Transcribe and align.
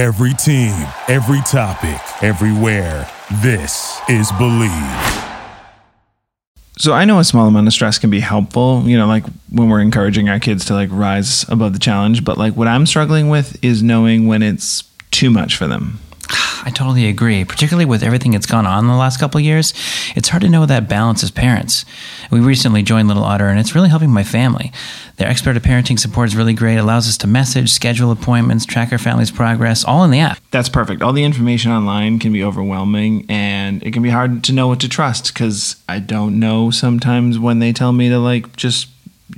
Every 0.00 0.32
team, 0.32 0.72
every 1.08 1.42
topic, 1.42 2.00
everywhere. 2.22 3.06
This 3.42 4.00
is 4.08 4.32
Bleav. 4.32 5.28
So 6.78 6.94
I 6.94 7.04
know 7.04 7.18
a 7.18 7.24
small 7.24 7.46
amount 7.46 7.66
of 7.66 7.74
stress 7.74 7.98
can 7.98 8.08
be 8.08 8.20
helpful, 8.20 8.84
you 8.86 8.96
know, 8.96 9.06
like 9.06 9.24
when 9.50 9.68
we're 9.68 9.82
encouraging 9.82 10.30
our 10.30 10.40
kids 10.40 10.64
to 10.64 10.72
like 10.72 10.88
rise 10.90 11.46
above 11.50 11.74
the 11.74 11.78
challenge, 11.78 12.24
but 12.24 12.38
like 12.38 12.56
what 12.56 12.66
I'm 12.66 12.86
struggling 12.86 13.28
with 13.28 13.62
is 13.62 13.82
knowing 13.82 14.26
when 14.26 14.42
it's 14.42 14.84
too 15.10 15.28
much 15.28 15.54
for 15.54 15.66
them. 15.66 15.98
I 16.64 16.70
totally 16.74 17.08
agree. 17.08 17.44
Particularly 17.44 17.84
with 17.84 18.02
everything 18.02 18.32
that's 18.32 18.46
gone 18.46 18.66
on 18.66 18.84
in 18.84 18.88
the 18.88 18.96
last 18.96 19.18
couple 19.18 19.38
of 19.38 19.44
years, 19.44 19.72
it's 20.14 20.28
hard 20.28 20.42
to 20.42 20.48
know 20.48 20.66
that 20.66 20.88
balance 20.88 21.22
as 21.22 21.30
parents. 21.30 21.84
We 22.30 22.40
recently 22.40 22.82
joined 22.82 23.08
Little 23.08 23.24
Otter, 23.24 23.48
and 23.48 23.58
it's 23.58 23.74
really 23.74 23.88
helping 23.88 24.10
my 24.10 24.24
family. 24.24 24.72
Their 25.16 25.28
expert 25.28 25.56
parenting 25.56 25.98
support 25.98 26.28
is 26.28 26.36
really 26.36 26.54
great. 26.54 26.76
It 26.76 26.80
allows 26.80 27.08
us 27.08 27.18
to 27.18 27.26
message, 27.26 27.70
schedule 27.70 28.10
appointments, 28.10 28.64
track 28.64 28.92
our 28.92 28.98
family's 28.98 29.30
progress, 29.30 29.84
all 29.84 30.04
in 30.04 30.10
the 30.10 30.20
app. 30.20 30.38
That's 30.50 30.68
perfect. 30.68 31.02
All 31.02 31.12
the 31.12 31.24
information 31.24 31.72
online 31.72 32.18
can 32.18 32.32
be 32.32 32.42
overwhelming 32.42 33.26
and 33.28 33.82
it 33.82 33.92
can 33.92 34.02
be 34.02 34.10
hard 34.10 34.42
to 34.44 34.52
know 34.52 34.68
what 34.68 34.80
to 34.80 34.88
trust 34.88 35.34
cuz 35.34 35.76
I 35.88 35.98
don't 35.98 36.38
know 36.38 36.70
sometimes 36.70 37.38
when 37.38 37.58
they 37.58 37.72
tell 37.72 37.92
me 37.92 38.08
to 38.08 38.18
like 38.18 38.56
just 38.56 38.88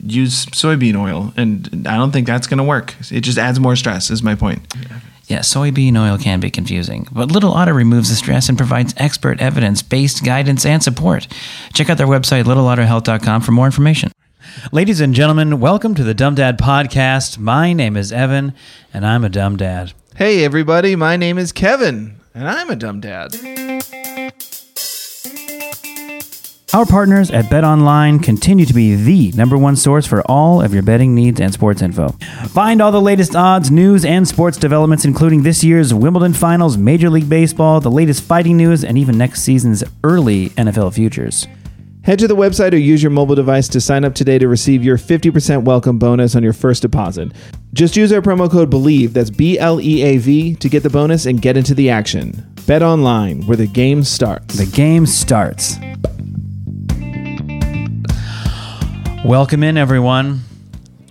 use 0.05 0.47
soybean 0.47 0.97
oil 0.97 1.33
and 1.37 1.87
I 1.87 1.97
don't 1.97 2.13
think 2.13 2.27
that's 2.29 2.47
going 2.47 2.59
to 2.59 2.65
work. 2.65 2.95
It 3.11 3.23
just 3.23 3.39
adds 3.39 3.59
more 3.59 3.75
stress 3.75 4.11
is 4.11 4.23
my 4.23 4.35
point. 4.37 4.61
Yeah, 4.81 4.99
soybean 5.41 5.99
oil 5.99 6.19
can 6.19 6.41
be 6.41 6.51
confusing, 6.51 7.09
but 7.11 7.33
Little 7.33 7.53
Otter 7.53 7.75
removes 7.75 8.11
the 8.11 8.15
stress 8.15 8.49
and 8.49 8.57
provides 8.57 8.95
expert 8.97 9.41
evidence 9.41 9.83
based 9.83 10.25
guidance 10.25 10.65
and 10.65 10.83
support. 10.83 11.27
Check 11.73 11.91
out 11.91 11.99
their 11.99 12.07
website, 12.07 12.45
littleotterhealth.com, 12.45 13.43
for 13.43 13.53
more 13.53 13.67
information. 13.67 14.13
Ladies 14.71 15.01
and 15.01 15.15
gentlemen, 15.15 15.61
welcome 15.61 15.95
to 15.95 16.05
the 16.05 16.15
Dumb 16.15 16.35
Dad 16.35 16.59
Podcast. 16.59 17.39
My 17.39 17.73
name 17.73 17.97
is 17.97 18.13
Evan, 18.13 18.55
and 18.93 19.07
I'm 19.07 19.25
a 19.25 19.29
dumb 19.29 19.57
dad. 19.57 19.93
Hey 20.15 20.45
everybody, 20.45 20.95
my 20.95 21.17
name 21.17 21.39
is 21.39 21.53
Kevin 21.53 22.21
and 22.35 22.49
I'm 22.49 22.71
a 22.71 22.77
dumb 22.77 23.01
dad. 23.01 23.35
Our 26.75 26.87
partners 26.87 27.31
at 27.31 27.51
Bet 27.51 27.65
Online 27.65 28.19
continue 28.19 28.65
to 28.65 28.73
be 28.73 28.95
the 28.95 29.31
number 29.33 29.59
one 29.59 29.77
source 29.77 30.07
for 30.07 30.23
all 30.23 30.63
of 30.63 30.73
your 30.73 30.83
betting 30.83 31.15
needs 31.15 31.39
and 31.39 31.53
sports 31.53 31.83
info. 31.83 32.13
Find 32.49 32.81
all 32.81 32.91
the 32.91 32.99
latest 32.99 33.37
odds, 33.37 33.71
news, 33.71 34.07
and 34.07 34.27
sports 34.27 34.57
developments, 34.57 35.05
including 35.05 35.43
this 35.43 35.63
year's 35.63 35.93
Wimbledon 35.93 36.33
Finals, 36.33 36.79
Major 36.79 37.11
League 37.11 37.29
Baseball, 37.29 37.81
the 37.81 37.91
latest 37.91 38.23
fighting 38.23 38.57
news, 38.57 38.85
and 38.85 38.97
even 38.97 39.19
next 39.19 39.43
season's 39.43 39.85
early 40.03 40.49
NFL 40.51 40.95
futures. 40.95 41.47
Head 42.05 42.19
to 42.21 42.27
the 42.27 42.35
website 42.35 42.73
or 42.73 42.79
use 42.79 43.03
your 43.03 43.11
mobile 43.13 43.35
device 43.35 43.69
to 43.69 43.81
sign 43.81 44.03
up 44.03 44.15
today 44.15 44.39
to 44.39 44.49
receive 44.49 44.83
your 44.83 44.97
50% 44.97 45.65
welcome 45.65 45.99
bonus 45.99 46.35
on 46.35 46.43
your 46.43 46.55
first 46.55 46.81
deposit. 46.81 47.33
Just 47.75 47.97
use 47.97 48.11
our 48.15 48.23
promo 48.23 48.51
code 48.51 48.71
BLEAV, 48.71 49.13
that's 49.13 49.31
B 49.31 49.59
L 49.59 49.79
E 49.79 50.03
A 50.03 50.17
V, 50.17 50.55
to 50.55 50.69
get 50.71 50.83
the 50.83 50.91
bonus 50.91 51.27
and 51.27 51.43
get 51.43 51.59
into 51.59 51.75
the 51.75 51.91
action. 51.91 52.51
Bet 52.67 52.83
online, 52.83 53.47
where 53.47 53.59
the 53.59 53.67
game 53.67 54.03
starts. 54.03 54.57
The 54.57 54.67
game 54.67 55.05
starts. 55.05 55.77
Welcome 59.25 59.63
in, 59.63 59.77
everyone. 59.77 60.43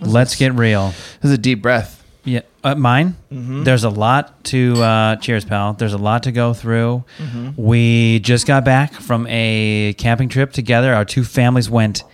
Let's 0.00 0.36
get 0.36 0.52
real. 0.52 0.88
This 1.20 1.24
is 1.24 1.32
a 1.32 1.38
deep 1.38 1.62
breath. 1.62 2.04
Yeah, 2.24 2.42
uh, 2.62 2.74
mine. 2.74 3.16
There's 3.30 3.84
a 3.84 3.88
lot 3.88 4.44
to 4.44 4.82
uh, 4.82 5.16
cheers, 5.16 5.46
pal. 5.46 5.72
There's 5.72 5.94
a 5.94 5.98
lot 5.98 6.24
to 6.24 6.32
go 6.32 6.52
through. 6.52 7.04
We 7.56 8.20
just 8.20 8.46
got 8.46 8.66
back 8.66 8.92
from 8.92 9.26
a 9.30 9.94
camping 9.96 10.28
trip 10.28 10.52
together. 10.52 10.92
Our 10.92 11.06
two 11.06 11.24
families 11.24 11.70
went 11.70 12.04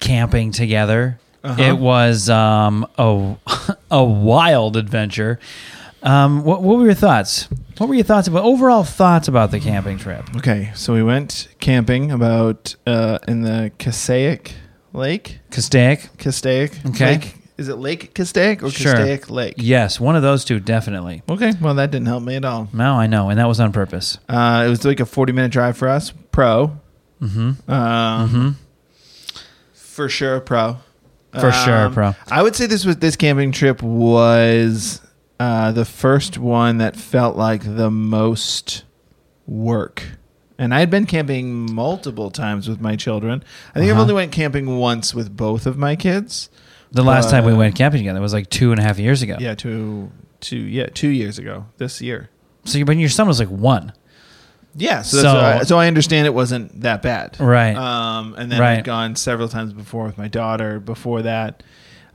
camping 0.00 0.50
together. 0.50 1.20
It 1.44 1.78
was 1.78 2.28
um, 2.28 2.86
a 2.98 3.36
a 3.92 4.02
wild 4.04 4.76
adventure. 4.76 5.38
Um, 6.02 6.42
what, 6.44 6.62
what 6.62 6.78
were 6.78 6.84
your 6.84 6.94
thoughts? 6.94 7.48
What 7.78 7.88
were 7.88 7.94
your 7.94 8.04
thoughts 8.04 8.26
about 8.26 8.42
overall 8.44 8.82
thoughts 8.82 9.28
about 9.28 9.52
the 9.52 9.60
camping 9.60 9.98
trip? 9.98 10.24
Okay, 10.36 10.72
so 10.74 10.92
we 10.92 11.02
went 11.04 11.48
camping 11.60 12.10
about 12.10 12.74
uh, 12.86 13.18
in 13.28 13.42
the 13.42 13.70
Castaic 13.78 14.54
Lake. 14.92 15.38
Castaic? 15.50 16.16
Castaic 16.18 16.72
Okay. 16.86 17.12
Lake. 17.18 17.34
Is 17.56 17.68
it 17.68 17.76
Lake 17.76 18.14
Castaic 18.14 18.62
or 18.62 18.70
Sure. 18.70 18.92
Castaic 18.94 19.30
Lake? 19.30 19.54
Yes, 19.58 19.98
one 19.98 20.14
of 20.14 20.22
those 20.22 20.44
two 20.44 20.60
definitely. 20.60 21.22
Okay, 21.28 21.52
well 21.60 21.74
that 21.74 21.90
didn't 21.90 22.06
help 22.06 22.22
me 22.22 22.36
at 22.36 22.44
all. 22.44 22.68
No, 22.72 22.94
I 22.94 23.06
know, 23.08 23.30
and 23.30 23.38
that 23.40 23.48
was 23.48 23.58
on 23.58 23.72
purpose. 23.72 24.18
Uh, 24.28 24.64
it 24.66 24.70
was 24.70 24.84
like 24.84 25.00
a 25.00 25.06
40 25.06 25.32
minute 25.32 25.50
drive 25.50 25.76
for 25.76 25.88
us, 25.88 26.12
pro. 26.30 26.78
Mm-hmm. 27.20 27.68
Um, 27.70 28.56
For 29.72 30.08
sure, 30.08 30.38
pro. 30.40 30.76
For 31.32 31.50
sure, 31.52 31.86
Um, 31.86 31.92
pro. 31.94 32.14
I 32.30 32.42
would 32.42 32.54
say 32.54 32.66
this 32.66 32.84
was 32.84 32.96
this 32.98 33.16
camping 33.16 33.50
trip 33.52 33.82
was 33.82 35.00
uh, 35.40 35.72
the 35.72 35.84
first 35.84 36.38
one 36.38 36.78
that 36.78 36.94
felt 36.96 37.36
like 37.36 37.62
the 37.64 37.90
most 37.90 38.84
work. 39.46 40.04
And 40.58 40.74
I 40.74 40.80
had 40.80 40.90
been 40.90 41.06
camping 41.06 41.72
multiple 41.72 42.30
times 42.30 42.68
with 42.68 42.80
my 42.80 42.96
children. 42.96 43.44
I 43.74 43.78
think 43.78 43.84
I've 43.86 43.92
Uh-huh. 43.92 44.02
only 44.02 44.14
went 44.14 44.32
camping 44.32 44.76
once 44.78 45.14
with 45.14 45.36
both 45.36 45.66
of 45.66 45.78
my 45.78 45.94
kids. 45.94 46.50
The 46.90 47.04
last 47.04 47.30
time 47.30 47.44
we 47.44 47.52
Uh, 47.52 47.56
went 47.56 47.74
camping 47.76 48.00
together 48.00 48.20
was 48.20 48.32
like 48.32 48.50
two 48.50 48.72
and 48.72 48.80
a 48.80 48.82
half 48.82 48.98
years 48.98 49.22
ago. 49.22 49.36
Yeah, 49.38 49.54
two, 49.54 50.10
two, 50.40 50.56
yeah, 50.56 50.86
two 50.92 51.08
years 51.10 51.38
ago. 51.38 51.66
This 51.76 52.00
year. 52.00 52.30
So, 52.64 52.78
you- 52.78 52.84
but 52.84 52.96
your 52.96 53.08
son 53.08 53.28
was 53.28 53.38
like 53.38 53.48
one. 53.50 53.92
Yeah, 54.76 55.02
so 55.02 55.22
So- 55.22 55.34
why- 55.34 55.62
so 55.64 55.78
I 55.78 55.86
understand 55.86 56.26
it 56.26 56.34
wasn't 56.34 56.80
that 56.82 57.02
bad, 57.02 57.36
Right. 57.38 57.76
Um, 57.76 58.34
and 58.38 58.50
then 58.50 58.60
Right. 58.60 58.78
I'd 58.78 58.84
gone 58.84 59.16
several 59.16 59.48
times 59.48 59.72
before 59.72 60.04
with 60.04 60.18
my 60.18 60.28
daughter. 60.28 60.78
Before 60.80 61.22
that, 61.22 61.62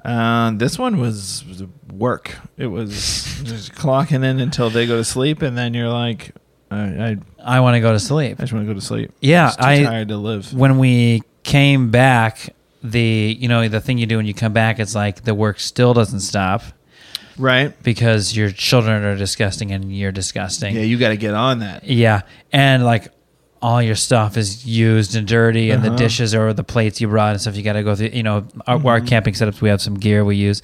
uh, 0.05 0.51
this 0.55 0.77
one 0.77 0.99
was, 0.99 1.43
was 1.47 1.63
work. 1.91 2.35
It 2.57 2.67
was 2.67 2.89
just 3.43 3.73
clocking 3.73 4.23
in 4.23 4.39
until 4.39 4.69
they 4.69 4.85
go 4.85 4.97
to 4.97 5.03
sleep, 5.03 5.41
and 5.41 5.57
then 5.57 5.73
you're 5.73 5.89
like, 5.89 6.31
I, 6.73 7.11
I, 7.43 7.57
I 7.57 7.59
want 7.59 7.75
to 7.75 7.79
go 7.81 7.91
to 7.91 7.99
sleep. 7.99 8.37
I 8.39 8.43
just 8.43 8.53
want 8.53 8.65
to 8.67 8.73
go 8.73 8.79
to 8.79 8.85
sleep. 8.85 9.11
Yeah, 9.21 9.49
too 9.51 9.55
I- 9.59 9.83
tired 9.83 10.07
to 10.09 10.17
live. 10.17 10.53
When 10.53 10.77
we 10.79 11.21
came 11.43 11.91
back, 11.91 12.53
the 12.83 13.37
you 13.39 13.47
know 13.47 13.67
the 13.69 13.79
thing 13.79 13.97
you 13.97 14.05
do 14.05 14.17
when 14.17 14.25
you 14.25 14.33
come 14.33 14.53
back, 14.53 14.79
it's 14.79 14.95
like 14.95 15.23
the 15.23 15.33
work 15.33 15.59
still 15.59 15.93
doesn't 15.93 16.19
stop 16.21 16.61
Right? 17.37 17.73
because 17.83 18.35
your 18.35 18.51
children 18.51 19.03
are 19.03 19.15
disgusting 19.15 19.71
and 19.71 19.95
you're 19.95 20.11
disgusting. 20.11 20.75
Yeah, 20.75 20.81
you 20.81 20.97
got 20.97 21.09
to 21.09 21.17
get 21.17 21.33
on 21.33 21.59
that. 21.59 21.83
Yeah, 21.85 22.21
and 22.51 22.83
like 22.85 23.07
all 23.61 23.81
your 23.81 23.95
stuff 23.95 24.35
is 24.35 24.65
used 24.67 25.15
and 25.15 25.25
dirty, 25.25 25.71
and 25.71 25.81
the 25.81 25.87
Uh-huh. 25.87 25.95
dishes 25.97 26.35
or 26.35 26.51
the 26.51 26.65
plates 26.65 26.99
you 26.99 27.07
brought 27.07 27.31
and 27.31 27.39
stuff. 27.41 27.55
You 27.55 27.63
got 27.63 27.73
to 27.73 27.83
go 27.83 27.95
through. 27.95 28.09
You 28.09 28.23
know, 28.23 28.45
our, 28.67 28.75
our 28.75 28.99
Mm-hmm. 28.99 29.05
camping 29.07 29.33
setups. 29.33 29.61
We 29.61 29.69
have 29.69 29.81
some 29.81 29.95
gear 29.95 30.25
we 30.25 30.35
use, 30.35 30.61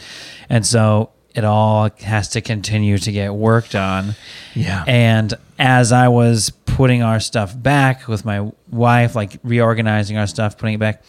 and 0.49 0.65
so 0.65 1.11
it 1.35 1.43
all 1.43 1.89
has 2.01 2.29
to 2.29 2.41
continue 2.41 2.97
to 2.97 3.11
get 3.11 3.33
worked 3.33 3.75
on. 3.75 4.15
Yeah. 4.55 4.83
And 4.87 5.33
as 5.59 5.91
I 5.91 6.07
was 6.07 6.49
putting 6.65 7.03
our 7.03 7.19
stuff 7.19 7.53
back 7.61 8.07
with 8.07 8.25
my 8.25 8.51
wife, 8.69 9.15
like 9.15 9.37
reorganizing 9.43 10.17
our 10.17 10.27
stuff, 10.27 10.57
putting 10.57 10.75
it 10.75 10.79
back, 10.79 11.03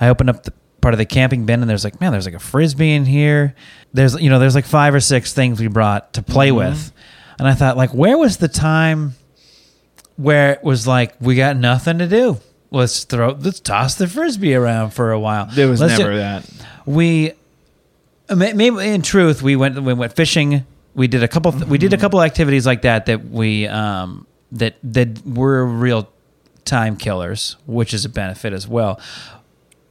I 0.00 0.08
opened 0.08 0.30
up 0.30 0.42
the 0.42 0.52
part 0.80 0.92
of 0.92 0.98
the 0.98 1.06
camping 1.06 1.46
bin 1.46 1.60
and 1.60 1.70
there's 1.70 1.84
like, 1.84 2.00
man, 2.00 2.12
there's 2.12 2.24
like 2.26 2.34
a 2.34 2.38
frisbee 2.40 2.92
in 2.94 3.04
here. 3.06 3.54
There's 3.92 4.20
you 4.20 4.28
know, 4.28 4.38
there's 4.38 4.54
like 4.54 4.66
five 4.66 4.94
or 4.94 5.00
six 5.00 5.32
things 5.32 5.60
we 5.60 5.68
brought 5.68 6.12
to 6.14 6.22
play 6.22 6.48
Mm-hmm. 6.48 6.58
with. 6.58 6.92
And 7.38 7.48
I 7.48 7.54
thought, 7.54 7.76
like, 7.76 7.90
where 7.94 8.16
was 8.18 8.36
the 8.36 8.48
time 8.48 9.14
where 10.16 10.52
it 10.52 10.62
was 10.62 10.86
like 10.86 11.14
we 11.20 11.34
got 11.36 11.56
nothing 11.56 11.98
to 11.98 12.06
do? 12.08 12.38
Let's 12.70 13.04
throw 13.04 13.30
let's 13.40 13.60
toss 13.60 13.94
the 13.94 14.08
frisbee 14.08 14.54
around 14.54 14.90
for 14.90 15.12
a 15.12 15.20
while. 15.20 15.46
there 15.46 15.68
was 15.68 15.80
Let's 15.80 15.96
do- 15.96 16.02
never 16.04 16.16
that. 16.16 16.44
we 16.86 17.32
maybe 18.28 18.66
in 18.88 19.02
truth 19.02 19.42
we 19.42 19.56
went 19.56 19.80
we 19.82 19.92
went 19.94 20.14
fishing. 20.14 20.64
We 20.94 21.08
did 21.08 21.22
a 21.22 21.28
couple 21.28 21.52
we 21.52 21.78
did 21.78 21.92
a 21.92 21.96
couple 21.98 22.22
activities 22.22 22.66
like 22.66 22.82
that 22.82 23.06
that 23.06 23.24
we 23.28 23.66
um 23.66 24.26
that 24.52 24.76
that 24.84 25.26
were 25.26 25.64
real 25.66 26.08
time 26.64 26.96
killers 26.96 27.56
which 27.66 27.92
is 27.92 28.04
a 28.04 28.08
benefit 28.08 28.52
as 28.52 28.66
well. 28.68 29.00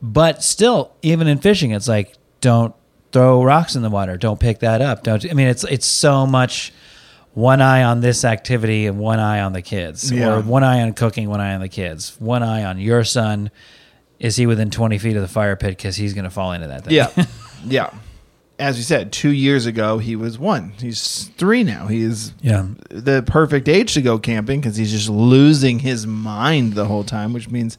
But 0.02 0.44
still 0.44 0.92
even 1.02 1.28
in 1.28 1.38
fishing 1.40 1.72
it's 1.72 1.88
like 1.88 2.14
don't 2.42 2.74
throw 3.12 3.44
rocks 3.44 3.76
in 3.76 3.82
the 3.84 3.90
water. 3.90 4.18
Don't 4.18 4.40
pick 4.40 4.60
that 4.60 4.82
up. 4.82 5.04
Don't 5.04 5.30
i 5.30 5.34
mean 5.34 5.48
it's 5.48 5.64
it's 5.66 5.86
so 5.86 6.26
much 6.26 6.74
one 7.34 7.62
eye 7.62 7.84
on 7.84 8.02
this 8.02 8.24
activity 8.24 8.86
and 8.86 9.00
one 9.00 9.20
eye 9.20 9.41
on 9.41 9.53
the 9.53 9.62
kids 9.62 10.12
Yeah. 10.12 10.36
or 10.36 10.41
one 10.41 10.64
eye 10.64 10.82
on 10.82 10.94
cooking 10.94 11.29
one 11.29 11.41
eye 11.41 11.53
on 11.56 11.62
the 11.62 11.70
kids. 11.70 12.16
One 12.20 12.44
eye 12.44 12.64
on 12.64 12.79
your 12.79 13.03
son. 13.03 13.50
Is 14.20 14.36
he 14.38 14.46
within 14.46 14.70
20 14.70 15.00
feet 15.00 15.16
of 15.18 15.22
the 15.22 15.28
fire 15.28 15.56
pit 15.58 15.72
because 15.76 15.96
he's 15.97 16.14
going 16.14 16.24
to 16.24 16.29
fall 16.29 16.53
into 16.53 16.68
that 16.68 16.86
thing? 16.86 16.94
Yeah. 16.94 17.09
yeah. 17.66 17.90
As 18.59 18.78
we 18.78 18.84
said, 18.84 19.11
two 19.11 19.32
years 19.32 19.66
ago, 19.66 19.97
he 19.97 20.16
was 20.16 20.38
one. 20.38 20.73
He's 20.79 21.26
three 21.38 21.64
now. 21.64 21.88
He 21.88 22.02
is 22.02 22.34
yeah 22.41 22.67
the 22.90 23.23
perfect 23.26 23.67
age 23.67 23.94
to 23.96 24.02
go 24.02 24.20
camping 24.20 24.61
because 24.61 24.78
he's 24.78 24.91
just 24.91 25.09
losing 25.09 25.79
his 25.79 26.05
mind 26.05 26.73
the 26.73 26.85
whole 26.85 27.03
time, 27.03 27.34
which 27.34 27.50
means 27.50 27.78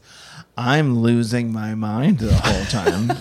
I'm 0.57 0.99
losing 0.99 1.51
my 1.51 1.75
mind 1.75 2.19
the 2.19 2.33
whole 2.33 2.65
time. 2.65 3.17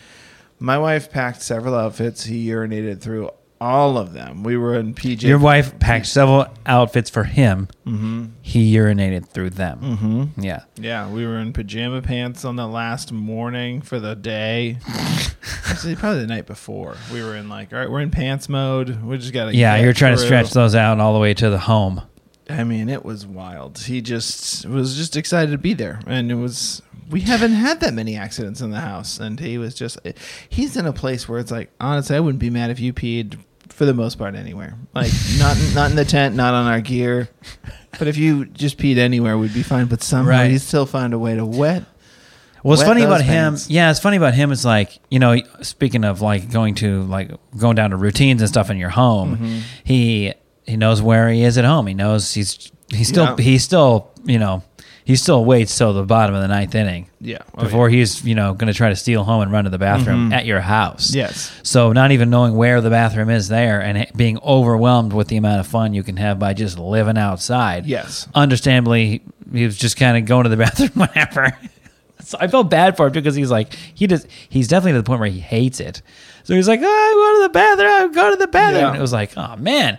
my 0.58 0.78
wife 0.78 1.10
packed 1.10 1.42
several 1.42 1.74
outfits. 1.74 2.24
He 2.24 2.48
urinated 2.48 3.00
through 3.00 3.30
all 3.64 3.96
of 3.96 4.12
them. 4.12 4.42
We 4.42 4.58
were 4.58 4.78
in 4.78 4.94
PJ. 4.94 5.22
Your 5.22 5.38
wife 5.38 5.78
packed 5.78 6.06
several 6.06 6.46
outfits 6.66 7.08
for 7.08 7.24
him. 7.24 7.68
Mm-hmm. 7.86 8.26
He 8.42 8.74
urinated 8.74 9.26
through 9.26 9.50
them. 9.50 9.80
Mm-hmm. 9.80 10.40
Yeah. 10.42 10.64
Yeah, 10.76 11.10
we 11.10 11.26
were 11.26 11.38
in 11.38 11.54
pajama 11.54 12.02
pants 12.02 12.44
on 12.44 12.56
the 12.56 12.68
last 12.68 13.10
morning 13.10 13.80
for 13.80 13.98
the 13.98 14.14
day. 14.14 14.78
Actually, 15.66 15.96
probably 15.96 16.20
the 16.20 16.26
night 16.26 16.46
before. 16.46 16.96
We 17.10 17.22
were 17.22 17.36
in 17.36 17.48
like, 17.48 17.72
all 17.72 17.78
right, 17.78 17.90
we're 17.90 18.02
in 18.02 18.10
pants 18.10 18.50
mode. 18.50 19.02
We 19.02 19.16
just 19.16 19.32
got 19.32 19.46
to. 19.46 19.56
Yeah, 19.56 19.76
you're 19.76 19.94
trying 19.94 20.14
to 20.14 20.22
stretch 20.22 20.50
those 20.50 20.74
out 20.74 21.00
all 21.00 21.14
the 21.14 21.20
way 21.20 21.32
to 21.32 21.48
the 21.48 21.58
home. 21.58 22.02
I 22.50 22.64
mean, 22.64 22.90
it 22.90 23.02
was 23.02 23.26
wild. 23.26 23.78
He 23.78 24.02
just 24.02 24.66
was 24.66 24.94
just 24.94 25.16
excited 25.16 25.52
to 25.52 25.58
be 25.58 25.72
there, 25.72 26.00
and 26.06 26.30
it 26.30 26.34
was. 26.34 26.82
We 27.10 27.22
haven't 27.22 27.52
had 27.52 27.80
that 27.80 27.94
many 27.94 28.16
accidents 28.16 28.60
in 28.60 28.70
the 28.70 28.80
house, 28.80 29.18
and 29.18 29.40
he 29.40 29.56
was 29.56 29.74
just. 29.74 29.98
He's 30.50 30.76
in 30.76 30.84
a 30.84 30.92
place 30.92 31.26
where 31.26 31.38
it's 31.38 31.50
like, 31.50 31.70
honestly, 31.80 32.14
I 32.16 32.20
wouldn't 32.20 32.40
be 32.40 32.50
mad 32.50 32.70
if 32.70 32.78
you 32.78 32.92
peed 32.92 33.38
for 33.70 33.84
the 33.84 33.94
most 33.94 34.18
part 34.18 34.34
anywhere. 34.34 34.74
Like 34.94 35.12
not 35.38 35.56
not 35.74 35.90
in 35.90 35.96
the 35.96 36.04
tent, 36.04 36.34
not 36.34 36.54
on 36.54 36.66
our 36.66 36.80
gear. 36.80 37.28
But 37.98 38.08
if 38.08 38.16
you 38.16 38.46
just 38.46 38.76
peed 38.78 38.96
anywhere, 38.98 39.38
we'd 39.38 39.54
be 39.54 39.62
fine. 39.62 39.86
But 39.86 40.02
somehow 40.02 40.30
Right. 40.30 40.50
you 40.50 40.58
still 40.58 40.86
find 40.86 41.12
a 41.14 41.18
way 41.18 41.36
to 41.36 41.44
wet. 41.46 41.84
Well, 42.62 42.72
it's 42.74 42.80
Wet 42.80 42.88
funny 42.88 43.02
those 43.02 43.08
about 43.08 43.20
him. 43.22 43.56
Yeah, 43.68 43.90
it's 43.90 44.00
funny 44.00 44.16
about 44.16 44.32
him. 44.34 44.50
Is 44.50 44.64
like 44.64 44.98
you 45.10 45.18
know, 45.18 45.36
speaking 45.62 46.02
of 46.04 46.20
like 46.22 46.50
going 46.50 46.74
to 46.76 47.02
like 47.02 47.30
going 47.58 47.76
down 47.76 47.90
to 47.90 47.96
routines 47.96 48.40
and 48.40 48.48
stuff 48.48 48.70
in 48.70 48.78
your 48.78 48.88
home. 48.90 49.36
Mm-hmm. 49.36 49.58
He 49.84 50.32
he 50.66 50.76
knows 50.76 51.02
where 51.02 51.28
he 51.28 51.42
is 51.44 51.58
at 51.58 51.64
home. 51.66 51.86
He 51.86 51.94
knows 51.94 52.32
he's 52.32 52.72
he's 52.88 53.08
still 53.08 53.24
Yeah. 53.24 53.36
he's 53.44 53.62
still 53.62 54.10
you 54.24 54.38
know 54.38 54.62
he 55.04 55.16
still 55.16 55.44
waits 55.44 55.76
till 55.76 55.92
the 55.92 56.02
bottom 56.02 56.34
of 56.34 56.40
the 56.40 56.48
ninth 56.48 56.74
inning 56.74 57.08
Yeah. 57.20 57.38
Oh, 57.56 57.64
before 57.64 57.90
he's 57.90 58.24
you 58.24 58.34
know 58.34 58.54
going 58.54 58.72
to 58.72 58.76
try 58.76 58.88
to 58.88 58.96
steal 58.96 59.22
home 59.22 59.42
and 59.42 59.52
run 59.52 59.64
to 59.64 59.70
the 59.70 59.78
bathroom 59.78 60.32
at 60.32 60.46
your 60.46 60.60
house. 60.60 61.08
Mm-hmm. 61.08 61.18
Yes. 61.18 61.52
So 61.62 61.92
not 61.92 62.10
even 62.12 62.30
knowing 62.30 62.56
where 62.56 62.80
the 62.80 62.90
bathroom 62.90 63.30
is 63.30 63.48
there 63.48 63.80
and 63.80 64.06
being 64.16 64.38
overwhelmed 64.42 65.12
with 65.12 65.28
the 65.28 65.36
amount 65.36 65.60
of 65.60 65.66
fun 65.66 65.94
you 65.94 66.02
can 66.02 66.16
have 66.16 66.38
by 66.38 66.54
just 66.54 66.78
living 66.78 67.18
outside. 67.18 67.86
Yes. 67.86 68.26
Understandably, 68.34 69.22
he 69.52 69.64
was 69.64 69.76
just 69.76 69.96
kind 69.96 70.16
of 70.16 70.24
going 70.24 70.44
to 70.44 70.50
the 70.50 70.56
bathroom 70.64 70.90
whenever. 71.08 71.56
so 72.20 72.38
I 72.40 72.48
felt 72.48 72.70
bad 72.70 72.96
for 72.96 73.06
him 73.06 73.12
because 73.12 73.34
he's 73.34 73.50
like 73.50 73.74
he 73.94 74.06
does. 74.06 74.26
He's 74.48 74.68
definitely 74.68 74.92
to 74.92 75.02
the 75.02 75.06
point 75.06 75.20
where 75.20 75.30
he 75.30 75.40
hates 75.40 75.80
it. 75.80 76.00
So 76.44 76.54
he's 76.54 76.68
like, 76.68 76.80
oh, 76.82 76.86
I 76.86 77.12
go 77.14 77.40
to 77.40 77.42
the 77.48 77.52
bathroom. 77.52 78.10
I 78.10 78.14
go 78.14 78.30
to 78.30 78.36
the 78.36 78.46
bathroom. 78.46 78.80
Yeah. 78.82 78.88
And 78.88 78.96
it 78.96 79.02
was 79.02 79.12
like, 79.12 79.36
oh 79.36 79.56
man. 79.56 79.98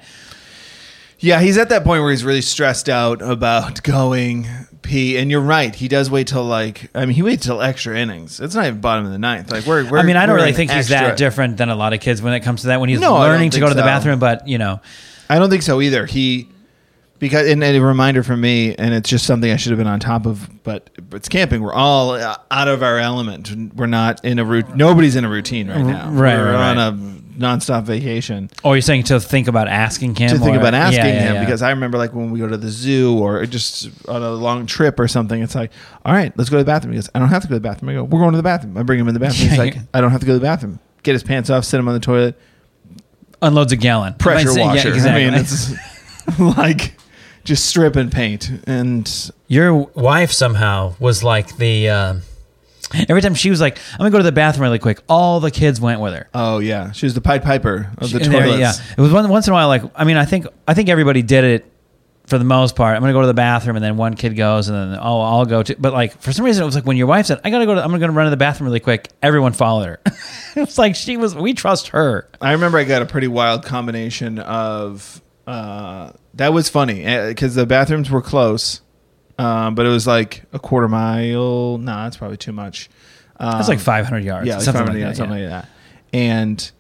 Yeah, 1.18 1.40
he's 1.40 1.58
at 1.58 1.70
that 1.70 1.84
point 1.84 2.02
where 2.04 2.12
he's 2.12 2.26
really 2.26 2.42
stressed 2.42 2.90
out 2.90 3.22
about 3.22 3.82
going 3.84 4.48
pee. 4.86 5.18
And 5.18 5.30
you're 5.30 5.42
right, 5.42 5.74
he 5.76 5.88
does 5.88 6.10
wait 6.10 6.28
till 6.28 6.44
like 6.46 6.90
I 6.96 7.06
mean, 7.06 7.16
he 7.16 7.22
waits 7.22 7.46
till 7.46 7.62
extra 7.62 7.98
innings. 7.98 8.40
It's 8.40 8.56
not 8.56 8.66
even 8.68 8.80
bottom 8.82 9.06
of 9.06 9.12
the 9.12 9.20
ninth. 9.20 9.52
Like 9.52 9.66
we're, 9.66 9.90
we're 9.90 9.98
I 9.98 10.04
mean, 10.04 10.16
I 10.16 10.26
don't 10.26 10.36
really 10.36 10.50
in 10.50 10.56
think 10.56 10.72
he's 10.72 10.90
that 10.90 11.18
different 11.18 11.58
than 11.58 11.70
a 11.70 11.76
lot 11.76 11.94
of 11.94 12.00
kids 12.00 12.22
when 12.22 12.34
it 12.34 12.42
comes 12.42 12.62
to 12.62 12.68
that. 12.68 12.80
When 12.80 12.90
he's 12.90 13.00
No, 13.00 13.16
I 13.16 13.26
don't 13.26 13.34
learning 13.36 13.52
to 13.52 13.60
go 13.60 13.66
think 13.66 13.72
to 13.72 13.76
the 13.76 13.82
so. 13.82 13.86
bathroom, 13.88 14.20
but 14.20 14.48
you 14.48 14.58
know, 14.58 14.80
I 15.30 15.40
don't 15.40 15.50
think 15.50 15.64
so 15.64 15.82
either. 15.82 16.06
He 16.06 16.50
because 17.20 17.48
and 17.48 17.64
a 17.64 17.80
reminder 17.80 18.24
for 18.24 18.36
me, 18.36 18.76
and 18.76 18.94
it's 18.94 19.10
just 19.10 19.26
something 19.26 19.52
I 19.52 19.56
should 19.56 19.72
have 19.72 19.80
been 19.80 19.88
on 19.88 20.00
top 20.00 20.26
of. 20.26 20.50
But 20.64 20.90
it's 21.12 21.30
camping. 21.30 21.62
We're 21.62 21.74
all 21.74 22.12
uh, 22.12 22.38
out 22.52 22.68
of 22.68 22.84
our 22.84 23.00
element. 23.00 23.74
We're 23.76 23.86
not 23.88 24.24
in 24.24 24.40
a 24.40 24.46
route. 24.46 24.76
Nobody's 24.76 25.16
in 25.16 25.26
a 25.26 25.30
routine 25.30 25.70
right 25.70 25.82
now. 25.84 26.10
Right, 26.10 26.38
We're 26.38 26.54
right, 26.54 26.78
on 26.78 27.25
nonstop 27.38 27.84
vacation. 27.84 28.50
oh, 28.64 28.74
you're 28.74 28.82
saying 28.82 29.04
to 29.04 29.20
think 29.20 29.48
about 29.48 29.68
asking 29.68 30.16
him 30.16 30.30
to 30.30 30.38
think 30.38 30.56
or- 30.56 30.60
about 30.60 30.74
asking 30.74 31.06
Yeah, 31.06 31.14
yeah, 31.14 31.22
him 31.24 31.34
yeah. 31.36 31.46
because 31.46 31.62
I 31.62 31.70
remember 31.72 31.98
like 31.98 32.14
when 32.14 32.32
we 32.32 32.40
go 32.40 32.48
to 32.48 32.58
the 32.58 32.70
zoo 32.70 33.18
or 33.20 33.46
just 33.46 33.90
on 34.08 34.22
a 34.24 34.32
long 34.32 34.66
trip 34.66 35.00
or 35.00 35.08
something, 35.08 35.42
it's 35.42 35.56
like, 35.56 35.72
all 36.06 36.14
right, 36.14 36.32
let's 36.38 36.50
go 36.50 36.58
to 36.58 36.64
the 36.64 36.68
bathroom. 36.68 36.94
He 36.94 36.98
goes, 36.98 37.10
I 37.14 37.20
don't 37.20 37.30
have 37.30 37.42
to 37.44 37.48
go 37.48 37.56
to 37.56 37.60
the 37.60 37.68
bathroom. 37.70 37.90
I 37.90 37.94
go, 37.94 38.04
we're 38.04 38.20
going 38.20 38.32
to 38.32 38.38
the 38.38 38.44
bathroom. 38.44 38.78
I 38.78 38.84
bring 38.84 39.00
him 39.00 39.08
in 39.08 39.14
the 39.14 39.20
bathroom. 39.20 39.50
He's 39.50 39.58
like. 39.60 39.76
I 39.94 40.02
don't 40.02 40.12
have 40.12 40.22
to 40.22 40.26
go 40.26 40.34
to 40.34 40.40
the 40.40 40.44
bathroom. 40.46 40.80
Get 41.04 41.14
his 41.14 41.24
pants 41.24 41.50
off, 41.50 41.66
sit 41.66 41.80
him 41.80 41.88
on 41.88 41.94
the 41.94 42.00
toilet, 42.00 42.40
unloads 43.42 43.72
a 43.72 43.76
gallon 43.76 44.14
pressure 44.16 44.48
Might 44.48 44.54
say- 44.54 44.60
yeah, 44.62 44.68
washer. 44.68 44.90
exactly. 44.94 45.26
I 45.26 45.30
mean, 45.30 45.40
it's 45.40 46.40
like 46.58 46.96
just 47.44 47.66
strip 47.66 47.96
and 47.96 48.12
paint. 48.12 48.50
And 48.66 49.32
Your 49.48 49.74
wife 49.76 50.32
somehow 50.32 50.96
was 51.00 51.24
like 51.24 51.58
the. 51.58 51.90
Uh, 51.90 52.16
every 52.94 53.22
time 53.22 53.36
she 53.36 53.50
was 53.50 53.62
like, 53.62 53.78
"I'm 53.94 53.98
gonna 54.00 54.12
go 54.12 54.18
to 54.20 54.24
the 54.24 54.32
bathroom 54.32 54.64
really 54.64 54.80
quick," 54.80 55.00
all 55.10 55.40
the 55.40 55.52
kids 55.52 55.80
went 55.82 56.02
with 56.02 56.14
her. 56.14 56.28
oh 56.34 56.60
yeah, 56.60 56.92
she 56.92 57.06
was 57.06 57.14
the 57.14 57.22
Pied 57.22 57.44
Piper 57.44 57.92
of 57.98 58.12
the 58.12 58.20
And 58.22 58.34
there- 58.34 58.42
toilets. 58.44 58.60
yeah, 58.60 58.74
it 58.98 59.02
was 59.02 59.12
one, 59.12 59.28
once 59.30 59.48
in 59.48 59.52
a 59.52 59.56
while. 59.56 59.68
Like, 59.68 59.84
I 59.96 60.04
mean, 60.04 60.18
I 60.18 60.26
think 60.26 60.48
I 60.68 60.74
think 60.74 60.90
everybody 60.90 61.22
did 61.22 61.44
it 61.44 61.72
for 62.28 62.38
the 62.40 62.44
most 62.44 62.76
part. 62.76 62.96
I'm 62.96 63.02
gonna 63.02 63.14
go 63.14 63.22
to 63.22 63.28
the 63.28 63.34
bathroom, 63.36 63.76
and 63.76 63.86
then 63.86 63.98
one 63.98 64.16
kid 64.16 64.36
goes, 64.36 64.68
and 64.68 64.94
then 64.94 65.00
oh, 65.02 65.22
I'll 65.22 65.46
go 65.46 65.62
to. 65.64 65.76
But 65.78 65.94
like 65.94 66.20
for 66.20 66.32
some 66.34 66.44
reason, 66.46 66.64
it 66.64 66.66
was 66.66 66.76
like 66.76 66.86
when 66.86 66.98
your 66.98 67.08
wife 67.08 67.28
said, 67.28 67.40
"I 67.44 67.50
gotta 67.52 67.66
go 67.66 67.76
to," 67.76 67.84
I'm 67.84 67.92
gonna 68.00 68.12
run 68.12 68.26
to 68.26 68.30
the 68.32 68.38
bathroom 68.38 68.66
really 68.68 68.80
quick. 68.80 69.10
Everyone 69.22 69.54
followed 69.54 69.86
her. 69.88 70.00
it 70.56 70.60
was 70.62 70.78
like 70.78 70.96
she 70.96 71.18
was. 71.18 71.36
We 71.36 71.54
trust 71.54 71.90
her. 71.90 72.28
I 72.42 72.54
remember 72.54 72.78
I 72.80 72.84
got 72.84 73.02
a 73.02 73.06
pretty 73.06 73.28
wild 73.28 73.64
combination 73.64 74.40
of 74.40 75.22
uh, 75.48 76.12
that 76.34 76.52
was 76.54 76.68
funny 76.70 77.04
because 77.28 77.54
the 77.54 77.68
bathrooms 77.68 78.10
were 78.10 78.22
close, 78.24 78.82
um, 79.38 79.76
but 79.76 79.86
it 79.86 79.90
was 79.90 80.08
like 80.08 80.44
a 80.54 80.60
quarter 80.60 80.88
mile. 80.88 81.78
No, 81.78 81.94
that's 82.04 82.18
probably 82.18 82.38
too 82.38 82.54
much. 82.54 82.90
Um, 83.38 83.52
That's 83.58 83.68
like 83.68 83.80
500 83.80 84.24
yards. 84.24 84.48
yeah, 84.48 84.56
like 84.56 84.64
something 84.64 84.80
500 84.86 84.94
like 84.94 85.02
yards, 85.02 85.18
that. 85.18 85.24
something 85.24 85.40
yeah. 85.44 85.56
like 85.56 85.66
that. 85.66 86.72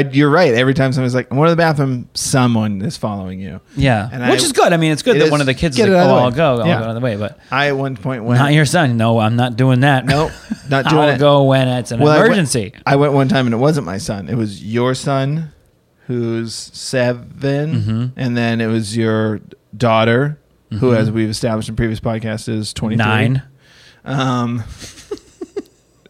And 0.00 0.14
you're 0.14 0.30
right. 0.30 0.54
Every 0.54 0.72
time 0.72 0.94
somebody's 0.94 1.14
like, 1.14 1.30
"I'm 1.30 1.36
going 1.36 1.48
to 1.48 1.52
the 1.52 1.56
bathroom," 1.56 2.08
someone 2.14 2.80
is 2.80 2.96
following 2.96 3.38
you. 3.38 3.60
Yeah, 3.76 4.08
And 4.10 4.22
which 4.30 4.40
I- 4.40 4.44
is 4.44 4.52
good. 4.52 4.72
I 4.72 4.78
mean, 4.78 4.92
it's 4.92 5.02
good 5.02 5.16
It 5.16 5.18
that 5.18 5.24
is- 5.26 5.30
one 5.30 5.40
of 5.40 5.46
the 5.46 5.52
kids 5.52 5.78
is 5.78 5.86
like, 5.86 5.92
"Oh, 5.92 6.16
I'll 6.16 6.30
way." 6.30 6.36
go, 6.36 6.60
I'll 6.60 6.66
Yeah. 6.66 6.78
go 6.78 6.84
out 6.84 6.88
of 6.90 6.94
the 6.94 7.00
way." 7.02 7.16
But 7.16 7.38
I 7.50 7.66
at 7.68 7.76
one 7.76 7.96
point 7.96 8.24
went. 8.24 8.40
not 8.40 8.54
your 8.54 8.64
son. 8.64 8.96
No, 8.96 9.18
I'm 9.18 9.36
not 9.36 9.56
doing 9.56 9.80
that. 9.80 10.06
Nope, 10.12 10.30
not 10.70 10.86
doing 10.88 11.02
I'll 11.02 11.08
it. 11.10 11.18
go 11.18 11.42
when 11.44 11.68
it's 11.68 11.92
an 11.92 12.00
Well, 12.00 12.12
I 12.12 12.16
went- 12.20 12.26
emergency. 12.28 12.72
I 12.86 12.96
went 12.96 13.12
one 13.12 13.28
time 13.28 13.46
and 13.46 13.54
it 13.54 13.58
wasn't 13.58 13.84
my 13.84 13.98
son. 13.98 14.30
It 14.30 14.36
was 14.36 14.64
your 14.64 14.94
son, 14.94 15.52
who's 16.06 16.54
7 16.54 17.28
Mm-hmm. 17.38 18.06
and 18.18 18.34
then 18.36 18.62
it 18.62 18.68
was 18.68 18.96
your 18.96 19.40
daughter, 19.76 20.38
who, 20.80 20.94
as 20.94 21.10
we've 21.10 21.28
established 21.30 21.68
in 21.68 21.76
previous 21.76 22.00
podcasts, 22.00 22.48
is 22.48 22.72
twenty 22.72 22.96
Nine, 22.96 23.42
Um, 24.04 24.62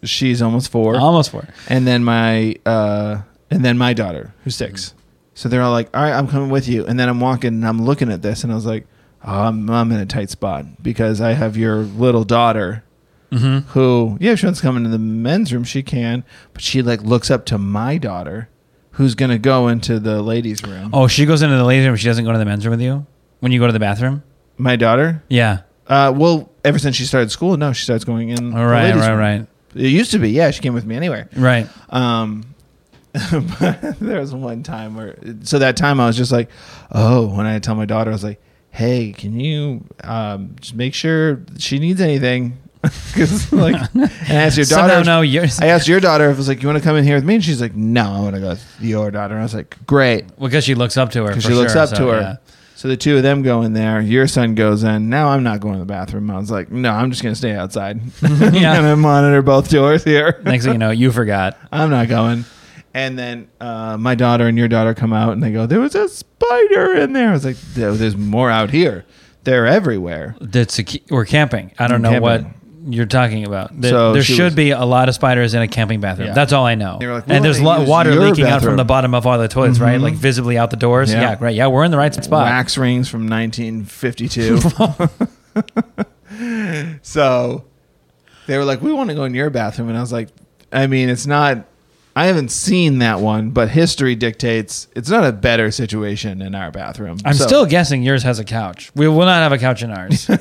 she's 0.04 0.42
almost 0.42 0.70
four, 0.70 0.96
almost 0.98 1.30
four. 1.30 1.46
and 1.68 1.86
then 1.86 2.04
my 2.04 2.56
uh, 2.66 3.22
and 3.50 3.64
then 3.64 3.76
my 3.78 3.92
daughter, 3.92 4.32
who's 4.44 4.56
6 4.56 4.94
So 5.34 5.48
they're 5.48 5.62
all 5.62 5.72
like, 5.72 5.94
"All 5.96 6.02
right, 6.02 6.12
I'm 6.12 6.28
coming 6.28 6.48
with 6.50 6.68
you." 6.68 6.86
And 6.86 6.98
then 6.98 7.08
I'm 7.08 7.20
walking 7.20 7.48
and 7.48 7.66
I'm 7.66 7.82
looking 7.82 8.10
at 8.10 8.22
this, 8.22 8.44
and 8.44 8.52
I 8.52 8.54
was 8.54 8.66
like, 8.66 8.86
oh, 9.24 9.42
"I'm 9.44 9.68
I'm 9.70 9.90
in 9.92 10.00
a 10.00 10.06
tight 10.06 10.30
spot 10.30 10.82
because 10.82 11.20
I 11.20 11.32
have 11.32 11.56
your 11.56 11.76
little 11.78 12.24
daughter." 12.24 12.84
Mm-hmm. 13.32 13.70
who 13.70 14.18
yeah 14.20 14.32
if 14.32 14.40
she 14.40 14.44
wants 14.46 14.60
to 14.60 14.66
come 14.66 14.76
into 14.76 14.90
the 14.90 14.98
men's 14.98 15.54
room 15.54 15.64
she 15.64 15.82
can 15.82 16.22
but 16.52 16.60
she 16.60 16.82
like 16.82 17.00
looks 17.00 17.30
up 17.30 17.46
to 17.46 17.56
my 17.56 17.96
daughter 17.96 18.50
who's 18.90 19.14
gonna 19.14 19.38
go 19.38 19.68
into 19.68 19.98
the 19.98 20.20
ladies 20.20 20.62
room 20.62 20.90
Oh, 20.92 21.06
she 21.08 21.24
goes 21.24 21.40
into 21.40 21.56
the 21.56 21.64
ladies' 21.64 21.86
room. 21.86 21.96
She 21.96 22.08
doesn't 22.08 22.26
go 22.26 22.32
to 22.32 22.38
the 22.38 22.44
men's 22.44 22.66
room 22.66 22.72
with 22.72 22.82
you 22.82 23.06
when 23.40 23.50
you 23.50 23.58
go 23.58 23.66
to 23.66 23.72
the 23.72 23.80
bathroom. 23.80 24.22
My 24.62 24.76
daughter 24.76 25.22
Yeah. 25.28 25.60
uh 25.88 26.12
well 26.16 26.50
ever 26.64 26.78
since 26.78 26.96
she 26.96 27.04
started 27.04 27.30
school 27.30 27.56
no 27.56 27.72
she 27.72 27.84
starts 27.84 28.04
going 28.04 28.28
in 28.30 28.54
All 28.56 28.66
right, 28.66 28.94
right. 28.94 29.00
Right. 29.00 29.08
room. 29.10 29.18
Right. 29.18 29.46
it 29.74 29.88
used 29.88 30.12
to 30.12 30.18
be 30.18 30.30
yeah 30.30 30.50
she 30.50 30.60
came 30.62 30.74
with 30.74 30.86
me 30.86 30.94
anywhere 30.96 31.28
Right. 31.36 31.68
um 31.90 32.46
but 33.60 33.98
there 34.00 34.20
was 34.20 34.32
one 34.34 34.62
time 34.62 34.94
where 34.96 35.16
so 35.42 35.58
that 35.58 35.76
time 35.76 36.00
i 36.00 36.06
was 36.06 36.16
just 36.16 36.32
like 36.32 36.48
oh 36.92 37.26
when 37.26 37.44
i 37.46 37.58
tell 37.58 37.74
my 37.74 37.84
daughter 37.84 38.10
i 38.10 38.12
was 38.14 38.24
like 38.24 38.40
hey 38.70 39.12
can 39.12 39.38
you 39.38 39.84
um 40.04 40.54
just 40.60 40.74
make 40.74 40.94
sure 40.94 41.40
she 41.58 41.78
needs 41.78 42.00
anything 42.00 42.56
because 42.82 43.52
like 43.52 43.76
and 43.94 44.10
I 44.28 44.34
asked 44.34 44.56
your 44.56 44.64
Somehow, 44.66 44.88
daughter 44.88 45.04
no, 45.04 45.20
you're 45.20 45.44
I 45.60 45.66
asked 45.66 45.86
your 45.86 46.00
daughter 46.00 46.28
if 46.30 46.34
it 46.34 46.36
was 46.38 46.48
like, 46.48 46.62
you 46.62 46.68
want 46.68 46.78
to 46.78 46.84
come 46.84 46.96
in 46.96 47.04
here 47.04 47.14
with 47.14 47.22
me? 47.24 47.36
And 47.36 47.44
she's 47.44 47.60
like, 47.60 47.76
no, 47.76 48.02
I 48.12 48.18
want 48.18 48.34
to 48.34 48.40
go 48.40 48.48
with 48.48 48.76
your 48.80 49.12
daughter. 49.12 49.34
And 49.34 49.40
I 49.40 49.44
was 49.44 49.54
like, 49.54 49.76
great. 49.86 50.24
because 50.36 50.64
she 50.64 50.74
looks 50.74 50.96
up 50.96 51.12
to 51.12 51.22
her. 51.22 51.28
Because 51.28 51.44
she 51.44 51.52
looks 51.54 51.76
up 51.76 51.90
so, 51.90 51.94
to 51.94 52.06
her. 52.08 52.20
yeah. 52.20 52.36
So 52.82 52.88
the 52.88 52.96
two 52.96 53.16
of 53.16 53.22
them 53.22 53.42
go 53.42 53.62
in 53.62 53.74
there. 53.74 54.00
Your 54.00 54.26
son 54.26 54.56
goes 54.56 54.82
in. 54.82 55.08
Now 55.08 55.28
I'm 55.28 55.44
not 55.44 55.60
going 55.60 55.74
to 55.74 55.78
the 55.78 55.84
bathroom. 55.84 56.28
I 56.32 56.36
was 56.36 56.50
like, 56.50 56.68
no, 56.72 56.90
I'm 56.90 57.12
just 57.12 57.22
going 57.22 57.32
to 57.32 57.38
stay 57.38 57.52
outside. 57.54 58.00
Yeah. 58.22 58.76
and 58.76 58.84
I 58.84 58.96
monitor 58.96 59.40
both 59.40 59.70
doors 59.70 60.02
here. 60.02 60.40
Next 60.42 60.64
thing 60.64 60.72
you 60.72 60.78
know, 60.80 60.90
you 60.90 61.12
forgot. 61.20 61.56
I'm 61.70 61.90
not 61.90 62.08
going. 62.08 62.44
And 62.92 63.16
then 63.16 63.48
uh, 63.60 63.96
my 63.98 64.16
daughter 64.16 64.48
and 64.48 64.58
your 64.58 64.66
daughter 64.66 64.94
come 64.94 65.12
out 65.12 65.32
and 65.32 65.40
they 65.40 65.52
go, 65.52 65.64
there 65.64 65.78
was 65.78 65.94
a 65.94 66.08
spider 66.08 66.94
in 66.94 67.12
there. 67.12 67.28
I 67.28 67.32
was 67.34 67.44
like, 67.44 67.56
there's 67.74 68.16
more 68.16 68.50
out 68.50 68.70
here. 68.70 69.04
They're 69.44 69.68
everywhere. 69.68 70.34
That's 70.40 70.80
a, 70.80 70.84
we're 71.08 71.24
camping. 71.24 71.70
I 71.78 71.86
don't 71.86 72.02
know 72.02 72.10
Camping. 72.10 72.22
what 72.22 72.46
you're 72.88 73.06
talking 73.06 73.44
about. 73.44 73.70
There, 73.80 73.90
So 73.90 74.12
there 74.12 74.22
should 74.22 74.44
was- 74.44 74.54
be 74.54 74.70
a 74.70 74.84
lot 74.84 75.08
of 75.08 75.14
spiders 75.14 75.54
in 75.54 75.62
a 75.62 75.68
camping 75.68 76.00
bathroom. 76.00 76.28
Yeah. 76.28 76.34
That's 76.34 76.52
all 76.52 76.66
I 76.66 76.74
know. 76.74 76.98
Like, 77.00 77.24
and 77.28 77.44
there's 77.44 77.60
lo- 77.60 77.84
water 77.84 78.12
your 78.12 78.24
leaking 78.28 78.46
out 78.46 78.62
from 78.62 78.76
the 78.76 78.84
bottom 78.84 79.14
of 79.14 79.26
all 79.26 79.38
the 79.38 79.48
toilets, 79.48 79.78
right? 79.78 79.98
Mhm. 80.00 80.02
Like 80.02 80.14
visibly 80.14 80.58
out 80.58 80.70
the 80.70 80.76
doors. 80.76 81.12
Yeah. 81.12 81.20
Yeah, 81.20 81.36
right. 81.40 81.54
Yeah, 81.54 81.66
we're 81.68 81.84
in 81.84 81.90
the 81.90 81.98
right 81.98 82.14
spot. 82.14 82.46
wax 82.46 82.76
rings 82.76 83.08
from 83.08 83.28
1952. 83.28 84.58
so 87.02 87.64
they 88.46 88.56
were 88.58 88.64
like, 88.64 88.82
"We 88.82 88.92
want 88.92 89.10
to 89.10 89.14
go 89.14 89.24
in 89.24 89.34
your 89.34 89.50
bathroom," 89.50 89.88
and 89.88 89.96
I 89.96 90.00
was 90.00 90.12
like, 90.12 90.28
"I 90.72 90.86
mean, 90.86 91.08
it's 91.08 91.26
not. 91.26 91.66
I 92.14 92.26
haven't 92.26 92.50
seen 92.50 92.98
that 92.98 93.20
one, 93.20 93.50
but 93.50 93.70
history 93.70 94.14
dictates 94.14 94.86
it's 94.94 95.08
not 95.08 95.24
a 95.24 95.32
better 95.32 95.70
situation 95.70 96.42
in 96.42 96.54
our 96.54 96.70
bathroom." 96.70 97.18
I'm 97.24 97.34
So- 97.34 97.46
still 97.46 97.66
guessing 97.66 98.02
yours 98.02 98.22
has 98.24 98.38
a 98.38 98.44
couch. 98.44 98.90
We 98.94 99.08
will 99.08 99.24
not 99.24 99.42
have 99.42 99.52
a 99.52 99.58
couch 99.58 99.82
in 99.82 99.90
ours. 99.90 100.28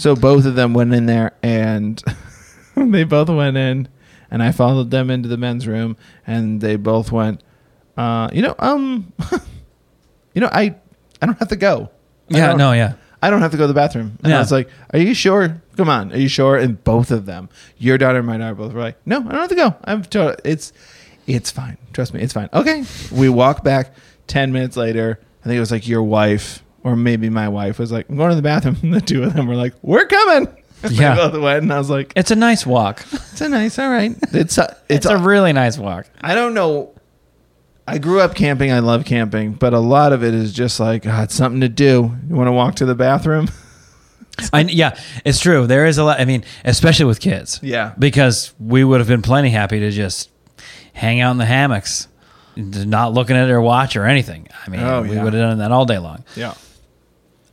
So 0.00 0.16
both 0.16 0.46
of 0.46 0.54
them 0.54 0.72
went 0.72 0.94
in 0.94 1.04
there, 1.04 1.32
and 1.42 2.02
they 2.74 3.04
both 3.04 3.28
went 3.28 3.58
in, 3.58 3.86
and 4.30 4.42
I 4.42 4.50
followed 4.50 4.90
them 4.90 5.10
into 5.10 5.28
the 5.28 5.36
men's 5.36 5.66
room, 5.66 5.98
and 6.26 6.58
they 6.58 6.76
both 6.76 7.12
went, 7.12 7.42
uh, 7.98 8.30
you 8.32 8.40
know, 8.40 8.54
um, 8.58 9.12
you 10.34 10.40
know, 10.40 10.48
I, 10.50 10.74
I 11.20 11.26
don't 11.26 11.38
have 11.38 11.48
to 11.48 11.56
go. 11.56 11.90
I 12.32 12.38
Yeah, 12.38 12.54
no, 12.54 12.72
yeah. 12.72 12.94
I 13.20 13.28
don't 13.28 13.42
have 13.42 13.50
to 13.50 13.58
go 13.58 13.64
to 13.64 13.68
the 13.68 13.74
bathroom. 13.74 14.16
And 14.22 14.30
Yeah. 14.30 14.36
I 14.36 14.40
was 14.40 14.50
like, 14.50 14.70
Are 14.94 14.98
you 14.98 15.12
sure? 15.12 15.60
Come 15.76 15.90
on, 15.90 16.14
are 16.14 16.16
you 16.16 16.28
sure? 16.28 16.56
And 16.56 16.82
both 16.82 17.10
of 17.10 17.26
them, 17.26 17.50
your 17.76 17.98
daughter 17.98 18.18
and 18.18 18.26
my 18.26 18.38
daughter, 18.38 18.54
both 18.54 18.72
were 18.72 18.80
like, 18.80 18.96
No, 19.06 19.18
I 19.18 19.22
don't 19.24 19.34
have 19.34 19.48
to 19.50 19.54
go. 19.54 19.74
I'm 19.84 20.02
told 20.02 20.36
it's, 20.46 20.72
it's 21.26 21.50
fine. 21.50 21.76
Trust 21.92 22.14
me, 22.14 22.22
it's 22.22 22.32
fine. 22.32 22.48
Okay. 22.54 22.84
We 23.12 23.28
walk 23.28 23.62
back. 23.62 23.94
Ten 24.26 24.50
minutes 24.52 24.78
later, 24.78 25.20
I 25.42 25.44
think 25.44 25.56
it 25.56 25.60
was 25.60 25.70
like 25.70 25.86
your 25.86 26.02
wife 26.02 26.62
or 26.82 26.96
maybe 26.96 27.28
my 27.30 27.48
wife 27.48 27.78
was 27.78 27.92
like, 27.92 28.08
I'm 28.08 28.16
going 28.16 28.30
to 28.30 28.36
the 28.36 28.42
bathroom. 28.42 28.76
And 28.82 28.94
the 28.94 29.00
two 29.00 29.22
of 29.22 29.34
them 29.34 29.46
were 29.46 29.54
like, 29.56 29.74
We're 29.82 30.06
coming. 30.06 30.48
Yeah. 30.88 31.14
They 31.14 31.28
both 31.28 31.42
went, 31.42 31.62
and 31.64 31.72
I 31.74 31.78
was 31.78 31.90
like, 31.90 32.14
It's 32.16 32.30
a 32.30 32.36
nice 32.36 32.64
walk. 32.64 33.04
It's 33.12 33.40
a 33.42 33.48
nice, 33.50 33.78
all 33.78 33.90
right. 33.90 34.16
It's 34.32 34.56
a, 34.56 34.76
It's 34.88 35.04
it's, 35.04 35.06
a 35.06 35.16
a, 35.16 35.18
really 35.18 35.52
nice 35.52 35.76
walk. 35.76 36.06
I 36.22 36.34
don't 36.34 36.54
know. 36.54 36.94
I 37.86 37.98
grew 37.98 38.20
up 38.20 38.34
camping. 38.34 38.72
I 38.72 38.78
love 38.78 39.04
camping, 39.04 39.52
but 39.52 39.74
a 39.74 39.78
lot 39.78 40.12
of 40.14 40.24
it 40.24 40.32
is 40.32 40.52
just 40.54 40.80
like, 40.80 41.06
ah, 41.06 41.24
it's 41.24 41.34
something 41.34 41.60
to 41.60 41.68
do. 41.68 42.16
You 42.28 42.34
want 42.34 42.48
to 42.48 42.52
walk 42.52 42.76
to 42.76 42.86
the 42.86 42.94
bathroom? 42.94 43.48
I, 44.54 44.60
yeah, 44.62 44.98
it's 45.24 45.40
true. 45.40 45.66
There 45.66 45.84
is 45.84 45.98
a 45.98 46.04
lot. 46.04 46.18
I 46.20 46.24
mean, 46.24 46.44
especially 46.64 47.06
with 47.06 47.20
kids. 47.20 47.60
Yeah. 47.62 47.92
Because 47.98 48.54
we 48.58 48.82
would 48.84 49.00
have 49.00 49.08
been 49.08 49.22
plenty 49.22 49.50
happy 49.50 49.80
to 49.80 49.90
just 49.90 50.30
hang 50.94 51.20
out 51.20 51.32
in 51.32 51.38
the 51.38 51.46
hammocks, 51.46 52.08
not 52.56 53.12
looking 53.12 53.36
at 53.36 53.46
their 53.46 53.60
watch 53.60 53.96
or 53.96 54.06
anything. 54.06 54.48
I 54.66 54.70
mean, 54.70 54.80
Oh, 54.80 55.02
we 55.02 55.10
would 55.10 55.32
have 55.34 55.50
done 55.50 55.58
that 55.58 55.72
all 55.72 55.84
day 55.84 55.98
long. 55.98 56.24
Yeah. 56.36 56.54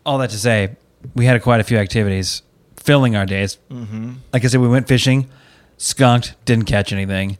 All 0.08 0.18
that 0.20 0.30
to 0.32 0.38
say, 0.40 0.76
we 1.16 1.26
had 1.26 1.42
quite 1.44 1.60
a 1.60 1.64
few 1.64 1.78
activities 1.78 2.42
filling 2.78 3.16
our 3.16 3.26
days. 3.26 3.58
Mm-hmm. 3.70 4.14
Like 4.34 4.44
I 4.46 4.48
said, 4.48 4.62
we 4.62 4.68
went 4.70 4.88
fishing, 4.88 5.30
skunked, 5.78 6.34
didn't 6.46 6.66
catch 6.66 6.94
anything. 6.94 7.38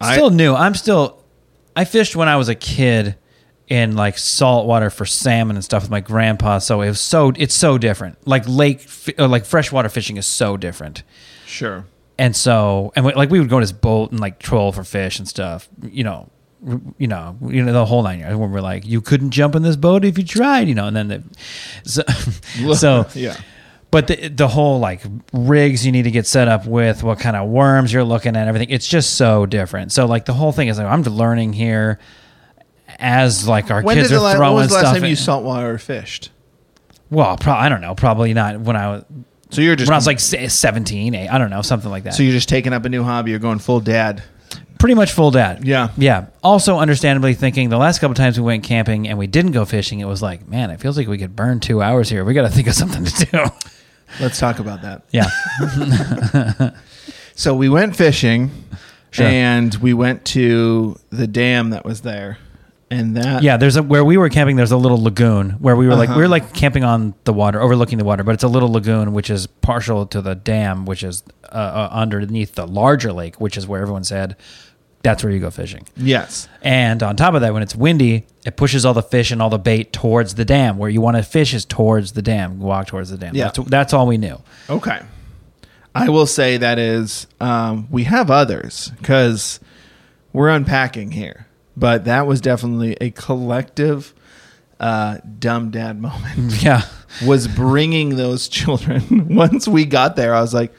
I- 0.00 0.14
Still 0.14 0.30
new. 0.30 0.54
I'm 0.54 0.74
still. 0.74 1.22
I 1.76 1.84
fished 1.84 2.16
when 2.16 2.28
I 2.28 2.36
was 2.36 2.48
a 2.48 2.54
kid 2.54 3.16
in 3.68 3.94
like 3.94 4.18
salt 4.18 4.66
water 4.66 4.90
for 4.90 5.06
salmon 5.06 5.54
and 5.56 5.64
stuff 5.64 5.82
with 5.82 5.90
my 5.90 6.00
grandpa. 6.00 6.58
So 6.58 6.80
it 6.80 6.88
was 6.88 7.00
so 7.00 7.32
it's 7.36 7.54
so 7.54 7.78
different. 7.78 8.16
Like 8.26 8.44
lake, 8.48 8.84
like 9.18 9.44
freshwater 9.44 9.88
fishing 9.88 10.16
is 10.16 10.26
so 10.26 10.56
different. 10.56 11.02
Sure. 11.46 11.84
And 12.18 12.34
so 12.34 12.92
and 12.96 13.04
we, 13.04 13.12
like 13.14 13.30
we 13.30 13.38
would 13.38 13.48
go 13.48 13.60
to 13.60 13.64
this 13.64 13.72
boat 13.72 14.10
and 14.10 14.18
like 14.18 14.38
troll 14.40 14.72
for 14.72 14.82
fish 14.82 15.18
and 15.18 15.28
stuff. 15.28 15.68
You 15.82 16.02
know, 16.04 16.28
you 16.98 17.06
know, 17.06 17.36
you 17.46 17.62
know 17.64 17.72
the 17.72 17.86
whole 17.86 18.02
nine 18.02 18.20
yards. 18.20 18.36
When 18.36 18.50
we're 18.50 18.60
like, 18.60 18.84
you 18.86 19.00
couldn't 19.00 19.30
jump 19.30 19.54
in 19.54 19.62
this 19.62 19.76
boat 19.76 20.04
if 20.04 20.18
you 20.18 20.24
tried. 20.24 20.68
You 20.68 20.74
know, 20.74 20.86
and 20.86 20.96
then 20.96 21.08
the, 21.08 21.22
so, 21.84 22.02
so 22.74 23.06
Yeah. 23.14 23.36
but 23.90 24.06
the 24.08 24.28
the 24.28 24.48
whole 24.48 24.78
like 24.78 25.02
rigs 25.32 25.84
you 25.86 25.92
need 25.92 26.02
to 26.02 26.10
get 26.10 26.26
set 26.26 26.48
up 26.48 26.66
with, 26.66 27.02
what 27.02 27.18
kind 27.18 27.36
of 27.36 27.48
worms 27.48 27.92
you're 27.92 28.04
looking 28.04 28.36
at, 28.36 28.46
everything. 28.48 28.70
It's 28.70 28.86
just 28.86 29.14
so 29.16 29.46
different. 29.46 29.92
So 29.92 30.06
like 30.06 30.24
the 30.26 30.34
whole 30.34 30.52
thing 30.52 30.68
is 30.68 30.78
like 30.78 30.86
I'm 30.86 31.02
learning 31.02 31.52
here 31.54 31.98
as 32.98 33.46
like 33.48 33.70
our 33.70 33.82
When 33.82 33.96
kids 33.96 34.08
did 34.10 34.16
are 34.16 34.20
la- 34.20 34.34
throwing 34.34 34.54
when 34.56 34.64
was 34.64 34.68
the 34.70 34.74
last 34.82 34.94
time 34.94 35.04
in- 35.04 35.10
you 35.10 35.16
saltwater 35.16 35.78
fished? 35.78 36.30
well, 37.10 37.36
pro- 37.36 37.54
I 37.54 37.68
don't 37.68 37.80
know. 37.80 37.94
Probably 37.94 38.34
not 38.34 38.60
when 38.60 38.76
I 38.76 38.88
was 38.90 39.04
So 39.50 39.60
you're 39.62 39.76
just 39.76 39.88
when 39.88 39.94
I 39.94 39.96
was 39.98 40.06
like 40.06 40.20
17, 40.20 41.14
eh, 41.14 41.28
I 41.30 41.38
don't 41.38 41.50
know, 41.50 41.62
something 41.62 41.90
like 41.90 42.04
that. 42.04 42.14
so 42.14 42.22
you're 42.22 42.32
just 42.32 42.48
taking 42.48 42.72
up 42.72 42.84
a 42.84 42.88
new 42.88 43.02
hobby. 43.02 43.30
You're 43.30 43.40
going 43.40 43.58
full 43.60 43.80
dad. 43.80 44.22
Pretty 44.80 44.94
much 44.94 45.12
full 45.12 45.30
dad. 45.30 45.64
Yeah. 45.64 45.90
Yeah. 45.96 46.26
Also, 46.42 46.78
understandably 46.78 47.34
thinking 47.34 47.68
the 47.68 47.78
last 47.78 48.00
couple 48.00 48.14
times 48.16 48.36
we 48.40 48.44
went 48.44 48.64
camping 48.64 49.06
and 49.06 49.16
we 49.18 49.28
didn't 49.28 49.52
go 49.52 49.64
fishing, 49.64 50.00
it 50.00 50.06
was 50.06 50.20
like, 50.22 50.48
man, 50.48 50.70
it 50.70 50.80
feels 50.80 50.96
like 50.96 51.06
we 51.06 51.18
could 51.18 51.36
burn 51.36 51.60
two 51.60 51.80
hours 51.82 52.08
here. 52.10 52.24
We 52.24 52.34
got 52.34 52.42
to 52.42 52.48
think 52.48 52.66
of 52.66 52.74
something 52.74 53.04
to 53.04 53.26
do. 53.26 53.44
Let's 54.20 54.40
talk 54.40 54.58
about 54.58 54.82
that. 54.82 55.02
Yeah. 55.12 55.28
So 57.34 57.54
we 57.54 57.68
went 57.70 57.96
fishing, 57.96 58.50
Sure. 59.12 59.24
and 59.26 59.74
we 59.76 59.94
went 59.94 60.24
to 60.26 60.98
the 61.08 61.26
dam 61.26 61.70
that 61.70 61.86
was 61.86 62.02
there, 62.02 62.36
and 62.90 63.16
that 63.16 63.42
Yeah, 63.42 63.56
there's 63.56 63.76
a 63.76 63.82
where 63.82 64.04
we 64.04 64.18
were 64.18 64.28
camping. 64.28 64.56
There's 64.56 64.72
a 64.72 64.76
little 64.76 65.02
lagoon 65.02 65.50
where 65.52 65.74
we 65.74 65.86
were 65.86 65.94
like 65.94 66.08
we 66.10 66.12
Uh-huh. 66.14 66.20
were 66.22 66.28
like 66.28 66.52
camping 66.52 66.84
on 66.84 67.14
the 67.24 67.32
water, 67.32 67.60
overlooking 67.62 67.96
the 67.96 68.04
water, 68.04 68.24
but 68.24 68.34
it's 68.34 68.42
a 68.44 68.48
little 68.48 68.70
lagoon 68.70 69.12
which 69.14 69.30
is 69.30 69.46
partial 69.46 70.04
to 70.06 70.20
the 70.20 70.34
dam, 70.34 70.84
which 70.84 71.02
is 71.02 71.22
uh, 71.50 71.54
uh, 71.54 71.88
underneath 71.92 72.56
the 72.56 72.66
larger 72.66 73.12
lake, 73.12 73.40
which 73.40 73.56
is 73.56 73.66
where 73.66 73.80
everyone 73.80 74.04
said 74.04 74.36
that's 75.02 75.24
where 75.24 75.32
you 75.32 75.40
go 75.40 75.50
fishing. 75.50 75.86
yes, 75.96 76.48
And 76.62 77.02
on 77.02 77.16
top 77.16 77.34
of 77.34 77.40
that, 77.40 77.52
when 77.54 77.62
it's 77.62 77.74
windy, 77.74 78.26
it 78.44 78.56
pushes 78.56 78.84
all 78.84 78.92
the 78.94 79.02
fish 79.02 79.30
and 79.30 79.40
all 79.40 79.48
the 79.50 79.58
bait 79.58 79.92
towards 79.92 80.34
the 80.34 80.44
dam. 80.44 80.76
Where 80.78 80.90
you 80.90 81.00
want 81.00 81.16
to 81.16 81.22
fish 81.22 81.54
is 81.54 81.64
towards 81.64 82.12
the 82.12 82.22
dam, 82.22 82.60
walk 82.60 82.86
towards 82.88 83.10
the 83.10 83.16
dam. 83.18 83.34
Yeah. 83.34 83.44
That's, 83.54 83.58
that's 83.70 83.92
all 83.94 84.06
we 84.06 84.18
knew. 84.18 84.38
okay. 84.68 85.00
I 85.92 86.08
will 86.08 86.26
say 86.26 86.56
that 86.58 86.78
is 86.78 87.26
um, 87.40 87.88
we 87.90 88.04
have 88.04 88.30
others 88.30 88.92
because 88.98 89.58
we're 90.32 90.48
unpacking 90.50 91.10
here, 91.10 91.46
but 91.76 92.04
that 92.04 92.28
was 92.28 92.40
definitely 92.40 92.96
a 93.00 93.10
collective 93.10 94.14
uh, 94.78 95.18
dumb 95.38 95.70
dad 95.72 96.00
moment. 96.00 96.62
Yeah. 96.62 96.82
was 97.26 97.48
bringing 97.48 98.10
those 98.16 98.48
children. 98.48 99.34
Once 99.34 99.66
we 99.66 99.84
got 99.84 100.14
there, 100.14 100.32
I 100.32 100.40
was 100.40 100.54
like, 100.54 100.72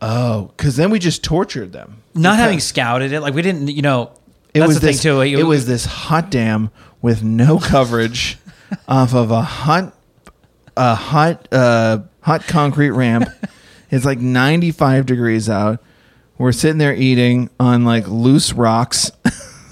oh, 0.00 0.52
because 0.56 0.76
then 0.76 0.90
we 0.90 0.98
just 0.98 1.22
tortured 1.24 1.72
them. 1.72 2.02
Not 2.14 2.38
having 2.38 2.60
scouted 2.60 3.12
it, 3.12 3.20
like 3.20 3.34
we 3.34 3.42
didn't, 3.42 3.68
you 3.68 3.82
know. 3.82 4.12
it 4.54 4.60
that's 4.60 4.68
was 4.68 4.80
the 4.80 4.86
this, 4.88 5.02
thing 5.02 5.12
too. 5.12 5.20
It, 5.20 5.44
was 5.44 5.66
this 5.66 5.84
hot 5.84 6.30
dam 6.30 6.70
with 7.02 7.22
no 7.22 7.58
coverage 7.58 8.38
off 8.88 9.14
of 9.14 9.30
a 9.30 9.42
hot, 9.42 9.94
a 10.76 10.94
hot, 10.94 11.48
uh, 11.52 11.98
hot 12.20 12.44
concrete 12.46 12.90
ramp. 12.90 13.28
It's 13.90 14.04
like 14.04 14.18
95 14.18 15.06
degrees 15.06 15.48
out. 15.48 15.82
We're 16.36 16.52
sitting 16.52 16.76
there 16.76 16.94
eating 16.94 17.48
on 17.58 17.86
like 17.86 18.06
loose 18.06 18.52
rocks. 18.52 19.10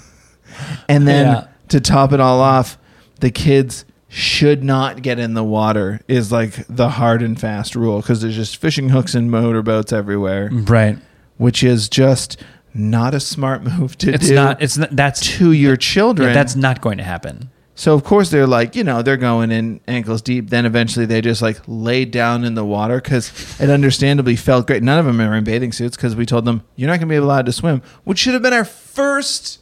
and 0.89 1.07
then 1.07 1.25
Yeah. 1.27 1.47
to 1.69 1.79
top 1.79 2.13
it 2.13 2.19
all 2.19 2.41
off, 2.41 2.79
the 3.19 3.29
kids 3.29 3.85
should 4.09 4.63
not 4.63 5.01
get 5.01 5.19
in 5.19 5.33
the 5.33 5.43
water 5.43 5.99
is 6.07 6.31
like 6.31 6.65
the 6.67 6.89
hard 6.89 7.21
and 7.21 7.39
fast 7.39 7.75
rule 7.75 8.01
because 8.01 8.21
there's 8.21 8.35
just 8.35 8.57
fishing 8.57 8.89
hooks 8.89 9.13
and 9.15 9.29
motorboats 9.29 9.91
everywhere, 9.91 10.49
right. 10.51 10.97
which 11.37 11.63
is 11.63 11.89
just 11.89 12.41
not 12.73 13.13
a 13.13 13.19
smart 13.19 13.63
move 13.79 13.97
to 13.97 14.07
do 14.07 14.13
It's 14.13 14.27
do 14.27 14.35
not. 14.35 14.61
It's 14.61 14.77
not. 14.77 14.95
That's 14.95 15.19
to 15.37 15.51
your 15.51 15.75
children. 15.75 16.29
yeah, 16.29 16.33
that's 16.33 16.55
not 16.55 16.79
going 16.79 16.97
to 16.99 17.03
happen. 17.03 17.49
so 17.75 17.93
of 17.93 18.03
course 18.05 18.29
they're 18.29 18.47
like, 18.47 18.75
you 18.75 18.83
know, 18.83 19.01
they're 19.01 19.17
going 19.17 19.51
in 19.51 19.81
ankles 19.87 20.21
deep. 20.21 20.49
Then 20.49 20.65
eventually 20.65 21.05
they 21.05 21.19
just 21.19 21.41
like 21.41 21.59
lay 21.67 22.05
down 22.05 22.45
in 22.45 22.53
the 22.53 22.65
water 22.65 23.01
because 23.01 23.59
it 23.59 23.69
understandably 23.69 24.37
felt 24.37 24.67
great. 24.67 24.83
None 24.83 24.99
of 24.99 25.05
them 25.05 25.19
are 25.19 25.35
in 25.35 25.43
bathing 25.43 25.73
suits 25.73 25.97
because 25.97 26.15
we 26.15 26.25
told 26.25 26.45
them 26.45 26.63
you're 26.77 26.87
not 26.87 26.99
going 26.99 27.09
to 27.09 27.13
be 27.13 27.17
allowed 27.17 27.45
to 27.47 27.51
swim, 27.51 27.81
which 28.05 28.19
should 28.19 28.33
have 28.33 28.43
been 28.43 28.53
our 28.53 28.65
first 28.65 29.59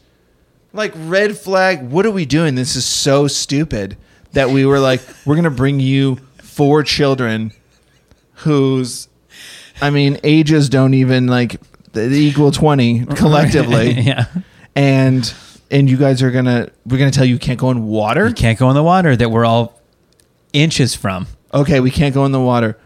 like 0.71 0.93
red 0.95 1.35
flag. 1.35 1.89
What 1.89 2.05
are 2.05 2.11
we 2.11 2.25
doing? 2.25 2.53
This 2.53 2.75
is 2.75 2.85
so 2.85 3.27
stupid 3.27 3.97
that 4.35 4.49
we 4.51 4.65
were 4.65 4.79
like, 4.79 5.01
we're 5.25 5.35
going 5.35 5.43
to 5.43 5.49
bring 5.49 5.79
you 5.79 6.17
four 6.37 6.83
children 6.83 7.51
whose, 8.39 9.07
I 9.81 9.89
mean, 9.89 10.19
ages 10.23 10.69
don't 10.69 10.93
even 10.93 11.27
like 11.27 11.59
they 11.93 12.07
equal 12.09 12.51
twenty 12.51 13.05
collectively. 13.05 13.91
Yeah. 14.01 14.25
and 14.75 15.33
and 15.71 15.89
you 15.89 15.97
guys 15.97 16.21
are 16.21 16.31
gonna 16.31 16.69
we're 16.85 16.97
gonna 16.97 17.11
tell 17.11 17.25
you 17.25 17.33
you 17.33 17.39
can't 17.39 17.59
go 17.59 17.71
in 17.71 17.87
water? 17.87 18.27
You 18.27 18.33
can't 18.33 18.59
go 18.59 18.69
in 18.69 18.75
the 18.75 18.83
water 18.83 19.15
that 19.15 19.29
we're 19.31 19.45
all 19.45 19.79
inches 20.53 20.95
from. 20.95 21.27
okay 21.53 21.79
we 21.79 21.91
can't 21.91 22.13
go 22.13 22.25
in 22.25 22.31
the 22.31 22.39
water. 22.41 22.77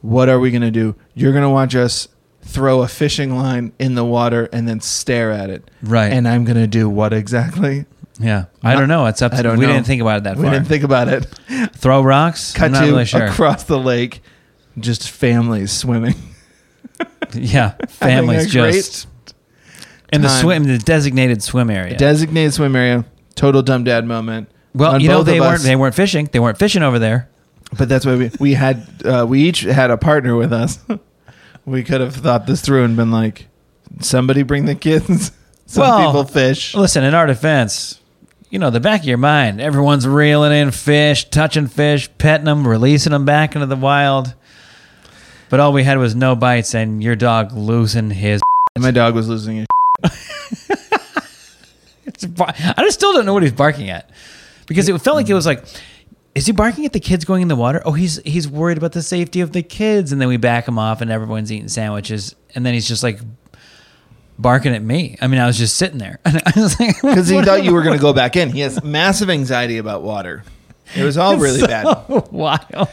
What 0.00 0.28
are 0.28 0.38
we 0.40 0.50
gonna 0.50 0.70
do? 0.70 0.94
You're 1.14 1.32
gonna 1.32 1.50
watch 1.50 1.74
us 1.74 2.08
throw 2.42 2.82
a 2.82 2.88
fishing 2.88 3.36
line 3.36 3.72
in 3.78 3.94
the 3.94 4.04
water 4.04 4.48
and 4.52 4.66
then 4.68 4.80
stare 4.80 5.30
at 5.30 5.48
it. 5.50 5.70
Right. 5.82 6.12
and 6.12 6.26
i'm 6.28 6.44
gonna 6.44 6.66
do 6.66 6.88
what 6.90 7.12
exactly 7.14 7.86
Yeah. 8.18 8.44
I 8.62 8.74
don't 8.74 8.88
know. 8.88 9.06
It's 9.06 9.22
up 9.22 9.32
to 9.32 9.38
i 9.38 9.42
don't 9.42 9.58
we 9.58 9.66
know 9.66 9.72
didn't 9.72 9.86
think 9.86 10.00
about 10.00 10.18
it 10.18 10.24
that 10.24 10.36
far. 10.36 10.44
we 10.44 10.50
didn't 10.50 10.66
think 10.66 10.84
about 10.84 11.08
it 11.08 11.24
Throw 11.74 12.02
rocks. 12.02 12.52
cut 12.52 12.66
I'm 12.66 12.72
not 12.72 12.80
to 12.82 12.86
really 12.86 13.04
sure. 13.04 13.24
across 13.24 13.64
the 13.64 13.78
lake 13.78 14.22
just 14.78 15.10
families 15.10 15.72
swimming 15.72 16.14
yeah. 17.34 17.70
Families 17.88 18.52
Having 18.52 18.58
a 18.60 18.62
great 18.62 18.74
just 18.74 19.06
in 20.12 20.22
the 20.22 20.28
time. 20.28 20.40
swim, 20.42 20.64
the 20.64 20.78
designated 20.78 21.42
swim 21.42 21.70
area. 21.70 21.96
designated 21.96 22.54
swim 22.54 22.76
area 22.76 23.04
total 23.34 23.62
dumb 23.62 23.82
dad 23.84 24.04
moment 24.06 24.48
well, 24.74 24.94
on 24.94 25.00
you 25.00 25.08
know 25.08 25.18
both 25.18 25.26
they 25.26 25.38
of 25.38 25.42
weren't. 25.44 25.54
us. 25.56 25.64
They 25.64 25.76
weren't 25.76 25.94
fishing. 25.94 26.28
They 26.32 26.38
weren't 26.40 26.58
fishing 26.58 26.82
over 26.82 26.98
there. 27.00 27.28
But 27.76 27.88
that's 27.88 28.04
why 28.06 28.16
we 28.16 28.30
we 28.38 28.54
had 28.54 28.86
uh, 29.04 29.24
we 29.28 29.40
each 29.42 29.60
had 29.62 29.90
a 29.90 29.96
partner 29.96 30.36
with 30.36 30.52
us. 30.52 30.78
we 31.64 31.82
could 31.82 32.00
have 32.00 32.14
thought 32.14 32.46
this 32.46 32.60
through 32.60 32.84
and 32.84 32.96
been 32.96 33.10
like, 33.10 33.46
somebody 34.00 34.42
bring 34.44 34.66
the 34.66 34.74
kids. 34.76 35.32
Some 35.66 35.80
Well, 35.82 36.06
people 36.06 36.24
fish. 36.24 36.74
Listen, 36.74 37.02
in 37.04 37.14
our 37.14 37.26
defense, 37.26 38.00
you 38.54 38.60
know, 38.60 38.70
the 38.70 38.78
back 38.78 39.00
of 39.00 39.06
your 39.06 39.18
mind, 39.18 39.60
everyone's 39.60 40.06
reeling 40.06 40.52
in 40.52 40.70
fish, 40.70 41.24
touching 41.24 41.66
fish, 41.66 42.08
petting 42.18 42.44
them, 42.44 42.64
releasing 42.64 43.10
them 43.10 43.24
back 43.24 43.56
into 43.56 43.66
the 43.66 43.74
wild. 43.74 44.32
But 45.50 45.58
all 45.58 45.72
we 45.72 45.82
had 45.82 45.98
was 45.98 46.14
no 46.14 46.36
bites, 46.36 46.72
and 46.72 47.02
your 47.02 47.16
dog 47.16 47.50
losing 47.52 48.10
his. 48.10 48.40
My 48.78 48.92
dog 48.92 49.16
was 49.16 49.28
losing 49.28 49.56
his. 49.56 49.66
It's 52.06 52.26
bar- 52.26 52.54
I 52.56 52.82
just 52.82 52.98
still 52.98 53.12
don't 53.14 53.24
know 53.26 53.32
what 53.32 53.42
he's 53.42 53.50
barking 53.50 53.88
at 53.90 54.08
because 54.66 54.88
it 54.88 54.96
felt 55.00 55.16
like 55.16 55.28
it 55.28 55.34
was 55.34 55.46
like, 55.46 55.64
is 56.34 56.46
he 56.46 56.52
barking 56.52 56.84
at 56.84 56.92
the 56.92 57.00
kids 57.00 57.24
going 57.24 57.42
in 57.42 57.48
the 57.48 57.56
water? 57.56 57.82
Oh, 57.84 57.92
he's 57.92 58.22
he's 58.22 58.46
worried 58.46 58.78
about 58.78 58.92
the 58.92 59.02
safety 59.02 59.40
of 59.40 59.52
the 59.52 59.62
kids, 59.62 60.12
and 60.12 60.20
then 60.20 60.28
we 60.28 60.36
back 60.36 60.68
him 60.68 60.78
off, 60.78 61.00
and 61.00 61.10
everyone's 61.10 61.50
eating 61.50 61.66
sandwiches, 61.66 62.36
and 62.54 62.64
then 62.64 62.72
he's 62.74 62.86
just 62.86 63.02
like 63.02 63.18
barking 64.38 64.74
at 64.74 64.82
me. 64.82 65.16
I 65.20 65.26
mean, 65.26 65.40
I 65.40 65.46
was 65.46 65.56
just 65.58 65.76
sitting 65.76 65.98
there. 65.98 66.18
Was 66.56 66.78
like, 66.80 66.96
because 67.02 67.28
he 67.28 67.40
thought 67.42 67.64
you 67.64 67.72
were 67.72 67.82
going 67.82 67.96
to 67.96 68.02
go 68.02 68.12
back 68.22 68.36
in. 68.36 68.50
He 68.50 68.60
has 68.60 68.82
massive 68.82 69.30
anxiety 69.30 69.78
about 69.78 70.02
water. 70.02 70.44
It 70.94 71.02
was 71.02 71.16
all 71.16 71.36
really 71.38 71.60
so 71.60 71.66
bad. 71.66 71.84
Wild. 72.30 72.88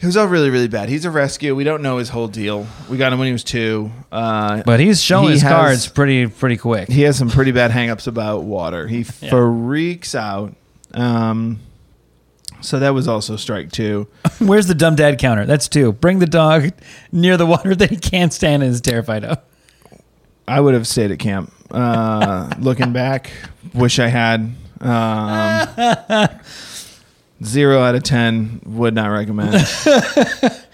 It 0.00 0.06
was 0.06 0.16
all 0.16 0.26
really, 0.26 0.50
really 0.50 0.66
bad. 0.68 0.88
He's 0.88 1.04
a 1.04 1.10
rescue. 1.10 1.54
We 1.54 1.62
don't 1.62 1.82
know 1.82 1.98
his 1.98 2.08
whole 2.08 2.26
deal. 2.26 2.66
We 2.88 2.96
got 2.96 3.12
him 3.12 3.18
when 3.18 3.26
he 3.26 3.32
was 3.32 3.44
two. 3.44 3.90
Uh, 4.10 4.62
But 4.64 4.80
he's 4.80 5.02
showing 5.02 5.26
He 5.26 5.32
his 5.32 5.42
has- 5.42 5.52
cards 5.52 5.88
pretty 5.88 6.26
pretty 6.26 6.56
quick. 6.56 6.88
he 6.88 7.02
has 7.02 7.16
some 7.18 7.28
pretty 7.30 7.52
bad 7.52 7.70
hangups 7.70 8.06
about 8.06 8.42
water. 8.44 8.86
He 8.88 9.04
freaks 9.04 10.14
out. 10.14 10.54
Um, 10.94 11.60
so 12.62 12.78
that 12.80 12.90
was 12.94 13.06
also 13.08 13.36
strike 13.36 13.70
two. 13.72 14.08
Where's 14.38 14.66
the 14.66 14.74
dumb 14.74 14.94
dad 14.96 15.18
counter? 15.18 15.46
That's 15.46 15.68
two. 15.68 15.92
Bring 15.92 16.18
the 16.18 16.26
dog 16.26 16.70
near 17.12 17.36
the 17.36 17.46
water 17.46 17.74
that 17.74 17.90
he 17.90 17.96
can't 17.96 18.32
stand 18.32 18.62
and 18.62 18.72
is 18.72 18.80
terrified 18.80 19.24
of. 19.24 19.38
I 20.48 20.60
would 20.60 20.74
have 20.74 20.86
stayed 20.86 21.10
at 21.10 21.18
camp. 21.18 21.52
Uh, 21.70 22.50
looking 22.58 22.92
back, 22.92 23.30
wish 23.74 23.98
I 23.98 24.08
had. 24.08 24.52
Um, 24.80 26.28
zero 27.44 27.80
out 27.80 27.94
of 27.94 28.02
ten. 28.02 28.60
Would 28.66 28.94
not 28.94 29.08
recommend. 29.08 29.64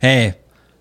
Hey, 0.00 0.34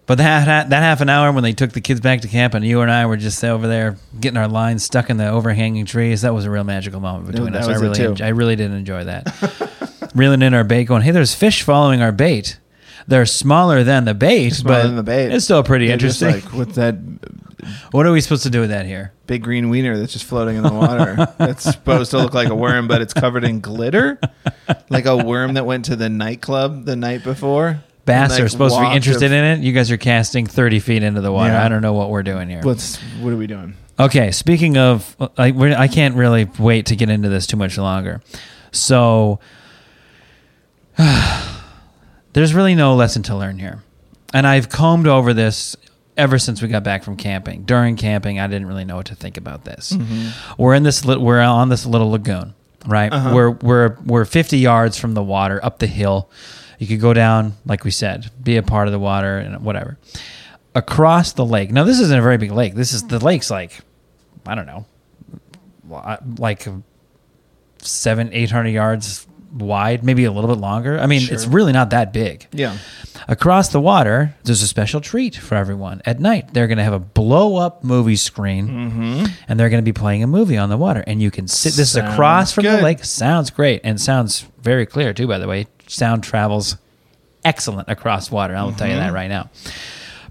but 0.06 0.18
that 0.18 0.70
that 0.70 0.80
half 0.84 1.00
an 1.00 1.08
hour 1.08 1.32
when 1.32 1.44
they 1.46 1.54
took 1.54 1.72
the 1.72 1.80
kids 1.80 2.02
back 2.02 2.22
to 2.22 2.28
camp 2.28 2.56
and 2.56 2.66
you 2.66 2.82
and 2.82 2.92
I 2.92 3.06
were 3.06 3.16
just 3.16 3.42
over 3.42 3.70
there 3.70 3.96
getting 4.20 4.36
our 4.36 4.50
lines 4.50 4.84
stuck 4.84 5.10
in 5.10 5.16
the 5.16 5.30
overhanging 5.30 5.86
trees, 5.86 6.24
that 6.24 6.34
was 6.34 6.44
a 6.44 6.52
real 6.52 6.66
magical 6.66 7.00
moment 7.00 7.32
between 7.32 7.56
us. 7.56 7.66
I 7.70 7.75
really, 7.75 7.96
too. 7.96 8.16
en- 8.16 8.22
I 8.22 8.30
really 8.30 8.58
did 8.58 8.72
enjoy 8.72 9.06
that. 9.06 10.12
Reeling 10.16 10.42
in 10.42 10.54
our 10.54 10.66
bait, 10.66 10.84
going, 10.86 11.04
hey, 11.04 11.12
there's 11.12 11.34
fish 11.34 11.62
following 11.63 12.02
our 12.02 12.12
bait. 12.12 12.60
They're 13.08 13.25
smaller 13.25 13.86
than 13.86 14.04
the 14.04 14.13
bait, 14.13 14.50
Smaller 14.50 14.75
but 14.82 14.84
than 14.88 14.96
the 14.98 15.04
bait. 15.04 15.32
it's 15.32 15.46
still 15.46 15.63
pretty 15.63 15.86
They're 15.86 15.94
interesting. 15.94 16.32
like 16.32 16.52
with 16.52 16.75
that 16.75 16.96
what 17.91 18.05
are 18.05 18.12
we 18.12 18.22
supposed 18.22 18.43
to 18.43 18.50
do 18.50 18.62
with 18.62 18.70
that 18.70 18.86
here? 18.86 19.13
big 19.25 19.43
green 19.43 19.70
wiener 19.70 19.98
that's 19.98 20.13
just 20.13 20.25
floating 20.25 20.58
in 20.58 20.63
the 20.63 20.74
water. 20.74 21.15
That's 21.38 21.63
supposed 21.63 22.12
to 22.12 22.17
look 22.17 22.34
like 22.34 22.50
a 22.50 22.55
worm, 22.55 22.88
but 22.88 23.01
it's 23.01 23.13
covered 23.13 23.43
in 23.43 23.62
glitter, 23.62 24.20
like 24.89 25.05
a 25.05 25.17
worm 25.17 25.53
that 25.53 25.65
went 25.65 25.86
to 25.86 25.96
the 25.96 26.10
nightclub 26.10 26.86
the 26.86 26.96
night 26.96 27.24
before. 27.24 27.82
Bass 28.05 28.32
like, 28.32 28.41
are 28.41 28.50
supposed 28.50 28.75
to 28.75 28.82
be 28.82 28.96
interested 28.96 29.32
a- 29.32 29.36
in 29.36 29.43
it. 29.43 29.60
You 29.63 29.72
guys 29.72 29.89
are 29.91 29.98
casting 29.98 30.46
30 30.46 30.79
feet 30.79 31.03
into 31.03 31.22
the 31.22 31.32
water. 31.32 31.53
Yeah. 31.53 31.65
I 31.65 31.70
don't 31.70 31.82
know 31.82 31.93
what 31.93 32.10
we're 32.10 32.24
doing 32.24 32.50
here. 32.50 32.62
What's 32.62 32.98
what 33.22 33.32
are 33.32 33.38
we 33.38 33.48
doing? 33.48 33.75
Okay, 34.00 34.32
speaking 34.32 34.77
of, 34.77 35.15
I, 35.38 35.51
we're, 35.51 35.75
I 35.75 35.88
can't 35.88 36.15
really 36.15 36.46
wait 36.58 36.88
to 36.88 36.96
get 36.96 37.10
into 37.10 37.29
this 37.29 37.46
too 37.46 37.58
much 37.58 37.77
longer. 37.77 38.22
So, 38.72 39.39
there's 42.34 42.55
really 42.55 42.74
no 42.74 42.96
lesson 42.96 43.22
to 43.24 43.36
learn 43.36 43.60
here. 43.60 43.84
And 44.34 44.48
I've 44.48 44.67
combed 44.67 45.05
over 45.05 45.32
this 45.34 45.75
ever 46.17 46.38
since 46.39 46.62
we 46.62 46.67
got 46.67 46.84
back 46.84 47.03
from 47.03 47.17
camping. 47.17 47.63
During 47.63 47.96
camping, 47.96 48.39
I 48.39 48.48
didn't 48.48 48.67
really 48.67 48.86
know 48.86 48.98
what 48.98 49.08
to 49.08 49.15
think 49.15 49.38
about 49.38 49.65
this. 49.65 49.91
Mm-hmm. 49.91 50.62
We're 50.62 50.74
in 50.75 50.84
this, 50.84 51.05
lit- 51.05 51.22
we're 51.22 51.41
on 51.41 51.70
this 51.70 51.86
little 51.86 52.12
lagoon, 52.12 52.53
right? 52.86 53.12
Uh-huh. 53.12 53.32
We're, 53.34 53.51
we're, 53.51 53.98
we're 54.05 54.25
50 54.25 54.58
yards 54.58 54.98
from 54.98 55.13
the 55.13 55.24
water 55.24 55.60
up 55.63 55.79
the 55.79 55.88
hill. 55.88 56.29
You 56.79 56.88
could 56.88 57.00
go 57.00 57.13
down, 57.13 57.53
like 57.65 57.84
we 57.84 57.91
said, 57.91 58.29
be 58.41 58.58
a 58.58 58.63
part 58.63 58.88
of 58.88 58.91
the 58.91 59.00
water 59.00 59.38
and 59.38 59.63
whatever. 59.63 59.98
Across 60.75 61.34
the 61.34 61.46
lake. 61.46 61.72
Now, 61.72 61.84
this 61.84 62.00
isn't 62.00 62.17
a 62.17 62.22
very 62.22 62.38
big 62.38 62.51
lake. 62.51 62.75
This 62.75 62.93
is 62.93 63.03
the 63.03 63.24
lake's 63.24 63.50
like, 63.51 63.79
I 64.46 64.55
don't 64.55 64.65
know, 64.65 64.86
like 66.38 66.67
seven, 67.77 68.29
eight 68.34 68.50
hundred 68.50 68.70
yards 68.70 69.27
wide, 69.54 70.04
maybe 70.04 70.26
a 70.26 70.32
little 70.32 70.54
bit 70.54 70.60
longer. 70.60 70.98
I 70.98 71.06
mean, 71.06 71.28
it's 71.32 71.46
really 71.46 71.72
not 71.72 71.92
that 71.92 72.12
big. 72.12 72.48
Yeah. 72.52 72.78
Across 73.28 73.70
the 73.70 73.80
water, 73.80 74.36
there's 74.44 74.62
a 74.62 74.68
special 74.68 75.00
treat 75.00 75.36
for 75.36 75.56
everyone. 75.56 76.02
At 76.06 76.20
night, 76.20 76.54
they're 76.54 76.68
going 76.68 76.80
to 76.80 76.84
have 76.84 76.94
a 76.94 77.00
blow 77.00 77.56
up 77.56 77.84
movie 77.84 78.16
screen 78.16 78.68
mm-hmm. 78.68 79.26
and 79.48 79.60
they're 79.60 79.70
going 79.70 79.82
to 79.82 79.86
be 79.86 79.94
playing 79.94 80.24
a 80.24 80.28
movie 80.28 80.58
on 80.58 80.70
the 80.70 80.78
water. 80.78 81.04
And 81.06 81.22
you 81.22 81.32
can 81.32 81.48
sit, 81.48 81.74
this 81.74 81.92
is 81.92 81.96
across 81.96 82.52
from 82.52 82.64
good. 82.64 82.80
the 82.80 82.84
lake. 82.84 83.06
Sounds 83.06 83.50
great 83.50 83.82
and 83.84 84.02
sounds 84.02 84.46
very 84.62 84.86
clear, 84.86 85.14
too, 85.14 85.28
by 85.28 85.38
the 85.38 85.48
way. 85.48 85.68
Sound 85.88 86.24
travels 86.24 86.78
excellent 87.46 87.88
across 87.88 88.32
water. 88.32 88.56
I'll 88.56 88.74
tell 88.74 88.88
you 88.88 88.96
that 88.96 89.08
mm-hmm. 89.08 89.16
right 89.16 89.28
now. 89.28 89.50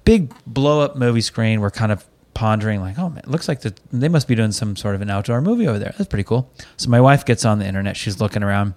Big 0.04 0.34
blow 0.46 0.80
up 0.80 0.96
movie 0.96 1.20
screen. 1.20 1.60
We're 1.60 1.70
kind 1.70 1.92
of 1.92 2.04
pondering, 2.34 2.80
like, 2.80 2.98
oh 2.98 3.10
man, 3.10 3.18
it 3.18 3.28
looks 3.28 3.46
like 3.46 3.60
the, 3.60 3.74
they 3.92 4.08
must 4.08 4.26
be 4.26 4.34
doing 4.34 4.52
some 4.52 4.74
sort 4.74 4.94
of 4.94 5.02
an 5.02 5.10
outdoor 5.10 5.40
movie 5.40 5.68
over 5.68 5.78
there. 5.78 5.94
That's 5.96 6.08
pretty 6.08 6.24
cool. 6.24 6.50
So 6.76 6.90
my 6.90 7.00
wife 7.00 7.24
gets 7.24 7.44
on 7.44 7.58
the 7.58 7.66
internet. 7.66 7.96
She's 7.96 8.20
looking 8.20 8.42
around. 8.42 8.74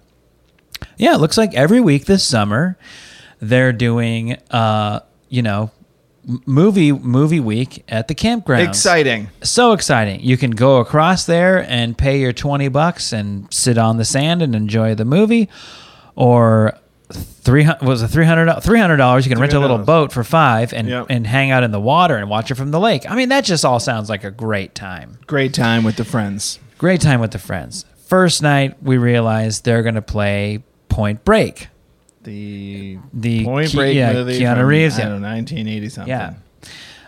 Yeah, 0.97 1.15
it 1.15 1.19
looks 1.19 1.37
like 1.37 1.53
every 1.53 1.81
week 1.81 2.05
this 2.05 2.23
summer 2.23 2.77
they're 3.39 3.73
doing, 3.73 4.37
uh, 4.51 5.01
you 5.29 5.41
know, 5.41 5.71
movie 6.45 6.91
movie 6.91 7.39
week 7.39 7.83
at 7.89 8.07
the 8.07 8.15
campground. 8.15 8.63
Exciting. 8.67 9.29
So 9.43 9.73
exciting. 9.73 10.21
You 10.21 10.37
can 10.37 10.51
go 10.51 10.77
across 10.77 11.25
there 11.25 11.63
and 11.69 11.97
pay 11.97 12.19
your 12.19 12.33
20 12.33 12.67
bucks 12.69 13.13
and 13.13 13.51
sit 13.53 13.77
on 13.77 13.97
the 13.97 14.05
sand 14.05 14.41
and 14.41 14.55
enjoy 14.55 14.95
the 14.95 15.05
movie 15.05 15.49
or 16.15 16.77
300 17.11 17.85
was 17.85 18.01
it 18.01 18.07
300 18.07 18.47
$300 18.47 19.23
you 19.23 19.29
can 19.29 19.39
rent 19.39 19.53
a 19.53 19.59
little 19.59 19.77
boat 19.77 20.11
for 20.11 20.23
5 20.23 20.73
and 20.73 20.87
Yep. 20.87 21.05
and 21.09 21.27
hang 21.27 21.51
out 21.51 21.61
in 21.61 21.69
the 21.71 21.79
water 21.79 22.15
and 22.15 22.29
watch 22.29 22.49
it 22.49 22.55
from 22.55 22.71
the 22.71 22.79
lake. 22.79 23.07
I 23.09 23.15
mean, 23.15 23.29
that 23.29 23.45
just 23.45 23.63
all 23.63 23.79
sounds 23.79 24.09
like 24.09 24.23
a 24.23 24.31
great 24.31 24.73
time. 24.73 25.19
Great 25.27 25.53
time 25.53 25.83
with 25.83 25.97
the 25.97 26.05
friends. 26.05 26.59
Great 26.79 27.01
time 27.01 27.19
with 27.19 27.31
the 27.31 27.37
friends. 27.39 27.85
First 28.05 28.41
night 28.41 28.81
we 28.83 28.97
realized 28.97 29.65
they're 29.65 29.83
going 29.83 29.95
to 29.95 30.01
play 30.01 30.63
Point 30.89 31.25
Break. 31.25 31.67
The 32.23 32.97
The 33.13 33.43
Point 33.45 33.71
Ke- 33.71 33.75
Break 33.75 33.95
yeah, 33.95 34.13
movie. 34.13 34.39
Keanu 34.39 34.57
from, 34.57 34.65
Reeves, 34.65 34.99
I 34.99 35.03
don't 35.03 35.21
know, 35.21 35.27
1980 35.27 35.89
something. 35.89 36.09
Yeah. 36.09 36.33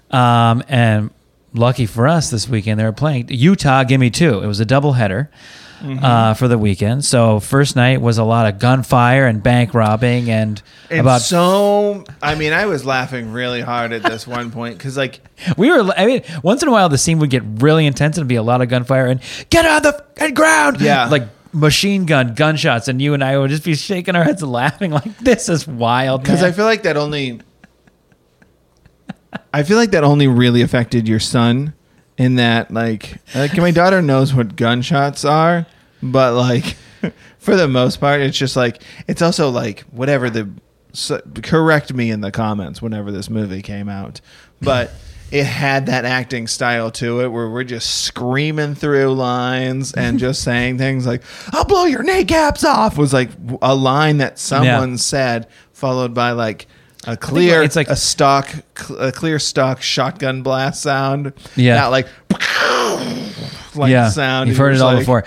Um, 0.09 0.63
and 0.67 1.11
lucky 1.53 1.85
for 1.85 2.07
us 2.07 2.29
this 2.29 2.47
weekend, 2.47 2.79
they 2.79 2.83
were 2.83 2.91
playing 2.91 3.27
Utah 3.29 3.83
Gimme 3.83 4.09
Two. 4.09 4.41
It 4.41 4.47
was 4.47 4.59
a 4.59 4.65
doubleheader 4.65 5.29
Mm-hmm. 5.81 6.03
uh, 6.03 6.33
for 6.33 6.47
the 6.47 6.57
weekend. 6.57 7.05
So 7.05 7.39
first 7.39 7.75
night 7.75 8.01
was 8.01 8.17
a 8.17 8.23
lot 8.23 8.51
of 8.51 8.59
gunfire 8.59 9.27
and 9.27 9.43
bank 9.43 9.75
robbing 9.75 10.29
and 10.31 10.59
And 10.89 11.01
about 11.01 11.21
so, 11.21 12.03
I 12.19 12.33
mean, 12.33 12.51
I 12.51 12.65
was 12.65 12.83
laughing 12.83 13.31
really 13.31 13.61
hard 13.61 13.93
at 13.93 14.01
this 14.01 14.25
one 14.25 14.49
point 14.49 14.77
because, 14.77 14.97
like, 14.97 15.19
we 15.57 15.69
were. 15.69 15.91
I 15.95 16.07
mean, 16.07 16.23
once 16.41 16.63
in 16.63 16.67
a 16.67 16.71
while 16.71 16.89
the 16.89 16.97
scene 16.97 17.19
would 17.19 17.29
get 17.29 17.43
really 17.45 17.85
intense 17.85 18.17
and 18.17 18.27
be 18.27 18.35
a 18.35 18.41
lot 18.41 18.61
of 18.61 18.69
gunfire 18.69 19.05
and 19.05 19.21
get 19.51 19.67
on 19.67 19.83
the 19.83 20.31
ground. 20.31 20.81
Yeah. 20.81 21.09
like 21.09 21.27
machine 21.53 22.05
gun 22.05 22.33
gunshots, 22.33 22.87
and 22.87 23.01
you 23.01 23.13
and 23.13 23.23
I 23.23 23.37
would 23.37 23.51
just 23.51 23.63
be 23.63 23.75
shaking 23.75 24.15
our 24.15 24.23
heads 24.23 24.41
and 24.41 24.51
laughing 24.51 24.91
like 24.91 25.17
this 25.19 25.47
is 25.47 25.67
wild. 25.67 26.23
because 26.23 26.41
I 26.41 26.51
feel 26.51 26.65
like 26.65 26.83
that 26.83 26.97
only, 26.97 27.39
I 29.53 29.63
feel 29.63 29.77
like 29.77 29.91
that 29.91 30.03
only 30.03 30.27
really 30.27 30.61
affected 30.63 31.07
your 31.07 31.19
son 31.19 31.73
in 32.17 32.35
that, 32.35 32.71
like, 32.71 33.17
like 33.35 33.55
my 33.57 33.71
daughter 33.71 34.01
knows 34.01 34.33
what 34.33 34.55
gunshots 34.55 35.23
are, 35.23 35.65
but 36.01 36.33
like, 36.33 36.75
for 37.39 37.55
the 37.55 37.67
most 37.67 37.99
part, 37.99 38.21
it's 38.21 38.37
just 38.37 38.55
like 38.55 38.81
it's 39.07 39.21
also 39.21 39.49
like 39.49 39.81
whatever 39.91 40.29
the. 40.29 40.49
So, 40.93 41.21
correct 41.43 41.93
me 41.93 42.09
in 42.09 42.21
the 42.21 42.31
comments 42.31 42.81
whenever 42.81 43.11
this 43.11 43.29
movie 43.29 43.61
came 43.61 43.89
out, 43.89 44.21
but. 44.61 44.91
It 45.29 45.43
had 45.43 45.87
that 45.87 46.05
acting 46.05 46.47
style 46.47 46.89
to 46.91 47.19
it 47.19 47.27
where 47.27 47.49
we're 47.49 47.65
just 47.65 48.05
screaming 48.05 48.75
through 48.75 49.13
lines 49.13 49.91
and 49.91 50.17
just 50.21 50.41
saying 50.41 50.77
things 50.77 51.05
like, 51.05 51.21
I'll 51.51 51.65
blow 51.65 51.83
your 51.83 52.01
kneecaps 52.01 52.63
off 52.63 52.97
was 52.97 53.11
like 53.11 53.31
a 53.61 53.75
line 53.75 54.19
that 54.19 54.39
someone 54.39 54.97
said, 54.97 55.47
followed 55.73 56.13
by 56.13 56.31
like 56.31 56.67
a 57.05 57.15
clear, 57.17 57.63
it's 57.63 57.75
like- 57.75 57.89
a 57.89 57.95
stock, 57.95 58.49
a 58.97 59.11
clear 59.11 59.39
stock 59.39 59.81
shotgun 59.81 60.41
blast 60.43 60.81
sound. 60.81 61.33
Yeah. 61.55 61.75
Not 61.75 61.91
like, 61.91 62.07
like 63.75 63.91
yeah, 63.91 64.09
sound. 64.09 64.49
You've 64.49 64.57
heard 64.57 64.75
it 64.75 64.81
all 64.81 64.91
like- 64.93 64.99
before. 64.99 65.25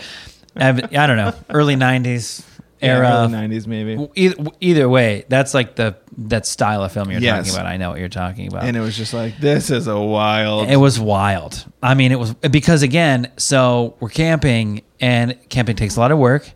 I've- 0.56 0.82
don't 0.82 1.16
know, 1.16 1.32
early 1.50 1.76
'90s 1.76 2.42
Yeah, 2.82 2.96
era. 2.96 3.08
early 3.08 3.32
90s 3.32 3.66
maybe. 3.66 4.08
Either, 4.16 4.44
either 4.60 4.88
way, 4.88 5.24
that's 5.28 5.54
like 5.54 5.76
the 5.76 5.96
that 6.18 6.44
style 6.46 6.82
of 6.82 6.92
film 6.92 7.10
you're 7.10 7.20
Yes. 7.20 7.46
talking 7.46 7.60
about. 7.60 7.66
I 7.72 7.76
know 7.76 7.90
what 7.90 8.00
you're 8.00 8.08
talking 8.08 8.48
about. 8.48 8.64
And 8.64 8.76
it 8.76 8.80
was 8.80 8.96
just 8.96 9.14
like, 9.14 9.38
this 9.38 9.70
is 9.70 9.86
a 9.86 9.98
wild. 9.98 10.68
It 10.68 10.76
was 10.76 10.98
wild. 10.98 11.64
I 11.82 11.94
mean, 11.94 12.10
it 12.12 12.18
was 12.18 12.34
because 12.34 12.82
again, 12.82 13.30
so 13.36 13.94
we're 14.00 14.08
camping, 14.10 14.82
and 15.00 15.36
camping 15.48 15.76
takes 15.76 15.96
a 15.96 16.00
lot 16.00 16.10
of 16.10 16.18
work, 16.18 16.50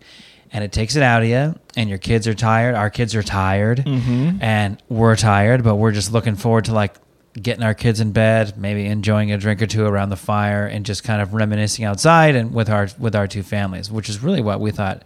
and 0.55 0.65
it 0.65 0.73
takes 0.73 0.97
it 0.97 1.03
out 1.03 1.23
of 1.23 1.29
you. 1.29 1.59
And 1.77 1.89
your 1.91 1.99
kids 1.99 2.27
are 2.27 2.33
tired. 2.35 2.75
Our 2.75 2.89
kids 2.89 3.15
are 3.15 3.23
tired, 3.23 3.79
Mm-hmm. 3.85 4.39
and 4.41 4.83
we're 4.89 5.17
tired. 5.17 5.63
But 5.65 5.75
we're 5.75 5.93
just 5.93 6.13
looking 6.13 6.37
forward 6.37 6.65
to 6.67 6.73
like 6.73 6.95
getting 7.43 7.65
our 7.65 7.75
kids 7.75 7.99
in 7.99 8.13
bed, 8.13 8.57
maybe 8.57 8.87
enjoying 8.87 9.33
a 9.33 9.37
drink 9.37 9.61
or 9.61 9.67
two 9.67 9.85
around 9.85 10.11
the 10.11 10.17
fire, 10.17 10.67
and 10.67 10.87
just 10.87 11.03
kind 11.05 11.21
of 11.21 11.35
reminiscing 11.35 11.85
outside 11.85 12.37
and 12.37 12.55
with 12.55 12.71
our 12.71 12.89
with 12.99 13.15
our 13.17 13.27
two 13.27 13.43
families, 13.43 13.91
which 13.91 14.09
is 14.09 14.23
really 14.23 14.41
what 14.41 14.61
we 14.61 14.71
thought 14.71 15.03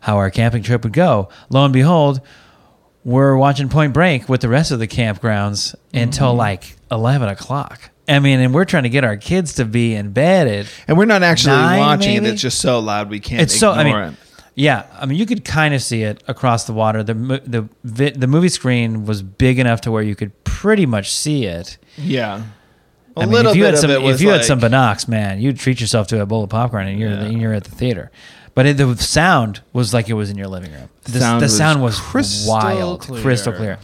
how 0.00 0.16
our 0.18 0.30
camping 0.30 0.62
trip 0.62 0.84
would 0.84 0.92
go. 0.92 1.28
Lo 1.50 1.64
and 1.64 1.72
behold, 1.72 2.20
we're 3.04 3.36
watching 3.36 3.68
Point 3.68 3.92
Break 3.92 4.28
with 4.28 4.40
the 4.40 4.48
rest 4.48 4.70
of 4.70 4.78
the 4.78 4.86
campgrounds 4.88 5.74
until 5.92 6.28
Mm-hmm. 6.28 6.38
like 6.38 6.76
eleven 6.90 7.28
o'clock. 7.28 7.90
I 8.06 8.18
mean, 8.18 8.38
and 8.40 8.52
we're 8.54 8.66
trying 8.66 8.82
to 8.82 8.90
get 8.90 9.02
our 9.02 9.16
kids 9.16 9.54
to 9.54 9.64
be 9.64 9.94
in 9.94 10.06
embedded. 10.06 10.66
and 10.86 10.98
we're 10.98 11.06
not 11.06 11.22
actually 11.22 11.56
Nine, 11.56 11.78
watching 11.80 12.14
maybe? 12.14 12.26
it. 12.26 12.32
It's 12.34 12.42
just 12.42 12.60
so 12.60 12.78
loud 12.80 13.08
we 13.08 13.18
can't 13.18 13.40
It's 13.42 13.58
so. 13.58 13.72
I 13.72 13.80
ignore 13.80 14.00
mean, 14.04 14.12
it. 14.12 14.18
Yeah. 14.54 14.86
I 15.00 15.06
mean, 15.06 15.18
you 15.18 15.26
could 15.26 15.44
kind 15.44 15.74
of 15.74 15.82
see 15.82 16.02
it 16.02 16.22
across 16.28 16.64
the 16.64 16.72
water. 16.72 17.02
The 17.02 17.14
the 17.84 18.10
the 18.10 18.26
movie 18.26 18.48
screen 18.48 19.04
was 19.06 19.22
big 19.22 19.58
enough 19.58 19.80
to 19.82 19.90
where 19.90 20.02
you 20.02 20.14
could 20.14 20.32
pretty 20.44 20.86
much 20.86 21.10
see 21.10 21.44
it. 21.46 21.78
Yeah. 21.96 22.42
A 23.16 23.20
I 23.20 23.24
mean, 23.26 23.32
little 23.34 23.52
if 23.52 23.56
you 23.56 23.62
bit 23.62 23.66
had 23.66 23.74
of 23.74 23.80
some, 23.80 23.90
it 23.90 24.02
was 24.02 24.16
if 24.16 24.22
you 24.22 24.30
had 24.30 24.44
some 24.44 24.60
Binocs, 24.60 25.06
man, 25.06 25.40
you'd 25.40 25.58
treat 25.58 25.80
yourself 25.80 26.08
to 26.08 26.20
a 26.20 26.26
bowl 26.26 26.42
of 26.42 26.50
popcorn, 26.50 26.88
and 26.88 26.98
you're 26.98 27.10
Yeah. 27.10 27.28
you're 27.28 27.52
at 27.54 27.64
the 27.64 27.70
theater. 27.70 28.10
But 28.56 28.66
it, 28.66 28.76
the 28.76 28.96
sound 28.96 29.60
was 29.72 29.92
like 29.92 30.08
it 30.08 30.14
was 30.14 30.30
in 30.30 30.38
your 30.38 30.46
living 30.48 30.72
room. 30.72 30.88
The, 31.04 31.18
Sound 31.20 31.40
the 31.40 31.44
was 31.46 31.56
sound 31.56 31.82
was 31.82 31.98
crystal 32.00 32.52
wild, 32.52 33.00
clear. 33.02 33.22
crystal 33.22 33.52
clear. 33.52 33.78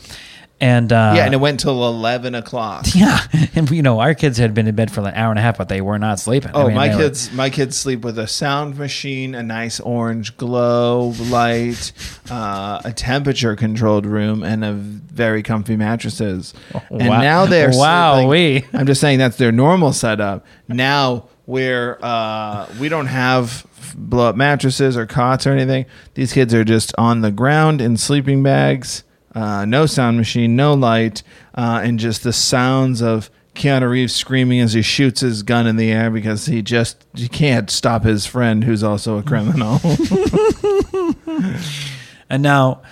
And 0.62 0.92
uh, 0.92 1.14
yeah, 1.16 1.24
and 1.24 1.32
it 1.32 1.38
went 1.38 1.58
till 1.60 1.88
eleven 1.88 2.34
o'clock. 2.34 2.84
yeah, 2.94 3.20
and 3.54 3.70
you 3.70 3.80
know 3.80 3.98
our 4.00 4.12
kids 4.14 4.36
had 4.36 4.52
been 4.52 4.66
in 4.66 4.74
bed 4.74 4.90
for 4.90 5.00
like 5.00 5.14
an 5.14 5.18
hour 5.20 5.30
and 5.30 5.38
a 5.38 5.42
half, 5.42 5.56
but 5.56 5.70
they 5.70 5.80
were 5.80 5.98
not 5.98 6.20
sleeping. 6.20 6.50
I 6.50 6.60
Oh, 6.62 6.66
mean, 6.66 6.76
my 6.76 6.88
they 6.88 6.96
were- 6.96 7.02
kids! 7.04 7.32
My 7.32 7.48
kids 7.48 7.78
sleep 7.78 8.02
with 8.02 8.18
a 8.18 8.26
sound 8.26 8.76
machine, 8.76 9.34
a 9.34 9.42
nice 9.42 9.80
orange 9.80 10.36
glow 10.36 11.14
light, 11.30 11.92
uh, 12.30 12.82
a 12.84 12.92
temperature-controlled 12.92 14.04
room, 14.04 14.42
and 14.42 14.62
a 14.62 14.72
very 14.74 15.42
comfy 15.42 15.76
mattresses. 15.76 16.52
And 16.90 17.08
Wow. 17.08 17.20
now 17.22 17.46
they're 17.46 17.70
Wowee. 17.70 18.60
sleeping- 18.62 18.78
I'm 18.80 18.86
just 18.86 19.00
saying 19.00 19.18
that's 19.18 19.36
their 19.38 19.52
normal 19.52 19.94
setup. 19.94 20.44
Now 20.68 21.24
where 21.46 21.98
uh, 22.04 22.68
we 22.78 22.88
don't 22.90 23.06
have 23.06 23.66
blow-up 23.96 24.36
mattresses 24.36 24.96
or 24.96 25.06
cots 25.06 25.46
or 25.46 25.52
anything, 25.52 25.86
these 26.14 26.32
kids 26.34 26.52
are 26.52 26.64
just 26.64 26.94
on 26.98 27.22
the 27.22 27.30
ground 27.30 27.80
in 27.80 27.96
sleeping 27.96 28.42
bags. 28.42 29.04
Uh, 29.34 29.64
no 29.64 29.86
sound 29.86 30.16
machine, 30.16 30.56
no 30.56 30.74
light, 30.74 31.22
uh, 31.54 31.80
and 31.82 31.98
just 31.98 32.24
the 32.24 32.32
sounds 32.32 33.00
of 33.00 33.30
Keanu 33.54 33.88
Reeves 33.88 34.14
screaming 34.14 34.60
as 34.60 34.72
he 34.72 34.82
shoots 34.82 35.20
his 35.20 35.42
gun 35.42 35.66
in 35.66 35.76
the 35.76 35.90
air 35.90 36.10
because 36.10 36.46
he 36.46 36.62
just 36.62 37.04
he 37.14 37.28
can't 37.28 37.70
stop 37.70 38.04
his 38.04 38.26
friend 38.26 38.64
who's 38.64 38.82
also 38.82 39.18
a 39.18 39.22
criminal. 39.22 39.80
And 42.30 42.44
now, 42.44 42.82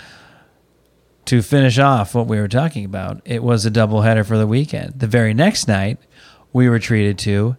to 1.25 1.41
finish 1.41 1.79
off 1.79 2.13
what 2.13 2.27
we 2.27 2.39
were 2.39 2.49
talking 2.49 2.83
about, 2.83 3.21
it 3.23 3.41
was 3.41 3.65
a 3.65 3.71
doubleheader 3.71 4.25
for 4.25 4.37
the 4.37 4.45
weekend. 4.45 4.99
The 4.99 5.07
very 5.07 5.33
next 5.33 5.67
night, 5.67 5.97
we 6.51 6.67
were 6.67 6.77
treated 6.77 7.17
to 7.19 7.55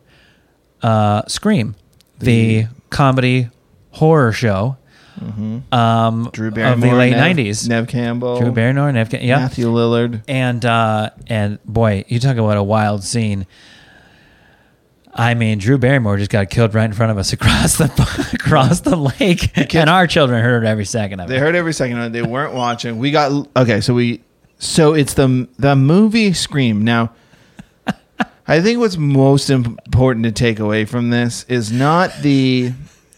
uh, 0.82 1.22
Scream, 1.26 1.74
the, 2.18 2.66
comedy 2.90 3.48
horror 3.92 4.32
show 4.32 4.76
um, 5.72 6.30
Drew 6.32 6.48
of 6.48 6.54
Barrymore, 6.54 6.90
the 6.90 6.96
late 6.96 7.10
Nev- 7.10 7.36
'90s. 7.36 7.68
Neve 7.68 7.88
Campbell, 7.88 8.38
Drew 8.40 8.52
Barrymore, 8.52 8.92
Neve, 8.92 9.12
yeah, 9.22 9.38
Matthew 9.38 9.66
Lillard. 9.66 10.22
and 10.28 10.64
uh, 10.64 11.10
and 11.26 11.62
boy, 11.64 12.04
you 12.08 12.18
talk 12.20 12.36
about 12.36 12.56
a 12.56 12.62
wild 12.62 13.04
scene. 13.04 13.46
I 15.12 15.34
mean, 15.34 15.58
Drew 15.58 15.76
Barrymore 15.76 16.18
just 16.18 16.30
got 16.30 16.50
killed 16.50 16.72
right 16.74 16.84
in 16.84 16.92
front 16.92 17.10
of 17.12 17.18
us 17.18 17.32
across 17.34 17.76
the 17.78 18.30
across 18.34 18.80
the 18.80 18.96
lake, 18.96 19.74
and 19.74 19.90
our 19.90 20.06
children 20.06 20.42
heard 20.42 20.64
every 20.64 20.84
second 20.84 21.20
of 21.20 21.28
They 21.28 21.34
it. 21.34 21.38
They 21.38 21.44
heard 21.44 21.54
every 21.54 21.72
second 21.72 21.98
of 21.98 22.06
it. 22.06 22.12
They 22.12 22.22
weren't 22.22 22.54
watching. 22.54 22.98
We 22.98 23.10
got 23.10 23.48
okay. 23.56 23.80
So 23.80 23.94
we 23.94 24.22
so 24.58 24.94
it's 24.94 25.14
the 25.14 25.48
the 25.58 25.74
movie 25.76 26.32
Scream. 26.32 26.84
Now, 26.84 27.12
I 28.46 28.60
think 28.60 28.78
what's 28.78 28.96
most 28.96 29.50
important 29.50 30.24
to 30.26 30.32
take 30.32 30.58
away 30.60 30.84
from 30.84 31.10
this 31.10 31.44
is 31.48 31.72
not 31.72 32.12
the 32.22 32.72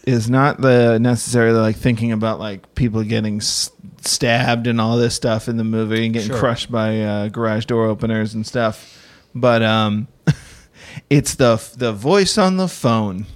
is 0.04 0.28
not 0.28 0.60
the 0.60 0.98
necessarily 0.98 1.58
like 1.60 1.76
thinking 1.76 2.12
about 2.12 2.38
like 2.40 2.74
people 2.74 3.02
getting 3.04 3.36
s- 3.38 3.70
stabbed 4.00 4.66
and 4.66 4.80
all 4.80 4.96
this 4.96 5.14
stuff 5.14 5.48
in 5.48 5.56
the 5.56 5.64
movie 5.64 6.04
and 6.04 6.12
getting 6.14 6.30
Sure. 6.30 6.38
crushed 6.38 6.70
by 6.72 7.00
uh, 7.00 7.28
garage 7.28 7.66
door 7.66 7.86
openers 7.86 8.34
and 8.34 8.46
stuff, 8.46 9.06
but 9.34 9.62
um, 9.62 10.08
it's 11.10 11.34
the 11.36 11.62
the 11.76 11.92
voice 11.92 12.36
on 12.38 12.56
the 12.56 12.68
phone. 12.68 13.26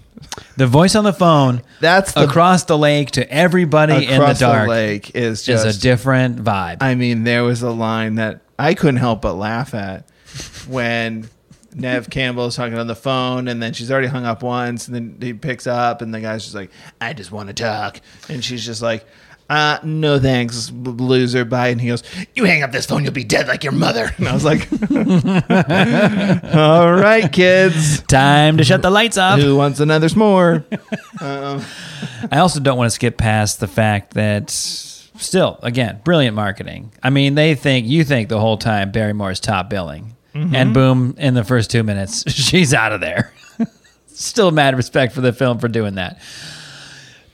The 0.57 0.67
voice 0.67 0.95
on 0.95 1.05
the 1.05 1.13
phone 1.13 1.63
That's 1.81 2.13
the 2.13 2.25
across 2.25 2.65
the 2.65 2.77
lake 2.77 3.11
to 3.13 3.31
everybody 3.31 3.95
in 3.95 4.01
the 4.09 4.15
across 4.17 4.39
dark 4.41 4.69
lake 4.69 5.15
is 5.15 5.41
is 5.41 5.45
just 5.45 5.67
a 5.67 5.81
different 5.81 6.43
vibe. 6.43 6.79
I 6.81 6.95
mean, 6.95 7.25
there 7.25 7.45
was 7.45 7.63
a 7.63 7.71
line 7.71 8.17
that 8.17 8.41
I 8.59 8.75
couldn't 8.75 8.97
help 8.97 9.23
but 9.23 9.35
laugh 9.35 9.73
at 9.75 10.09
when 10.67 11.29
Neve 11.77 12.09
Campbell 12.11 12.47
is 12.47 12.57
talking 12.57 12.79
on 12.79 12.87
the 12.87 12.97
phone, 12.97 13.47
and 13.49 13.63
then 13.63 13.73
she's 13.75 13.91
already 13.93 14.07
hung 14.09 14.25
up 14.25 14.43
once, 14.43 14.89
and 14.89 14.95
then 14.95 15.19
he 15.21 15.33
picks 15.35 15.67
up, 15.67 16.01
and 16.03 16.13
the 16.13 16.21
guy's 16.21 16.43
just 16.45 16.55
like, 16.55 16.71
"I 17.01 17.13
just 17.13 17.31
want 17.31 17.49
to 17.49 17.55
talk," 17.55 18.01
and 18.29 18.43
she's 18.45 18.65
just 18.65 18.83
like. 18.83 19.05
Uh, 19.49 19.79
no 19.85 20.19
thanks, 20.19 20.73
loser. 20.73 21.45
Bye. 21.45 21.69
And 21.69 21.81
he 21.81 21.87
goes, 21.87 22.03
"You 22.35 22.43
hang 22.47 22.65
up 22.65 22.73
this 22.73 22.85
phone, 22.85 23.05
you'll 23.05 23.13
be 23.13 23.23
dead 23.23 23.47
like 23.47 23.63
your 23.63 23.73
mother." 23.73 24.11
And 24.19 24.27
I 24.27 24.35
was 24.35 24.45
like, 24.45 24.69
"All 26.57 26.93
right, 26.93 27.31
kids, 27.31 28.03
Time 28.03 28.57
to 28.57 28.65
shut 28.65 28.83
the 28.83 28.91
lights 28.91 29.17
off. 29.17 29.39
who 29.39 29.55
wants 29.55 29.79
another 29.79 30.09
s'more?" 30.09 30.65
I 32.33 32.39
also 32.41 32.59
don't 32.59 32.77
want 32.77 32.87
to 32.91 32.95
skip 32.95 33.19
past 33.19 33.61
the 33.61 33.69
fact 33.69 34.15
that 34.15 34.51
still, 34.51 35.61
again, 35.63 36.01
brilliant 36.03 36.35
marketing. 36.35 36.93
I 37.03 37.11
mean, 37.11 37.37
they 37.37 37.55
think 37.55 37.87
you 37.87 38.03
think 38.03 38.29
the 38.29 38.41
whole 38.41 38.57
time 38.59 38.91
Barrymore's 38.91 39.39
top 39.39 39.71
billing, 39.71 40.16
Mm-hmm. 40.37 40.55
and 40.55 40.75
boom, 40.75 41.15
in 41.19 41.35
the 41.35 41.45
first 41.45 41.71
two 41.71 41.83
minutes, 41.83 42.31
she's 42.33 42.75
out 42.75 42.93
of 42.93 43.01
there. 43.01 43.33
still 44.09 44.51
mad 44.51 44.77
respect 44.77 45.13
for 45.15 45.21
the 45.21 45.33
film 45.33 45.59
for 45.59 45.69
doing 45.69 45.95
that. 45.97 46.21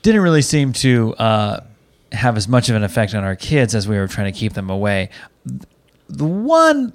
Didn't 0.01 0.21
really 0.21 0.41
seem 0.41 0.73
to 0.73 1.15
uh, 1.15 1.59
have 2.11 2.35
as 2.37 2.47
much 2.47 2.69
of 2.69 2.75
an 2.75 2.83
effect 2.83 3.13
on 3.15 3.23
our 3.23 3.35
kids 3.35 3.73
as 3.75 3.87
we 3.87 3.97
were 3.97 4.07
trying 4.07 4.31
to 4.31 4.37
keep 4.37 4.53
them 4.53 4.69
away. 4.69 5.09
The 6.09 6.25
one 6.25 6.93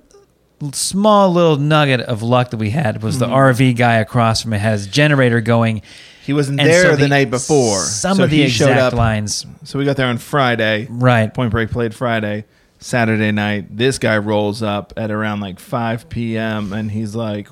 small 0.73 1.33
little 1.33 1.57
nugget 1.57 2.01
of 2.01 2.23
luck 2.23 2.51
that 2.51 2.57
we 2.57 2.71
had 2.71 3.03
was 3.03 3.19
the 3.19 3.27
Mm-hmm. 3.27 3.35
RV 3.35 3.77
guy 3.77 3.95
across 3.97 4.43
from 4.43 4.53
it 4.53 4.59
had 4.59 4.73
his 4.73 4.87
generator 4.87 5.41
going. 5.41 5.83
He 6.25 6.33
wasn't 6.35 6.61
And 6.61 6.69
there 6.69 6.83
so 6.91 6.97
the, 6.97 7.09
night 7.09 7.31
before. 7.31 7.81
Some 7.81 8.17
So 8.19 8.25
of 8.25 8.31
the 8.31 8.43
he 8.43 8.49
showed 8.49 8.71
exact 8.71 8.93
up- 8.93 8.99
lines, 8.99 9.47
So 9.65 9.79
we 9.79 9.85
got 9.87 9.97
there 9.97 10.07
on 10.09 10.19
Friday. 10.19 10.87
right? 10.91 11.33
Point 11.33 11.51
Break 11.53 11.71
played 11.71 11.95
Friday. 11.95 12.45
Saturday 12.79 13.33
night, 13.33 13.77
this 13.77 13.99
guy 13.99 14.19
rolls 14.19 14.63
up 14.63 14.93
at 14.97 15.11
around 15.11 15.41
like 15.41 15.59
5 15.59 16.09
p.m. 16.09 16.73
and 16.73 16.91
he's 16.91 17.15
like, 17.17 17.49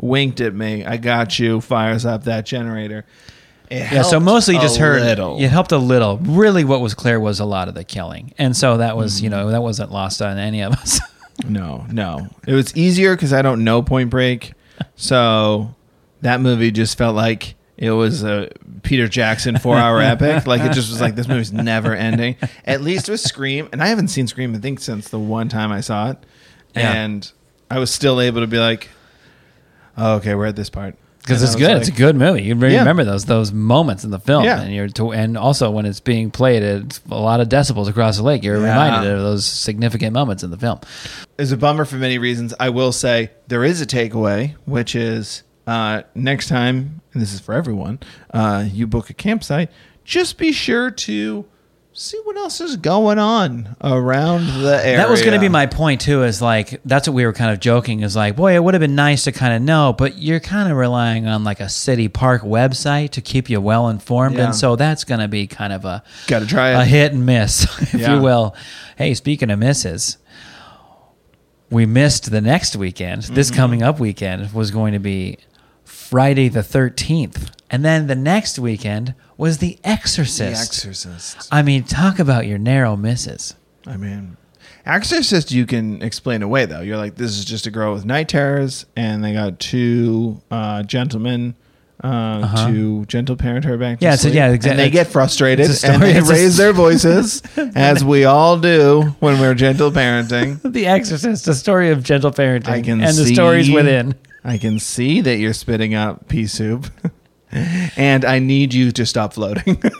winked 0.00 0.40
at 0.40 0.54
me. 0.54 0.84
I 0.84 0.96
got 0.96 1.38
you. 1.38 1.60
Fires 1.60 2.04
up 2.06 2.24
that 2.24 2.46
generator. 2.46 3.04
It 3.70 3.92
Yeah, 3.92 4.02
so 4.02 4.20
mostly 4.20 4.54
just 4.56 4.76
heard 4.78 5.00
little. 5.02 5.38
it 5.40 5.48
helped 5.48 5.72
a 5.72 5.78
little. 5.78 6.18
Really, 6.18 6.64
what 6.64 6.80
was 6.80 6.94
clear 6.94 7.18
was 7.20 7.40
a 7.40 7.44
lot 7.44 7.68
of 7.68 7.74
the 7.74 7.84
killing, 7.84 8.34
and 8.38 8.54
so 8.56 8.76
that 8.78 8.96
was 8.96 9.16
Mm-hmm. 9.16 9.24
you 9.24 9.30
know 9.30 9.50
that 9.50 9.62
wasn't 9.62 9.90
lost 9.90 10.20
on 10.22 10.38
any 10.38 10.62
of 10.62 10.72
us. 10.74 11.00
No, 11.48 11.84
no. 11.90 12.28
It 12.46 12.52
was 12.54 12.76
easier 12.76 13.16
because 13.16 13.32
I 13.32 13.42
don't 13.42 13.64
know 13.64 13.82
Point 13.82 14.08
Break. 14.08 14.52
So 14.94 15.74
that 16.20 16.40
movie 16.40 16.70
just 16.70 16.96
felt 16.96 17.16
like 17.16 17.56
it 17.76 17.90
was 17.90 18.22
a 18.22 18.50
Peter 18.82 19.08
Jackson 19.08 19.58
four 19.58 19.76
hour 19.76 20.00
epic. 20.02 20.46
Like 20.46 20.60
it 20.62 20.72
just 20.72 20.90
was 20.90 21.00
like 21.00 21.14
this 21.16 21.28
movie's 21.28 21.52
never 21.52 21.94
ending. 21.94 22.36
At 22.64 22.80
least 22.82 23.08
with 23.08 23.20
Scream, 23.20 23.68
and 23.72 23.82
I 23.82 23.86
haven't 23.88 24.08
seen 24.08 24.26
Scream 24.26 24.54
I 24.54 24.58
think 24.58 24.80
since 24.80 25.08
the 25.08 25.18
one 25.18 25.48
time 25.48 25.72
I 25.72 25.80
saw 25.80 26.10
it, 26.10 26.18
Yeah. 26.76 26.92
and 26.92 27.30
I 27.70 27.78
was 27.78 27.90
still 27.90 28.20
able 28.20 28.40
to 28.42 28.46
be 28.46 28.58
like, 28.58 28.88
oh, 29.96 30.16
okay, 30.16 30.34
we're 30.34 30.46
at 30.46 30.56
this 30.56 30.70
part 30.70 30.96
because 31.22 31.42
it's 31.42 31.56
good. 31.56 31.68
like- 31.68 31.78
it's 31.78 31.88
a 31.88 31.92
good 31.92 32.16
movie. 32.16 32.42
You 32.42 32.54
really 32.54 32.74
Yeah. 32.74 32.80
remember 32.80 33.02
those 33.04 33.24
those 33.24 33.50
moments 33.52 34.04
in 34.04 34.10
the 34.10 34.18
film, 34.18 34.44
Yeah. 34.44 34.60
and 34.60 34.74
you're 34.74 34.88
to, 34.88 35.12
and 35.12 35.38
also 35.38 35.70
when 35.70 35.86
it's 35.86 36.00
being 36.00 36.30
played 36.30 36.62
at 36.62 37.00
a 37.10 37.14
lot 37.18 37.40
of 37.40 37.48
decibels 37.48 37.88
across 37.88 38.16
the 38.18 38.22
lake, 38.22 38.44
you're 38.44 38.60
Yeah. 38.60 38.68
reminded 38.84 39.10
of 39.10 39.20
those 39.22 39.46
significant 39.46 40.12
moments 40.12 40.42
in 40.42 40.50
the 40.50 40.58
film. 40.58 40.80
is 41.38 41.50
a 41.50 41.56
bummer 41.56 41.84
for 41.84 41.96
many 41.96 42.18
reasons. 42.18 42.52
I 42.60 42.68
will 42.68 42.92
say 42.92 43.30
there 43.48 43.64
is 43.64 43.80
a 43.80 43.86
takeaway, 43.86 44.54
which 44.66 44.94
is 44.94 45.42
uh, 45.66 46.02
next 46.14 46.48
time, 46.48 47.00
and 47.12 47.22
this 47.22 47.32
is 47.32 47.40
for 47.40 47.54
everyone, 47.54 48.00
uh, 48.32 48.64
you 48.70 48.86
book 48.86 49.10
a 49.10 49.14
campsite, 49.14 49.70
just 50.04 50.36
be 50.38 50.52
sure 50.52 50.90
to 50.90 51.44
see 51.96 52.18
what 52.24 52.36
else 52.36 52.60
is 52.60 52.74
going 52.76 53.20
on 53.20 53.76
around 53.80 54.46
the 54.62 54.80
area. 54.84 54.96
That 54.98 55.08
was 55.08 55.22
going 55.22 55.34
to 55.34 55.40
be 55.40 55.48
my 55.48 55.66
point 55.66 56.00
too. 56.00 56.24
Is 56.24 56.42
like 56.42 56.80
that's 56.84 57.06
what 57.08 57.14
we 57.14 57.24
were 57.24 57.32
kind 57.32 57.52
of 57.52 57.60
joking. 57.60 58.00
Is 58.00 58.16
like, 58.16 58.34
boy, 58.36 58.54
it 58.56 58.62
would 58.64 58.74
have 58.74 58.80
been 58.80 58.96
nice 58.96 59.24
to 59.24 59.32
kind 59.32 59.54
of 59.54 59.62
know, 59.62 59.94
but 59.96 60.18
you're 60.18 60.40
kind 60.40 60.70
of 60.70 60.76
relying 60.76 61.26
on 61.28 61.44
like 61.44 61.60
a 61.60 61.68
city 61.68 62.08
park 62.08 62.42
website 62.42 63.10
to 63.10 63.20
keep 63.20 63.48
you 63.48 63.60
well 63.60 63.88
informed, 63.88 64.36
Yeah. 64.36 64.46
and 64.46 64.54
so 64.56 64.74
that's 64.76 65.04
going 65.04 65.20
to 65.20 65.28
be 65.28 65.46
kind 65.46 65.72
of 65.72 65.84
a 65.84 66.02
Got 66.26 66.40
to 66.40 66.46
try 66.46 66.70
it. 66.72 66.82
a 66.82 66.84
hit 66.84 67.12
and 67.12 67.24
miss, 67.24 67.62
if 67.94 67.94
Yeah. 67.94 68.16
you 68.16 68.20
will. 68.22 68.54
Hey, 68.98 69.14
speaking 69.14 69.50
of 69.50 69.58
misses, 69.60 70.18
we 71.70 71.86
missed 71.86 72.30
the 72.30 72.40
next 72.40 72.76
weekend. 72.76 73.22
This 73.22 73.48
Mm-hmm. 73.50 73.56
coming 73.56 73.82
up 73.82 73.98
weekend 73.98 74.52
was 74.52 74.70
going 74.70 74.92
to 74.92 74.98
be 75.00 75.38
Friday 76.08 76.48
the 76.48 76.60
13th. 76.60 77.50
And 77.70 77.84
then 77.84 78.06
the 78.06 78.14
next 78.14 78.58
weekend 78.58 79.14
was 79.36 79.58
The 79.58 79.78
Exorcist. 79.82 80.40
The 80.40 80.66
Exorcist. 80.88 81.48
I 81.50 81.62
mean, 81.62 81.84
talk 81.84 82.18
about 82.18 82.46
your 82.46 82.58
narrow 82.58 82.94
misses. 82.96 83.54
I 83.86 83.96
mean, 83.96 84.36
Exorcist 84.86 85.50
you 85.50 85.66
can 85.66 86.02
explain 86.02 86.42
away 86.42 86.66
though. 86.66 86.80
You're 86.82 86.98
like, 86.98 87.16
this 87.16 87.36
is 87.38 87.44
just 87.44 87.66
a 87.66 87.70
girl 87.70 87.94
with 87.94 88.04
night 88.04 88.28
terrors, 88.28 88.84
and 88.96 89.24
they 89.24 89.32
got 89.32 89.58
two 89.58 90.40
uh, 90.50 90.82
gentlemen. 90.82 91.54
Uh, 92.02 92.66
to 92.66 93.06
gentle 93.06 93.34
parent 93.34 93.64
her 93.64 93.78
back. 93.78 93.94
Uh-huh. 93.94 93.98
Yeah, 94.10 94.16
so 94.16 94.28
yeah, 94.28 94.46
And 94.46 94.54
exactly. 94.56 94.82
they 94.84 94.90
get 94.90 95.06
frustrated 95.06 95.66
and 95.84 96.02
they 96.02 96.16
it's 96.16 96.28
a- 96.28 96.32
raise 96.32 96.56
their 96.58 96.72
voices, 96.86 97.40
as 97.56 98.04
we 98.04 98.24
all 98.26 98.58
do 98.58 99.14
when 99.20 99.40
we're 99.40 99.54
gentle 99.54 99.90
parenting. 99.90 100.60
The 100.70 100.86
Exorcist, 100.86 101.46
the 101.46 101.54
story 101.54 101.90
of 101.90 102.02
gentle 102.02 102.30
parenting 102.30 102.68
I 102.68 102.82
can 102.82 103.00
and 103.00 103.16
the 103.16 103.32
stories 103.32 103.70
within. 103.70 104.16
I 104.44 104.58
can 104.58 104.78
see 104.78 105.20
that 105.22 105.36
you're 105.38 105.54
spitting 105.54 105.94
out 105.94 106.28
pea 106.28 106.46
soup, 106.46 106.86
and 107.96 108.24
I 108.24 108.38
need 108.38 108.74
you 108.74 108.92
to 108.92 109.06
stop 109.06 109.32
floating. 109.32 109.82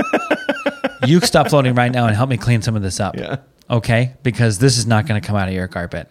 You 1.07 1.21
stop 1.21 1.49
floating 1.49 1.75
right 1.75 1.93
now 1.93 2.07
and 2.07 2.17
help 2.17 2.31
me 2.31 2.37
clean 2.37 2.63
some 2.63 2.77
of 2.77 2.83
this 2.83 2.99
up. 2.99 3.17
Yeah. 3.17 3.37
Okay? 3.69 4.15
Because 4.23 4.59
this 4.59 4.79
is 4.79 4.87
not 4.87 5.07
going 5.07 5.21
to 5.21 5.27
come 5.27 5.37
out 5.37 5.49
of 5.49 5.55
your 5.55 5.69
carpet. 5.69 6.11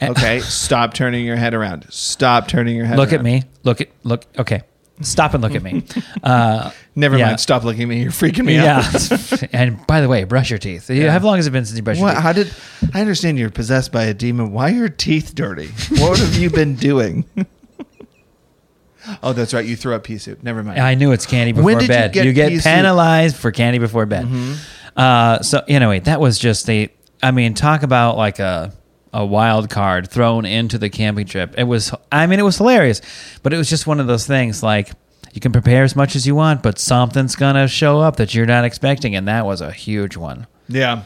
Okay, 0.00 0.40
stop 0.40 0.94
turning 0.94 1.24
your 1.24 1.36
head 1.36 1.54
around. 1.54 1.86
Stop 1.90 2.48
turning 2.48 2.76
your 2.76 2.86
head. 2.86 2.96
look 2.96 3.12
at 3.12 3.22
me. 3.22 3.44
Look 3.62 3.80
at 3.80 3.88
look. 4.02 4.24
Okay, 4.36 4.62
stop 5.04 5.34
and 5.34 5.42
look 5.42 5.54
at 5.54 5.62
me. 5.62 5.84
Uh, 6.22 6.70
Never 6.94 7.16
Yeah. 7.18 7.26
mind. 7.28 7.40
Stop 7.40 7.64
looking 7.64 7.82
at 7.82 7.88
me. 7.88 8.02
You're 8.02 8.12
freaking 8.12 8.44
me 8.44 8.58
out. 8.58 8.84
yeah. 8.84 9.48
and 9.52 9.84
by 9.86 10.00
the 10.00 10.08
way, 10.08 10.24
brush 10.24 10.50
your 10.50 10.58
teeth. 10.58 10.88
How 10.88 11.18
long 11.20 11.36
has 11.36 11.46
it 11.46 11.50
been 11.50 11.64
since 11.64 11.76
you 11.76 11.82
brushed 11.82 12.00
your 12.00 12.10
teeth? 12.10 12.18
How 12.18 12.32
did 12.32 12.52
I 12.94 13.00
understand 13.00 13.38
you're 13.38 13.50
possessed 13.50 13.90
by 13.92 14.04
a 14.04 14.14
demon? 14.14 14.52
Why 14.52 14.70
are 14.70 14.74
your 14.74 14.88
teeth 14.88 15.34
dirty? 15.34 15.68
What 15.98 16.18
have 16.18 16.36
you 16.36 16.50
been 16.50 16.74
doing? 16.76 17.24
oh, 19.22 19.32
that's 19.32 19.52
right. 19.54 19.64
You 19.64 19.76
threw 19.76 19.94
up 19.94 20.04
pea 20.04 20.18
soup. 20.18 20.42
Never 20.42 20.62
mind. 20.62 20.80
I 20.80 20.94
knew 20.94 21.12
it's 21.12 21.26
candy 21.26 21.52
before 21.52 21.72
did 21.72 21.82
you 21.82 21.88
bed. 21.88 22.12
get 22.12 22.24
You 22.26 22.32
get, 22.32 22.50
pea 22.50 22.56
soup? 22.58 22.64
penalized 22.72 23.36
for 23.36 23.50
candy 23.50 23.78
before 23.78 24.06
bed. 24.06 24.26
Uh, 24.96 25.40
so 25.42 25.62
anyway, 25.68 26.00
that 26.00 26.20
was 26.20 26.38
just 26.38 26.66
the. 26.66 26.90
I 27.22 27.30
mean, 27.30 27.54
talk 27.54 27.82
about 27.82 28.16
like 28.16 28.38
a 28.38 28.72
a 29.12 29.24
wild 29.24 29.68
card 29.70 30.08
thrown 30.10 30.44
into 30.46 30.78
the 30.78 30.88
camping 30.90 31.26
trip. 31.26 31.54
It 31.58 31.64
was. 31.64 31.92
I 32.10 32.26
mean, 32.26 32.38
it 32.38 32.44
was 32.44 32.58
hilarious, 32.58 33.00
but 33.42 33.52
it 33.52 33.56
was 33.56 33.68
just 33.68 33.86
one 33.86 34.00
of 34.00 34.06
those 34.06 34.26
things 34.26 34.62
like. 34.62 34.90
You 35.34 35.40
can 35.40 35.50
prepare 35.52 35.82
as 35.82 35.96
much 35.96 36.14
as 36.14 36.26
you 36.26 36.34
want, 36.34 36.62
but 36.62 36.78
something's 36.78 37.36
gonna 37.36 37.66
show 37.66 38.00
up 38.00 38.16
that 38.16 38.34
you're 38.34 38.44
not 38.44 38.66
expecting, 38.66 39.14
and 39.16 39.26
that 39.28 39.46
was 39.46 39.62
a 39.62 39.72
huge 39.72 40.14
one. 40.14 40.46
Yeah. 40.68 41.04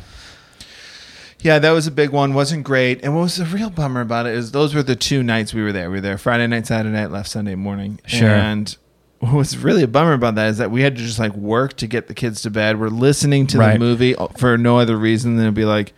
Yeah, 1.40 1.58
that 1.60 1.70
was 1.70 1.86
a 1.86 1.92
big 1.92 2.10
one. 2.10 2.34
Wasn't 2.34 2.64
great. 2.64 3.04
And 3.04 3.14
what 3.14 3.22
was 3.22 3.36
the 3.36 3.44
real 3.44 3.70
bummer 3.70 4.00
about 4.00 4.26
it 4.26 4.34
is 4.34 4.50
those 4.50 4.74
were 4.74 4.82
the 4.82 4.96
two 4.96 5.22
nights 5.22 5.54
we 5.54 5.62
were 5.62 5.70
there. 5.70 5.90
We 5.90 5.98
were 5.98 6.00
there 6.00 6.18
Friday 6.18 6.46
night, 6.48 6.66
Saturday 6.66 6.94
night, 6.96 7.10
left 7.12 7.28
Sunday 7.30 7.54
morning. 7.54 8.00
Sure. 8.06 8.28
And 8.28 8.74
what 9.20 9.32
was 9.34 9.56
really 9.56 9.82
a 9.84 9.88
bummer 9.88 10.14
about 10.14 10.34
that 10.36 10.48
is 10.48 10.58
that 10.58 10.70
we 10.72 10.82
had 10.82 10.96
to 10.96 11.02
just 11.02 11.18
like 11.20 11.34
work 11.34 11.74
to 11.76 11.86
get 11.86 12.08
the 12.08 12.14
kids 12.14 12.42
to 12.42 12.50
bed. 12.50 12.80
We're 12.80 12.88
listening 12.88 13.46
to 13.48 13.58
Right. 13.58 13.74
the 13.74 13.78
movie 13.78 14.16
for 14.38 14.58
no 14.58 14.78
other 14.80 14.96
reason 14.96 15.36
than 15.36 15.46
to 15.46 15.52
be 15.52 15.64
like, 15.64 15.92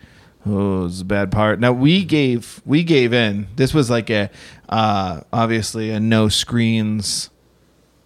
oh, 0.48 0.86
it's 0.86 1.00
a 1.00 1.04
bad 1.04 1.30
part. 1.30 1.60
Now 1.60 1.72
we 1.72 2.04
gave 2.04 2.60
we 2.64 2.82
gave 2.84 3.12
in. 3.12 3.46
This 3.56 3.72
was 3.74 3.90
like 3.90 4.10
a 4.10 4.30
uh, 4.68 5.20
obviously 5.32 5.90
a 5.90 6.00
no 6.00 6.28
screens. 6.28 7.30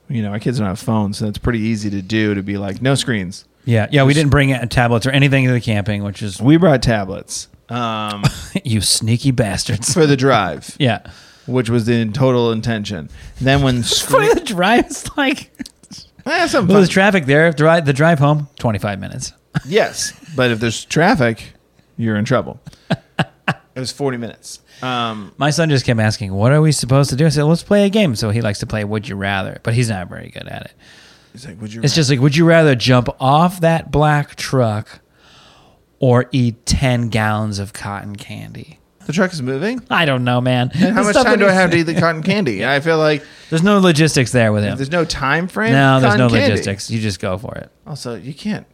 You 0.08 0.22
know, 0.22 0.30
our 0.32 0.38
kids 0.38 0.58
don't 0.58 0.66
have 0.66 0.78
phones, 0.78 1.18
so 1.18 1.26
it's 1.26 1.38
pretty 1.38 1.60
easy 1.60 1.88
to 1.90 2.02
do 2.02 2.34
to 2.34 2.42
be 2.42 2.58
like 2.58 2.82
no 2.82 2.94
screens. 2.94 3.46
Yeah, 3.64 3.86
yeah. 3.90 4.02
We 4.04 4.12
didn't 4.14 4.30
bring 4.30 4.50
tablets 4.68 5.06
or 5.06 5.10
anything 5.10 5.46
to 5.46 5.52
the 5.52 5.60
camping, 5.60 6.02
which 6.02 6.20
is 6.22 6.40
We 6.42 6.56
brought 6.56 6.82
tablets 6.82 7.48
um, 7.68 8.22
you 8.64 8.80
sneaky 8.80 9.30
bastards. 9.30 9.94
for 9.94 10.06
the 10.06 10.16
drive, 10.16 10.76
Yeah. 10.80 11.00
which 11.46 11.70
was 11.70 11.86
the 11.86 12.04
total 12.10 12.52
intention. 12.52 13.08
Then 13.40 13.62
when 13.62 13.82
For 13.84 14.34
the 14.34 14.40
drive, 14.44 14.86
it's 14.86 15.16
like 15.16 15.50
eh, 16.26 16.46
some 16.48 16.66
well, 16.66 16.78
there's 16.78 16.88
traffic 16.88 17.24
there. 17.26 17.52
Drive 17.52 17.86
the 17.86 17.92
drive 17.92 18.18
home, 18.18 18.48
twenty 18.58 18.78
five 18.78 18.98
minutes. 19.00 19.32
yes, 19.64 20.12
but 20.36 20.50
if 20.50 20.60
there's 20.60 20.84
traffic, 20.84 21.52
you're 22.02 22.16
in 22.16 22.24
trouble. 22.24 22.60
it 22.90 23.26
was 23.80 23.92
40 23.92 24.16
minutes. 24.18 24.60
Um, 24.82 25.32
My 25.38 25.50
son 25.50 25.70
just 25.70 25.86
kept 25.86 26.00
asking, 26.00 26.32
"What 26.34 26.52
are 26.52 26.60
we 26.60 26.72
supposed 26.72 27.10
to 27.10 27.16
do?" 27.16 27.26
I 27.26 27.28
said, 27.28 27.44
"Let's 27.44 27.62
play 27.62 27.86
a 27.86 27.88
game." 27.90 28.16
So 28.16 28.30
he 28.30 28.40
likes 28.40 28.58
to 28.60 28.66
play 28.66 28.84
Would 28.84 29.08
You 29.08 29.16
Rather, 29.16 29.60
but 29.62 29.74
he's 29.74 29.88
not 29.88 30.08
very 30.08 30.28
good 30.30 30.48
at 30.48 30.62
it. 30.66 30.72
he's 31.32 31.46
like, 31.46 31.60
"Would 31.60 31.72
you?" 31.72 31.82
It's 31.82 31.94
just 31.94 32.10
like, 32.10 32.20
would 32.20 32.36
you 32.36 32.44
rather 32.44 32.74
jump 32.74 33.08
off 33.20 33.60
that 33.60 33.90
black 33.92 34.34
truck 34.34 35.00
or 36.00 36.26
eat 36.32 36.66
ten 36.66 37.08
gallons 37.08 37.58
of 37.58 37.72
cotton 37.72 38.16
candy? 38.16 38.78
the 39.06 39.12
truck 39.12 39.32
is 39.32 39.42
moving. 39.42 39.82
I 39.90 40.04
don't 40.04 40.22
know, 40.22 40.40
man. 40.40 40.70
And 40.74 40.94
how 40.94 41.02
much 41.02 41.14
time 41.16 41.38
do 41.40 41.46
I 41.48 41.50
have 41.52 41.72
to 41.72 41.76
eat 41.78 41.82
the 41.82 41.94
cotton 42.00 42.22
candy? 42.22 42.64
I 42.64 42.78
feel 42.78 42.98
like 42.98 43.24
There's 43.50 43.64
no 43.64 43.80
logistics 43.80 44.30
there 44.30 44.52
with 44.52 44.62
him. 44.62 44.76
there's 44.76 44.92
no 44.92 45.04
time 45.04 45.48
frame. 45.48 45.72
No, 45.72 45.98
there's 45.98 46.16
no 46.16 46.28
candy. 46.28 46.50
logistics. 46.50 46.88
You 46.88 47.00
just 47.00 47.18
go 47.18 47.36
for 47.36 47.52
it. 47.56 47.68
Also, 47.84 48.14
you 48.14 48.32
can't 48.32 48.64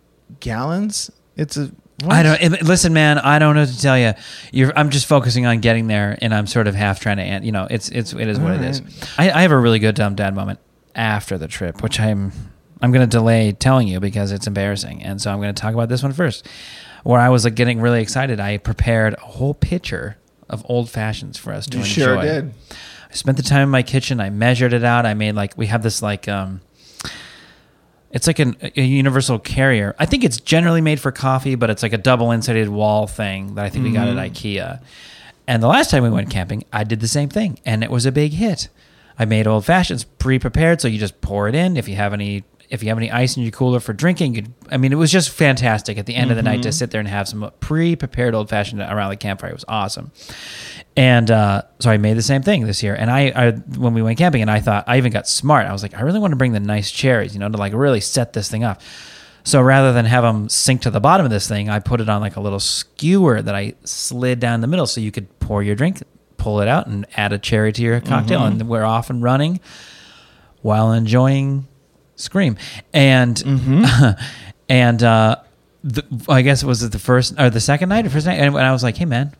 gallons. 0.41 1.11
It's 1.37 1.57
a. 1.57 1.71
what? 2.03 2.15
I 2.15 2.23
don't 2.23 2.63
listen, 2.63 2.93
man. 2.93 3.19
I 3.19 3.39
don't 3.39 3.55
know 3.55 3.63
what 3.63 3.71
to 3.71 3.81
tell 3.81 3.99
you. 3.99 4.15
You're, 4.53 4.73
I'm 4.77 4.91
just 4.91 5.07
focusing 5.07 5.47
on 5.47 5.61
getting 5.61 5.87
there, 5.87 6.17
and 6.23 6.33
I'm 6.35 6.47
sort 6.47 6.67
of 6.67 6.75
half 6.75 7.01
trying 7.01 7.17
to, 7.17 7.45
you 7.45 7.53
know, 7.53 7.67
it's 7.71 7.89
it's 7.89 8.13
it 8.13 8.29
is 8.29 8.39
what 8.39 8.53
it 8.55 8.63
is. 8.63 8.83
I, 9.19 9.31
I 9.31 9.43
have 9.43 9.51
a 9.53 9.59
really 9.59 9.79
good 9.79 9.95
dumb 9.95 10.15
dad 10.15 10.35
moment 10.35 10.61
after 10.95 11.39
the 11.39 11.49
trip, 11.49 11.83
which 11.83 11.99
I'm 12.01 12.33
I'm 12.81 12.93
going 12.93 13.09
to 13.09 13.11
delay 13.17 13.53
telling 13.53 13.89
you 13.89 13.99
because 14.01 14.31
it's 14.33 14.47
embarrassing, 14.47 15.03
and 15.03 15.21
so 15.21 15.31
I'm 15.33 15.41
going 15.41 15.55
to 15.55 15.61
talk 15.61 15.75
about 15.75 15.89
this 15.89 16.03
one 16.03 16.13
first. 16.13 16.47
Where 17.05 17.21
I 17.21 17.29
was 17.29 17.45
like 17.45 17.55
getting 17.55 17.81
really 17.81 18.03
excited, 18.03 18.41
I 18.41 18.59
prepared 18.59 19.15
a 19.15 19.21
whole 19.21 19.55
pitcher 19.55 20.19
of 20.49 20.65
old 20.69 20.91
fashions 20.91 21.37
for 21.39 21.53
us 21.53 21.67
to 21.67 21.79
You 21.79 21.85
enjoy. 21.85 21.93
sure 22.05 22.23
did. 22.23 22.55
I 23.11 23.15
spent 23.15 23.37
the 23.37 23.43
time 23.43 23.63
in 23.63 23.69
my 23.71 23.83
kitchen. 23.83 24.21
I 24.21 24.31
measured 24.31 24.73
it 24.73 24.85
out. 24.85 25.07
I 25.07 25.15
made 25.15 25.35
like 25.35 25.57
we 25.57 25.67
have 25.67 25.83
this 25.83 26.03
like 26.03 26.29
um, 26.29 26.61
it's 28.11 28.27
like 28.27 28.39
an, 28.39 28.57
a 28.63 28.83
universal 28.83 29.39
carrier. 29.39 29.95
I 29.99 30.07
think 30.07 30.25
it's 30.25 30.41
generally 30.41 30.81
made 30.81 31.01
for 31.01 31.13
coffee, 31.13 31.55
but 31.55 31.71
it's 31.71 31.83
like 31.83 31.93
a 31.93 31.99
double 31.99 32.31
insulated 32.31 32.71
wall 32.71 33.07
thing 33.07 33.55
that 33.57 33.65
I 33.65 33.71
think 33.71 33.85
we 33.85 33.93
got 33.93 34.09
at 34.09 34.17
mm-hmm. 34.17 34.33
IKEA. 34.35 34.81
And 35.47 35.63
the 35.63 35.69
last 35.69 35.91
time 35.91 36.03
we 36.03 36.11
went 36.11 36.31
camping, 36.31 36.65
I 36.73 36.85
did 36.85 37.01
the 37.01 37.09
same 37.09 37.29
thing, 37.29 37.59
and 37.65 37.83
it 37.83 37.91
was 37.91 38.07
a 38.07 38.13
big 38.13 38.33
hit. 38.33 38.69
I 39.19 39.25
made 39.25 39.47
old 39.47 39.65
fashions 39.65 40.05
pre-prepared, 40.05 40.81
so 40.81 40.89
you 40.89 40.99
just 40.99 41.21
pour 41.21 41.49
it 41.49 41.55
in. 41.55 41.77
If 41.77 41.89
you 41.89 41.97
have 41.97 42.13
any, 42.13 42.45
if 42.71 42.83
you 42.83 42.91
have 42.91 42.99
any 42.99 43.11
ice 43.11 43.37
in 43.37 43.43
your 43.43 43.53
cooler 43.53 43.81
for 43.81 43.93
drinking, 43.93 44.35
you 44.35 44.45
I 44.71 44.77
mean, 44.77 44.93
it 44.93 44.97
was 44.97 45.11
just 45.11 45.31
fantastic. 45.31 45.99
At 45.99 46.07
the 46.07 46.15
end 46.15 46.31
of 46.31 46.37
the 46.37 46.43
night, 46.43 46.63
to 46.63 46.69
mm-hmm. 46.69 46.73
sit 46.73 46.91
there 46.91 47.01
and 47.01 47.09
have 47.09 47.29
some 47.29 47.51
pre-prepared 47.61 48.35
old 48.35 48.49
fashioned 48.49 48.81
around 48.81 49.11
the 49.11 49.17
campfire 49.17 49.51
it 49.51 49.55
was 49.55 49.65
awesome. 49.69 50.13
And 50.99 51.31
uh, 51.31 51.63
so 51.79 51.91
I 51.91 51.97
made 51.97 52.17
the 52.17 52.23
same 52.23 52.43
thing 52.43 52.67
this 52.67 52.83
year. 52.83 52.95
And 52.95 53.09
I, 53.09 53.33
I, 53.35 53.51
when 53.53 53.95
we 53.95 54.03
went 54.03 54.19
camping, 54.19 54.43
and 54.43 54.51
I 54.51 54.59
thought 54.59 54.85
I 54.89 54.99
even 54.99 55.13
got 55.13 55.29
smart. 55.29 55.67
I 55.67 55.73
was 55.73 55.81
like, 55.81 55.95
I 55.95 56.01
really 56.01 56.19
want 56.19 56.33
to 56.33 56.37
bring 56.37 56.53
the 56.53 56.59
nice 56.59 56.91
cherries, 56.91 57.35
you 57.35 57.39
know, 57.39 57.49
to 57.49 57.57
like 57.57 57.73
really 57.73 58.01
set 58.01 58.33
this 58.33 58.51
thing 58.51 58.65
off. 58.65 58.85
So 59.45 59.63
rather 59.63 59.93
than 59.93 60.07
have 60.07 60.25
them 60.25 60.49
sink 60.49 60.83
to 60.83 60.91
the 60.91 60.99
bottom 60.99 61.25
of 61.25 61.31
this 61.31 61.47
thing, 61.49 61.71
I 61.71 61.79
put 61.79 62.01
it 62.01 62.09
on 62.09 62.21
like 62.21 62.35
a 62.35 62.41
little 62.41 62.59
skewer 62.59 63.41
that 63.41 63.55
I 63.55 63.75
slid 63.85 64.41
down 64.41 64.61
the 64.61 64.67
middle, 64.67 64.87
so 64.87 65.01
you 65.01 65.13
could 65.13 65.39
pour 65.39 65.63
your 65.63 65.77
drink, 65.77 66.03
pull 66.37 66.61
it 66.61 66.67
out, 66.69 66.89
and 66.89 67.07
add 67.17 67.33
a 67.33 67.39
cherry 67.39 67.73
to 67.73 67.81
your 67.83 68.01
cocktail, 68.01 68.45
and 68.45 68.69
we're 68.69 68.85
off 68.85 69.09
and 69.09 69.23
running 69.23 69.61
while 70.63 70.93
enjoying 70.93 71.69
Scream. 72.17 72.57
And 72.93 73.41
and 74.69 75.03
uh, 75.03 75.37
the, 75.85 76.03
I 76.29 76.43
guess 76.43 76.65
it 76.65 76.67
was 76.67 76.83
it 76.83 76.91
the 76.91 76.99
first 76.99 77.35
or 77.39 77.49
the 77.51 77.61
second 77.61 77.89
night 77.89 78.05
or 78.05 78.11
first 78.11 78.27
night, 78.27 78.41
and 78.41 78.59
I 78.59 78.73
was 78.73 78.83
like, 78.83 78.97
hey 78.97 79.05
man, 79.05 79.33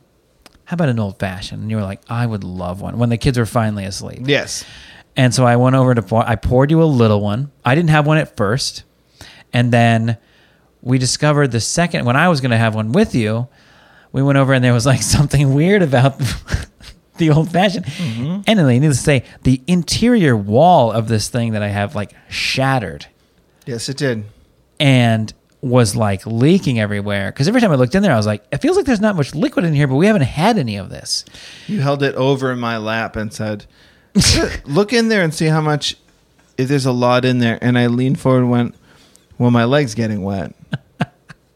how 0.69 0.75
about 0.75 0.89
an 0.89 0.99
old 0.99 1.17
fashioned? 1.17 1.63
And 1.63 1.71
you 1.71 1.77
were 1.77 1.81
like, 1.83 1.99
I 2.07 2.27
would 2.27 2.43
love 2.43 2.79
one 2.79 2.99
when 2.99 3.09
the 3.09 3.17
kids 3.17 3.39
were 3.39 3.47
finally 3.47 3.85
asleep. 3.85 4.19
Yes. 4.25 4.63
And 5.17 5.33
so 5.33 5.43
I 5.43 5.55
went 5.55 5.75
over 5.75 5.95
to 5.95 6.03
pour, 6.03 6.23
I 6.23 6.35
poured 6.35 6.69
you 6.69 6.83
a 6.83 6.85
little 6.85 7.21
one. 7.21 7.51
I 7.65 7.73
didn't 7.73 7.89
have 7.89 8.05
one 8.05 8.19
at 8.19 8.37
first. 8.37 8.83
And 9.51 9.73
then 9.73 10.17
we 10.83 10.99
discovered 10.99 11.47
the 11.47 11.59
second 11.59 12.05
when 12.05 12.15
I 12.15 12.29
was 12.29 12.39
going 12.39 12.51
to 12.51 12.57
have 12.57 12.75
one 12.75 12.91
with 12.91 13.15
you, 13.15 13.47
we 14.11 14.21
went 14.21 14.37
over 14.37 14.53
and 14.53 14.63
there 14.63 14.71
was 14.71 14.85
like 14.85 15.01
something 15.17 15.55
weird 15.55 15.81
about 15.81 16.19
the 17.17 17.31
old 17.31 17.49
fashioned. 17.51 17.85
Mm-hmm. 17.87 18.41
And 18.45 18.47
anyway, 18.59 18.77
needless 18.77 18.99
to 18.99 19.03
say, 19.03 19.23
the 19.41 19.63
interior 19.65 20.37
wall 20.37 20.91
of 20.91 21.07
this 21.07 21.29
thing 21.29 21.53
that 21.53 21.63
I 21.63 21.69
have 21.69 21.95
like 21.95 22.13
shattered 22.29 23.07
Yes, 23.65 23.89
it 23.89 23.97
did. 23.97 24.23
and 24.79 25.33
was 25.61 25.95
like 25.95 26.25
leaking 26.25 26.79
everywhere. 26.79 27.31
Because 27.31 27.47
every 27.47 27.61
time 27.61 27.71
I 27.71 27.75
looked 27.75 27.95
in 27.95 28.01
there, 28.03 28.13
I 28.13 28.17
was 28.17 28.25
like, 28.25 28.43
it 28.51 28.57
feels 28.57 28.77
like 28.77 28.85
there's 28.85 29.01
not 29.01 29.15
much 29.15 29.35
liquid 29.35 29.65
in 29.65 29.73
here, 29.73 29.87
but 29.87 29.95
we 29.95 30.07
haven't 30.07 30.21
had 30.23 30.57
any 30.57 30.77
of 30.77 30.89
this. 30.89 31.25
You 31.67 31.81
held 31.81 32.01
it 32.03 32.15
over 32.15 32.51
in 32.51 32.59
my 32.59 32.77
lap 32.77 33.15
and 33.15 33.33
said, 33.33 33.65
"Look 34.65 34.93
in 34.99 35.09
there 35.09 35.21
and 35.23 35.33
see 35.33 35.47
how 35.47 35.61
much. 35.61 35.95
If 36.57 36.67
there's 36.67 36.85
a 36.85 36.91
lot 36.91 37.25
in 37.25 37.39
there." 37.39 37.57
And 37.61 37.77
I 37.77 37.87
leaned 37.87 38.19
forward 38.19 38.39
and 38.41 38.51
went, 38.51 38.75
"Well, 39.37 39.51
my 39.51 39.65
leg's 39.65 39.95
getting 39.95 40.23
wet." 40.23 40.55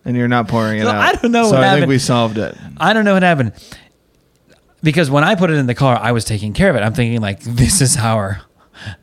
And 0.06 0.18
you're 0.18 0.28
not 0.28 0.50
pouring 0.50 0.80
it 0.80 0.84
So 0.84 0.90
out. 0.90 0.96
I 0.98 1.14
don't 1.14 1.32
know 1.32 1.50
So 1.50 1.56
I 1.56 1.76
think 1.76 1.88
we 1.88 1.98
solved 1.98 2.38
it. 2.38 2.58
I 2.76 2.92
don't 2.92 3.06
know 3.06 3.14
what 3.14 3.24
happened 3.24 3.54
because 4.84 5.10
when 5.10 5.24
I 5.24 5.36
put 5.36 5.50
it 5.50 5.54
in 5.54 5.66
the 5.66 5.74
car, 5.74 5.98
I 5.98 6.12
was 6.12 6.26
taking 6.26 6.52
care 6.52 6.70
of 6.70 6.76
it. 6.76 6.82
I'm 6.82 6.94
thinking 6.94 7.22
like 7.22 7.40
this 7.40 7.80
is 7.80 7.96
our 7.96 8.42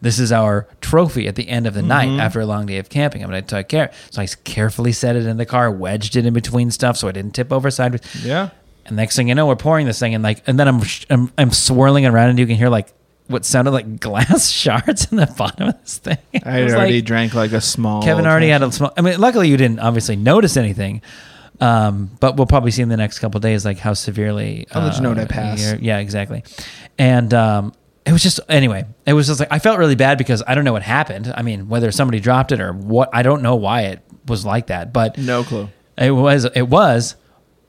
this 0.00 0.18
is 0.18 0.32
our 0.32 0.66
trophy 0.80 1.26
at 1.28 1.34
the 1.36 1.48
end 1.48 1.66
of 1.66 1.74
the 1.74 1.82
night 1.82 2.18
after 2.20 2.40
a 2.40 2.46
long 2.46 2.66
day 2.66 2.78
of 2.78 2.88
camping. 2.88 3.22
I'm 3.22 3.30
going 3.30 3.42
to 3.42 3.48
take 3.56 3.68
care. 3.68 3.90
So 4.10 4.22
I 4.22 4.26
carefully 4.44 4.92
set 4.92 5.16
it 5.16 5.26
in 5.26 5.36
the 5.36 5.46
car, 5.46 5.70
wedged 5.70 6.16
it 6.16 6.26
in 6.26 6.34
between 6.34 6.70
stuff 6.70 6.96
so 6.96 7.08
I 7.08 7.12
didn't 7.12 7.34
tip 7.34 7.52
over 7.52 7.70
sideways. 7.70 8.02
Yeah. 8.24 8.50
And 8.86 8.96
next 8.96 9.16
thing 9.16 9.28
you 9.28 9.34
know, 9.34 9.46
we're 9.46 9.56
pouring 9.56 9.86
this 9.86 9.98
thing 9.98 10.14
and 10.14 10.24
like, 10.24 10.42
and 10.46 10.58
then 10.58 10.66
I'm 10.68 10.80
I'm, 11.10 11.32
I'm 11.38 11.50
swirling 11.52 12.06
around 12.06 12.30
and 12.30 12.38
you 12.38 12.46
can 12.46 12.56
hear 12.56 12.68
like 12.68 12.92
what 13.28 13.44
sounded 13.44 13.70
like 13.70 14.00
glass 14.00 14.48
shards 14.50 15.10
in 15.12 15.16
the 15.18 15.32
bottom 15.38 15.68
of 15.68 15.80
this 15.82 15.98
thing. 15.98 16.18
I 16.34 16.36
It 16.36 16.42
had 16.44 16.64
was 16.64 16.74
already 16.74 16.94
like- 16.96 17.04
drank 17.04 17.34
like 17.34 17.52
a 17.52 17.60
small. 17.60 18.02
Kevin 18.02 18.26
already 18.26 18.48
had 18.48 18.62
a 18.62 18.72
small. 18.72 18.92
I 18.96 19.02
mean, 19.02 19.20
luckily 19.20 19.48
you 19.48 19.56
didn't 19.56 19.78
obviously 19.78 20.16
notice 20.16 20.56
anything, 20.56 21.02
um, 21.60 22.10
but 22.20 22.36
we'll 22.36 22.46
probably 22.46 22.70
see 22.72 22.82
in 22.82 22.88
the 22.88 22.96
next 22.96 23.18
couple 23.20 23.38
of 23.38 23.42
days 23.42 23.64
like 23.64 23.78
how 23.78 23.92
severely. 23.94 24.66
I'll 24.72 24.82
let 24.82 24.96
you 24.96 25.02
know 25.02 25.10
when 25.10 25.20
I 25.20 25.24
uh, 25.24 25.28
pass. 25.28 25.74
Yeah, 25.80 25.98
exactly. 25.98 26.42
And 26.98 27.32
um, 27.32 27.72
it 28.06 28.12
was 28.12 28.22
just 28.22 28.40
anyway. 28.48 28.84
It 29.06 29.12
was 29.12 29.26
just 29.26 29.40
like 29.40 29.52
I 29.52 29.58
felt 29.58 29.78
really 29.78 29.94
bad 29.94 30.18
because 30.18 30.42
I 30.46 30.54
don't 30.54 30.64
know 30.64 30.72
what 30.72 30.82
happened. 30.82 31.32
I 31.36 31.42
mean, 31.42 31.68
whether 31.68 31.90
somebody 31.92 32.20
dropped 32.20 32.52
it 32.52 32.60
or 32.60 32.72
what, 32.72 33.10
I 33.12 33.22
don't 33.22 33.42
know 33.42 33.56
why 33.56 33.82
it 33.82 34.00
was 34.26 34.44
like 34.44 34.68
that. 34.68 34.92
But 34.92 35.18
No 35.18 35.44
clue. 35.44 35.68
it 35.98 36.10
was 36.10 36.44
it 36.46 36.68
was 36.68 37.16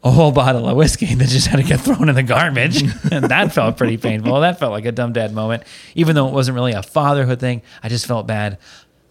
a 0.03 0.09
whole 0.09 0.31
bottle 0.31 0.67
of 0.67 0.75
whiskey 0.77 1.13
that 1.15 1.27
just 1.29 1.47
had 1.47 1.57
to 1.57 1.63
get 1.63 1.79
thrown 1.81 2.09
in 2.09 2.15
the 2.15 2.23
garbage, 2.23 2.81
and 3.11 3.25
that 3.25 3.51
felt 3.53 3.77
pretty 3.77 3.97
painful. 3.97 4.39
That 4.39 4.57
felt 4.57 4.71
like 4.71 4.85
a 4.85 4.91
dumb 4.91 5.13
dad 5.13 5.33
moment, 5.33 5.63
even 5.95 6.15
though 6.15 6.27
it 6.27 6.33
wasn't 6.33 6.55
really 6.55 6.71
a 6.73 6.81
fatherhood 6.81 7.39
thing. 7.39 7.61
I 7.83 7.89
just 7.89 8.05
felt 8.07 8.25
bad 8.25 8.57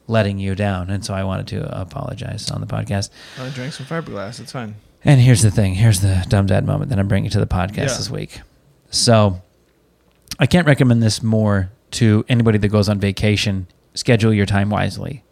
letting 0.08 0.38
you 0.38 0.54
down, 0.56 0.90
and 0.90 1.04
so 1.04 1.14
I 1.14 1.22
wanted 1.24 1.46
to 1.48 1.80
apologize 1.80 2.50
on 2.50 2.60
the 2.60 2.66
podcast. 2.66 3.10
Uh, 3.38 3.44
I 3.44 3.50
drank 3.50 3.72
some 3.74 3.86
fiberglass. 3.86 4.40
It's 4.40 4.50
fine. 4.52 4.74
And 5.04 5.20
here's 5.20 5.42
the 5.42 5.50
thing: 5.52 5.74
here's 5.74 6.00
the 6.00 6.24
dumb 6.28 6.46
dad 6.46 6.66
moment 6.66 6.90
that 6.90 6.98
I'm 6.98 7.06
bringing 7.08 7.30
to 7.30 7.38
the 7.40 7.46
podcast 7.46 7.76
Yeah. 7.76 7.84
this 7.98 8.10
week. 8.10 8.40
So 8.90 9.40
I 10.40 10.46
can't 10.46 10.66
recommend 10.66 11.02
this 11.02 11.22
more 11.22 11.70
to 11.92 12.24
anybody 12.28 12.58
that 12.58 12.68
goes 12.68 12.88
on 12.88 12.98
vacation. 12.98 13.68
Schedule 13.94 14.34
your 14.34 14.46
time 14.46 14.70
wisely. 14.70 15.22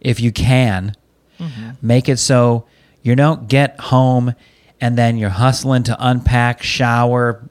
If 0.00 0.20
you 0.20 0.30
can, 0.30 0.94
mm-hmm. 1.40 1.70
make 1.82 2.08
it 2.08 2.18
so 2.18 2.66
you 3.02 3.16
don't 3.16 3.48
get 3.48 3.80
home 3.80 4.34
and 4.80 4.96
then 4.96 5.18
you're 5.18 5.30
hustling 5.30 5.82
to 5.84 5.96
unpack, 5.98 6.62
shower, 6.62 7.48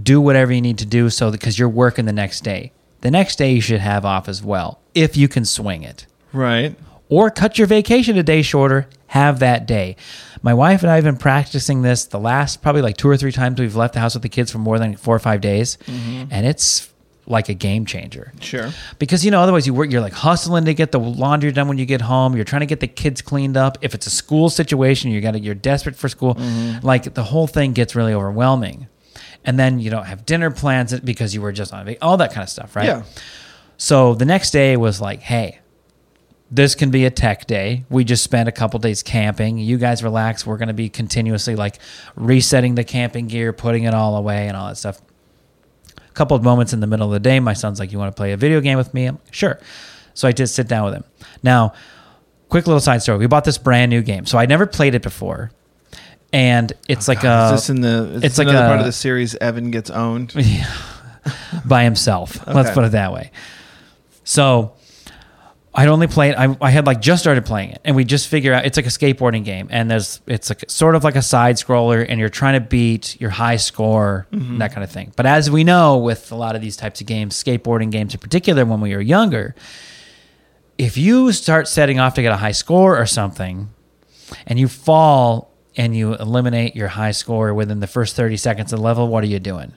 do 0.00 0.20
whatever 0.20 0.52
you 0.52 0.60
need 0.60 0.78
to 0.78 0.86
do 0.86 1.10
so 1.10 1.32
because 1.32 1.58
you're 1.58 1.68
working 1.68 2.04
the 2.04 2.12
next 2.12 2.44
day. 2.44 2.72
The 3.00 3.10
next 3.10 3.36
day 3.36 3.52
you 3.52 3.60
should 3.60 3.80
have 3.80 4.04
off 4.04 4.28
as 4.28 4.44
well 4.44 4.80
if 4.94 5.16
you 5.16 5.26
can 5.26 5.44
swing 5.44 5.82
it 5.82 6.06
Right. 6.32 6.76
Or 7.10 7.30
cut 7.30 7.58
your 7.58 7.66
vacation 7.66 8.16
a 8.16 8.22
day 8.22 8.40
shorter, 8.40 8.88
have 9.08 9.40
that 9.40 9.66
day. 9.66 9.96
My 10.42 10.54
wife 10.54 10.82
and 10.82 10.90
I 10.90 10.94
have 10.94 11.04
been 11.04 11.16
practicing 11.16 11.82
this 11.82 12.06
the 12.06 12.18
last 12.18 12.62
probably 12.62 12.80
like 12.80 12.96
two 12.96 13.08
or 13.08 13.16
three 13.16 13.32
times 13.32 13.60
we've 13.60 13.76
left 13.76 13.92
the 13.92 14.00
house 14.00 14.14
with 14.14 14.22
the 14.22 14.28
kids 14.30 14.50
for 14.50 14.58
more 14.58 14.78
than 14.78 14.96
four 14.96 15.14
or 15.14 15.18
five 15.18 15.42
days, 15.42 15.76
mm-hmm. 15.84 16.28
and 16.30 16.46
it's 16.46 16.88
like 17.26 17.48
a 17.48 17.54
game 17.54 17.84
changer. 17.84 18.32
Sure. 18.40 18.70
Because 18.98 19.24
you 19.24 19.30
know, 19.30 19.40
otherwise 19.40 19.66
you 19.66 19.74
work, 19.74 19.90
you're 19.90 20.00
like 20.00 20.12
hustling 20.12 20.64
to 20.64 20.74
get 20.74 20.92
the 20.92 20.98
laundry 20.98 21.52
done 21.52 21.68
when 21.68 21.78
you 21.78 21.86
get 21.86 22.00
home. 22.00 22.34
You're 22.36 22.44
trying 22.44 22.60
to 22.60 22.66
get 22.66 22.80
the 22.80 22.88
kids 22.88 23.20
cleaned 23.20 23.56
up. 23.56 23.78
If 23.82 23.94
it's 23.94 24.06
a 24.06 24.10
school 24.10 24.48
situation, 24.48 25.10
you 25.10 25.20
got 25.20 25.40
you're 25.42 25.54
desperate 25.54 25.96
for 25.96 26.08
school. 26.08 26.36
Mm-hmm. 26.36 26.86
Like 26.86 27.14
the 27.14 27.24
whole 27.24 27.46
thing 27.46 27.72
gets 27.72 27.94
really 27.94 28.14
overwhelming, 28.14 28.86
and 29.44 29.58
then 29.58 29.80
you 29.80 29.90
don't 29.90 30.06
have 30.06 30.24
dinner 30.24 30.50
plans 30.50 30.98
because 31.00 31.34
you 31.34 31.42
were 31.42 31.52
just 31.52 31.74
on 31.74 31.94
all 32.00 32.16
that 32.18 32.32
kind 32.32 32.44
of 32.44 32.48
stuff, 32.48 32.76
right? 32.76 32.86
Yeah. 32.86 33.02
So 33.76 34.14
the 34.14 34.26
next 34.26 34.50
day 34.50 34.76
was 34.76 35.00
like, 35.00 35.20
hey, 35.20 35.60
this 36.50 36.74
can 36.74 36.90
be 36.90 37.04
a 37.04 37.10
tech 37.10 37.46
day. 37.46 37.84
We 37.88 38.04
just 38.04 38.24
spent 38.24 38.48
a 38.48 38.52
couple 38.52 38.80
days 38.80 39.02
camping. 39.02 39.58
You 39.58 39.78
guys 39.78 40.02
relax. 40.02 40.44
We're 40.44 40.56
going 40.56 40.68
to 40.68 40.74
be 40.74 40.88
continuously 40.88 41.54
like 41.54 41.78
resetting 42.16 42.74
the 42.74 42.84
camping 42.84 43.28
gear, 43.28 43.52
putting 43.52 43.84
it 43.84 43.94
all 43.94 44.16
away, 44.16 44.48
and 44.48 44.56
all 44.56 44.68
that 44.68 44.76
stuff. 44.76 45.00
A 45.96 46.12
couple 46.12 46.36
of 46.36 46.42
moments 46.42 46.72
in 46.72 46.80
the 46.80 46.88
middle 46.88 47.06
of 47.06 47.12
the 47.12 47.20
day, 47.20 47.38
my 47.38 47.52
son's 47.52 47.78
like, 47.78 47.92
You 47.92 47.98
want 47.98 48.14
to 48.14 48.16
play 48.16 48.32
a 48.32 48.36
video 48.36 48.60
game 48.60 48.76
with 48.76 48.92
me? 48.92 49.06
I'm 49.06 49.16
like, 49.16 49.34
Sure. 49.34 49.60
So 50.14 50.26
I 50.26 50.32
just 50.32 50.54
sit 50.54 50.66
down 50.66 50.84
with 50.86 50.94
him. 50.94 51.04
Now, 51.42 51.72
quick 52.48 52.66
little 52.66 52.80
side 52.80 53.00
story. 53.00 53.18
We 53.18 53.26
bought 53.26 53.44
this 53.44 53.58
brand 53.58 53.90
new 53.90 54.02
game. 54.02 54.26
So 54.26 54.36
I 54.36 54.46
never 54.46 54.66
played 54.66 54.94
it 54.94 55.02
before. 55.02 55.52
And 56.32 56.72
it's 56.88 57.08
oh, 57.08 57.12
like 57.12 57.22
God, 57.22 57.52
a 57.52 57.54
is 57.54 57.60
this 57.62 57.70
in 57.70 57.80
the? 57.80 58.12
It's 58.16 58.24
it's 58.24 58.38
like 58.38 58.48
another 58.48 58.66
a- 58.66 58.68
part 58.68 58.80
of 58.80 58.86
the 58.86 58.92
series. 58.92 59.36
Evan 59.36 59.70
gets 59.70 59.90
owned. 59.90 60.34
by 61.64 61.84
himself. 61.84 62.46
Let's 62.46 62.70
put 62.70 62.84
it 62.84 62.92
that 62.92 63.12
way. 63.12 63.30
So 64.24 64.74
I'd 65.80 65.88
only 65.88 66.08
played. 66.08 66.34
I, 66.34 66.54
I 66.60 66.68
had 66.68 66.84
like 66.84 67.00
just 67.00 67.22
started 67.22 67.46
playing 67.46 67.70
it, 67.70 67.80
and 67.86 67.96
we 67.96 68.04
just 68.04 68.28
figure 68.28 68.52
out 68.52 68.66
it's 68.66 68.76
like 68.76 68.84
a 68.84 68.90
skateboarding 68.90 69.46
game, 69.46 69.66
and 69.70 69.90
there's 69.90 70.20
it's 70.26 70.50
like 70.50 70.68
sort 70.68 70.94
of 70.94 71.04
like 71.04 71.16
a 71.16 71.22
side 71.22 71.56
scroller, 71.56 72.04
and 72.06 72.20
you're 72.20 72.28
trying 72.28 72.52
to 72.52 72.60
beat 72.60 73.18
your 73.18 73.30
high 73.30 73.56
score, 73.56 74.26
mm-hmm. 74.30 74.58
that 74.58 74.74
kind 74.74 74.84
of 74.84 74.90
thing. 74.90 75.10
But 75.16 75.24
as 75.24 75.50
we 75.50 75.64
know, 75.64 75.96
with 75.96 76.30
a 76.32 76.34
lot 76.34 76.54
of 76.54 76.60
these 76.60 76.76
types 76.76 77.00
of 77.00 77.06
games, 77.06 77.42
skateboarding 77.42 77.90
games 77.90 78.12
in 78.12 78.20
particular, 78.20 78.66
when 78.66 78.82
we 78.82 78.94
were 78.94 79.00
younger, 79.00 79.54
if 80.76 80.98
you 80.98 81.32
start 81.32 81.66
setting 81.66 81.98
off 81.98 82.12
to 82.12 82.20
get 82.20 82.30
a 82.30 82.36
high 82.36 82.52
score 82.52 83.00
or 83.00 83.06
something, 83.06 83.70
and 84.46 84.60
you 84.60 84.68
fall 84.68 85.50
and 85.78 85.96
you 85.96 86.14
eliminate 86.16 86.76
your 86.76 86.88
high 86.88 87.12
score 87.12 87.54
within 87.54 87.80
the 87.80 87.86
first 87.86 88.16
30 88.16 88.36
seconds 88.36 88.70
of 88.74 88.80
the 88.80 88.84
level, 88.84 89.08
what 89.08 89.24
are 89.24 89.28
you 89.28 89.38
doing? 89.38 89.72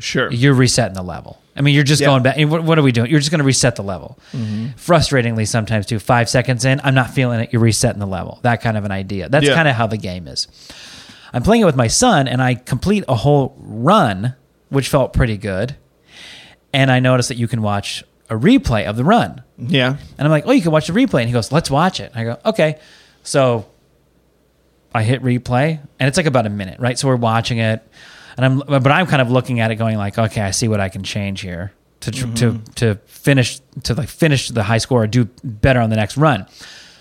Sure. 0.00 0.32
you're 0.32 0.54
resetting 0.54 0.94
the 0.94 1.02
level. 1.04 1.40
I 1.60 1.62
mean, 1.62 1.74
you're 1.74 1.84
just 1.84 2.00
Yeah. 2.00 2.06
going 2.06 2.22
back. 2.22 2.38
What, 2.48 2.64
what 2.64 2.78
are 2.78 2.82
we 2.82 2.90
doing? 2.90 3.10
You're 3.10 3.20
just 3.20 3.30
going 3.30 3.40
to 3.40 3.44
reset 3.44 3.76
the 3.76 3.82
level. 3.82 4.18
Mm-hmm. 4.32 4.68
Frustratingly, 4.78 5.46
sometimes 5.46 5.84
too. 5.84 5.98
Five 5.98 6.30
seconds 6.30 6.64
in, 6.64 6.80
I'm 6.82 6.94
not 6.94 7.10
feeling 7.10 7.38
it. 7.40 7.52
You're 7.52 7.60
resetting 7.60 8.00
the 8.00 8.06
level. 8.06 8.38
That 8.40 8.62
kind 8.62 8.78
of 8.78 8.86
an 8.86 8.90
idea. 8.90 9.28
That's 9.28 9.46
Yeah. 9.46 9.54
kind 9.54 9.68
of 9.68 9.74
how 9.74 9.86
the 9.86 9.98
game 9.98 10.26
is. 10.26 10.48
I'm 11.34 11.42
playing 11.42 11.60
it 11.60 11.66
with 11.66 11.76
my 11.76 11.86
son, 11.86 12.28
and 12.28 12.40
I 12.40 12.54
complete 12.54 13.04
a 13.08 13.14
whole 13.14 13.54
run, 13.58 14.36
which 14.70 14.88
felt 14.88 15.12
pretty 15.12 15.36
good. 15.36 15.76
And 16.72 16.90
I 16.90 16.98
noticed 16.98 17.28
that 17.28 17.36
you 17.36 17.46
can 17.46 17.60
watch 17.60 18.04
a 18.30 18.36
replay 18.36 18.86
of 18.86 18.96
the 18.96 19.04
run. 19.04 19.42
Yeah. 19.58 19.96
And 20.16 20.26
I'm 20.26 20.30
like, 20.30 20.44
oh, 20.46 20.52
you 20.52 20.62
can 20.62 20.72
watch 20.72 20.86
the 20.86 20.94
replay. 20.94 21.20
And 21.20 21.28
he 21.28 21.34
goes, 21.34 21.52
let's 21.52 21.70
watch 21.70 22.00
it. 22.00 22.10
And 22.14 22.20
I 22.20 22.24
go, 22.32 22.40
okay. 22.52 22.78
So 23.22 23.66
I 24.94 25.02
hit 25.02 25.22
replay, 25.22 25.78
and 25.98 26.08
it's 26.08 26.16
like 26.16 26.24
about 26.24 26.46
a 26.46 26.50
minute, 26.50 26.80
right? 26.80 26.98
So 26.98 27.06
we're 27.06 27.16
watching 27.16 27.58
it, 27.58 27.86
and 28.36 28.44
I'm, 28.46 28.58
but 28.82 28.90
I'm 28.92 29.06
kind 29.06 29.22
of 29.22 29.30
looking 29.30 29.60
at 29.60 29.70
it, 29.70 29.76
going 29.76 29.96
like, 29.96 30.18
okay, 30.18 30.40
I 30.40 30.50
see 30.50 30.68
what 30.68 30.80
I 30.80 30.88
can 30.88 31.02
change 31.02 31.40
here 31.40 31.72
to 32.00 32.10
tr- 32.10 32.32
to 32.34 32.58
to 32.76 32.94
finish 33.06 33.60
to 33.84 33.94
like 33.94 34.08
finish 34.08 34.48
the 34.48 34.62
high 34.62 34.78
score 34.78 35.02
or 35.02 35.06
do 35.06 35.26
better 35.44 35.80
on 35.80 35.90
the 35.90 35.96
next 35.96 36.16
run. 36.16 36.46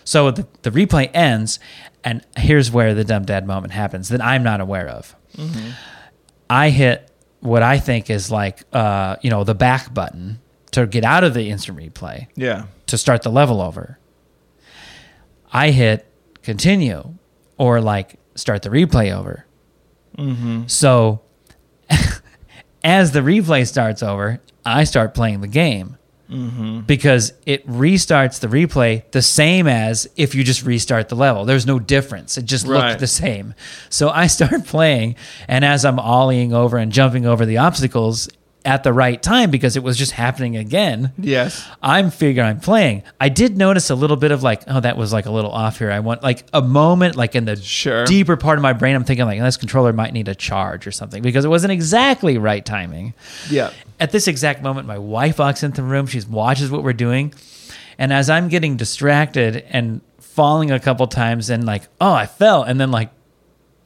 So 0.04 0.32
the 0.32 0.48
the 0.64 0.72
replay 0.72 1.10
ends, 1.14 1.60
and 2.04 2.26
here's 2.38 2.72
where 2.72 2.94
the 2.94 3.04
dumb 3.04 3.26
dad 3.26 3.46
moment 3.48 3.74
happens 3.74 4.10
that 4.10 4.22
I'm 4.22 4.44
not 4.44 4.60
aware 4.62 4.88
of. 4.88 5.16
I 6.50 6.70
hit 6.72 7.10
what 7.42 7.64
I 7.64 7.78
think 7.80 8.10
is 8.10 8.30
like, 8.32 8.64
uh, 8.74 9.16
you 9.22 9.30
know, 9.30 9.44
the 9.44 9.56
back 9.56 9.94
button 9.94 10.40
to 10.72 10.86
get 10.88 11.04
out 11.06 11.24
of 11.24 11.34
the 11.34 11.50
instant 11.50 11.78
replay 11.78 12.28
Yeah. 12.36 12.66
to 12.88 12.98
start 12.98 13.22
the 13.24 13.30
level 13.32 13.62
over. 13.62 13.98
I 15.54 15.72
hit 15.72 16.06
continue 16.44 17.14
or 17.58 17.82
like 17.82 18.16
start 18.36 18.62
the 18.64 18.70
replay 18.70 19.16
over. 19.16 19.46
Mm-hmm. 20.20 20.68
So 20.68 21.22
as 22.84 23.12
the 23.12 23.20
replay 23.22 23.68
starts 23.68 24.04
over, 24.04 24.40
I 24.66 24.84
start 24.84 25.14
playing 25.14 25.42
the 25.42 25.48
game 25.48 25.98
mm-hmm. 26.30 26.82
because 26.82 27.34
it 27.46 27.66
restarts 27.68 28.40
the 28.40 28.48
replay 28.48 29.10
the 29.12 29.22
same 29.22 29.68
as 29.68 30.08
if 30.16 30.36
you 30.36 30.44
just 30.44 30.66
restart 30.66 31.10
the 31.10 31.16
level. 31.16 31.46
There's 31.46 31.66
no 31.66 31.80
difference. 31.80 32.38
It 32.38 32.46
just 32.46 32.68
Right. 32.68 32.90
looked 32.90 33.00
the 33.00 33.08
same. 33.08 33.54
So 33.90 34.10
I 34.10 34.28
start 34.28 34.66
playing, 34.66 35.16
and 35.48 35.66
as 35.66 35.86
I'm 35.86 35.98
ollieing 35.98 36.54
over 36.54 36.78
and 36.78 36.92
jumping 36.92 37.26
over 37.26 37.46
the 37.46 37.58
obstacles 37.58 38.30
at 38.66 38.84
the 38.84 38.92
right 38.92 39.22
time 39.24 39.50
because 39.52 39.78
it 39.78 39.84
was 39.84 39.98
just 39.98 40.12
happening 40.12 40.58
again. 40.58 41.14
Yes. 41.18 41.66
I'm 41.82 42.12
figuring 42.12 42.50
I'm 42.50 42.60
playing. 42.60 43.04
I 43.20 43.30
did 43.30 43.58
notice 43.58 43.90
a 43.90 43.96
little 43.96 44.18
bit 44.18 44.32
of 44.32 44.44
like, 44.44 44.64
oh, 44.68 44.82
that 44.82 44.98
was 44.98 45.14
like 45.14 45.26
a 45.26 45.32
little 45.32 45.52
off 45.52 45.80
here. 45.80 45.90
I 45.92 46.02
want 46.02 46.24
like 46.24 46.44
a 46.52 46.62
moment, 46.62 47.16
like 47.16 47.36
in 47.36 47.46
the 47.46 47.56
Sure. 47.56 48.04
deeper 48.06 48.36
part 48.36 48.58
of 48.58 48.62
my 48.62 48.74
brain, 48.74 48.96
I'm 48.96 49.06
thinking 49.06 49.26
like 49.26 49.40
oh, 49.40 49.44
this 49.46 49.56
controller 49.58 49.94
might 49.94 50.12
need 50.14 50.28
a 50.28 50.36
charge 50.36 50.86
or 50.86 50.92
something 50.92 51.24
because 51.24 51.46
it 51.46 51.48
wasn't 51.50 51.72
exactly 51.72 52.38
right 52.38 52.66
timing. 52.66 53.14
Yeah. 53.50 53.72
At 54.00 54.12
this 54.12 54.28
exact 54.28 54.62
moment, 54.62 54.88
my 54.88 54.98
wife 54.98 55.40
walks 55.40 55.64
into 55.64 55.82
the 55.82 55.88
room. 55.88 56.06
She 56.06 56.22
watches 56.30 56.70
what 56.70 56.84
we're 56.84 56.94
doing, 56.94 57.34
and 57.98 58.12
as 58.12 58.30
I'm 58.30 58.50
getting 58.50 58.76
distracted 58.78 59.64
and 59.70 60.02
falling 60.20 60.70
a 60.72 60.80
couple 60.80 61.08
times, 61.08 61.50
and 61.50 61.66
like, 61.66 61.84
oh, 62.02 62.14
I 62.14 62.26
fell, 62.26 62.64
and 62.64 62.80
then 62.80 62.92
like 62.92 63.10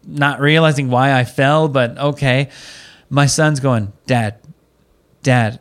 not 0.05 0.39
realizing 0.39 0.89
why 0.89 1.13
I 1.13 1.23
fell, 1.25 1.67
but 1.67 1.97
okay. 1.97 2.49
My 3.09 3.27
son's 3.27 3.59
going, 3.59 3.93
Dad, 4.07 4.37
Dad, 5.23 5.59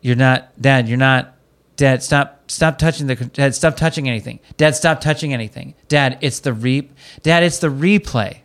you're 0.00 0.16
not, 0.16 0.60
Dad, 0.60 0.88
you're 0.88 0.96
not, 0.98 1.36
Dad, 1.76 2.02
stop, 2.02 2.50
stop 2.50 2.78
touching 2.78 3.06
the, 3.06 3.16
Dad, 3.16 3.54
stop 3.54 3.76
touching 3.76 4.08
anything. 4.08 4.40
Dad, 4.56 4.74
stop 4.76 5.00
touching 5.00 5.34
anything. 5.34 5.74
Dad, 5.88 6.18
it's 6.20 6.40
the 6.40 6.52
reap, 6.52 6.94
Dad, 7.22 7.42
it's 7.42 7.58
the 7.58 7.68
replay. 7.68 8.38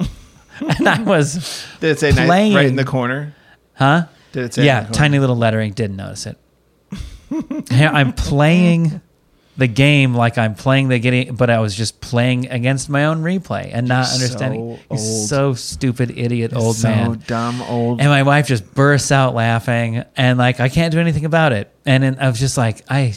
and 0.78 0.88
I 0.88 1.02
was, 1.02 1.66
Did 1.80 1.92
it 1.92 2.00
say 2.00 2.12
night, 2.12 2.26
Playing. 2.26 2.54
right 2.54 2.66
in 2.66 2.76
the 2.76 2.84
corner? 2.86 3.36
huh? 3.74 4.08
Did 4.32 4.46
it 4.46 4.54
say? 4.54 4.66
Yeah, 4.66 4.88
tiny 4.92 5.20
little 5.20 5.36
lettering. 5.38 5.72
Didn't 5.72 5.96
notice 5.96 6.26
it. 6.26 6.38
Yeah, 7.72 7.92
I'm 7.92 8.14
playing 8.14 9.02
the 9.58 9.68
game 9.68 10.14
like 10.14 10.38
I'm 10.38 10.54
playing 10.56 10.90
the 10.90 11.00
game, 11.00 11.36
but 11.36 11.50
I 11.50 11.60
was 11.60 11.74
just 11.76 12.02
playing 12.02 12.48
against 12.52 12.90
my 12.90 13.06
own 13.06 13.22
replay 13.24 13.70
and 13.74 13.88
not 13.88 14.08
You're 14.08 14.16
understanding. 14.16 14.76
so 14.78 14.96
He's 14.96 15.08
old. 15.20 15.30
so 15.30 15.54
stupid, 15.54 16.12
idiot, 16.18 16.54
old 16.54 16.82
man. 16.84 17.06
so 17.06 17.10
man. 17.12 17.24
dumb, 17.28 17.62
old. 17.62 18.02
And 18.02 18.10
my 18.10 18.24
wife 18.24 18.48
just 18.48 18.74
bursts 18.74 19.12
out 19.12 19.34
laughing, 19.34 20.04
and 20.18 20.38
like 20.38 20.60
I 20.60 20.68
can't 20.70 20.92
do 20.92 21.00
anything 21.00 21.24
about 21.26 21.54
it. 21.54 21.72
And 21.86 22.04
then 22.04 22.18
I 22.20 22.28
was 22.28 22.40
just 22.40 22.58
like, 22.58 22.84
I 22.90 23.14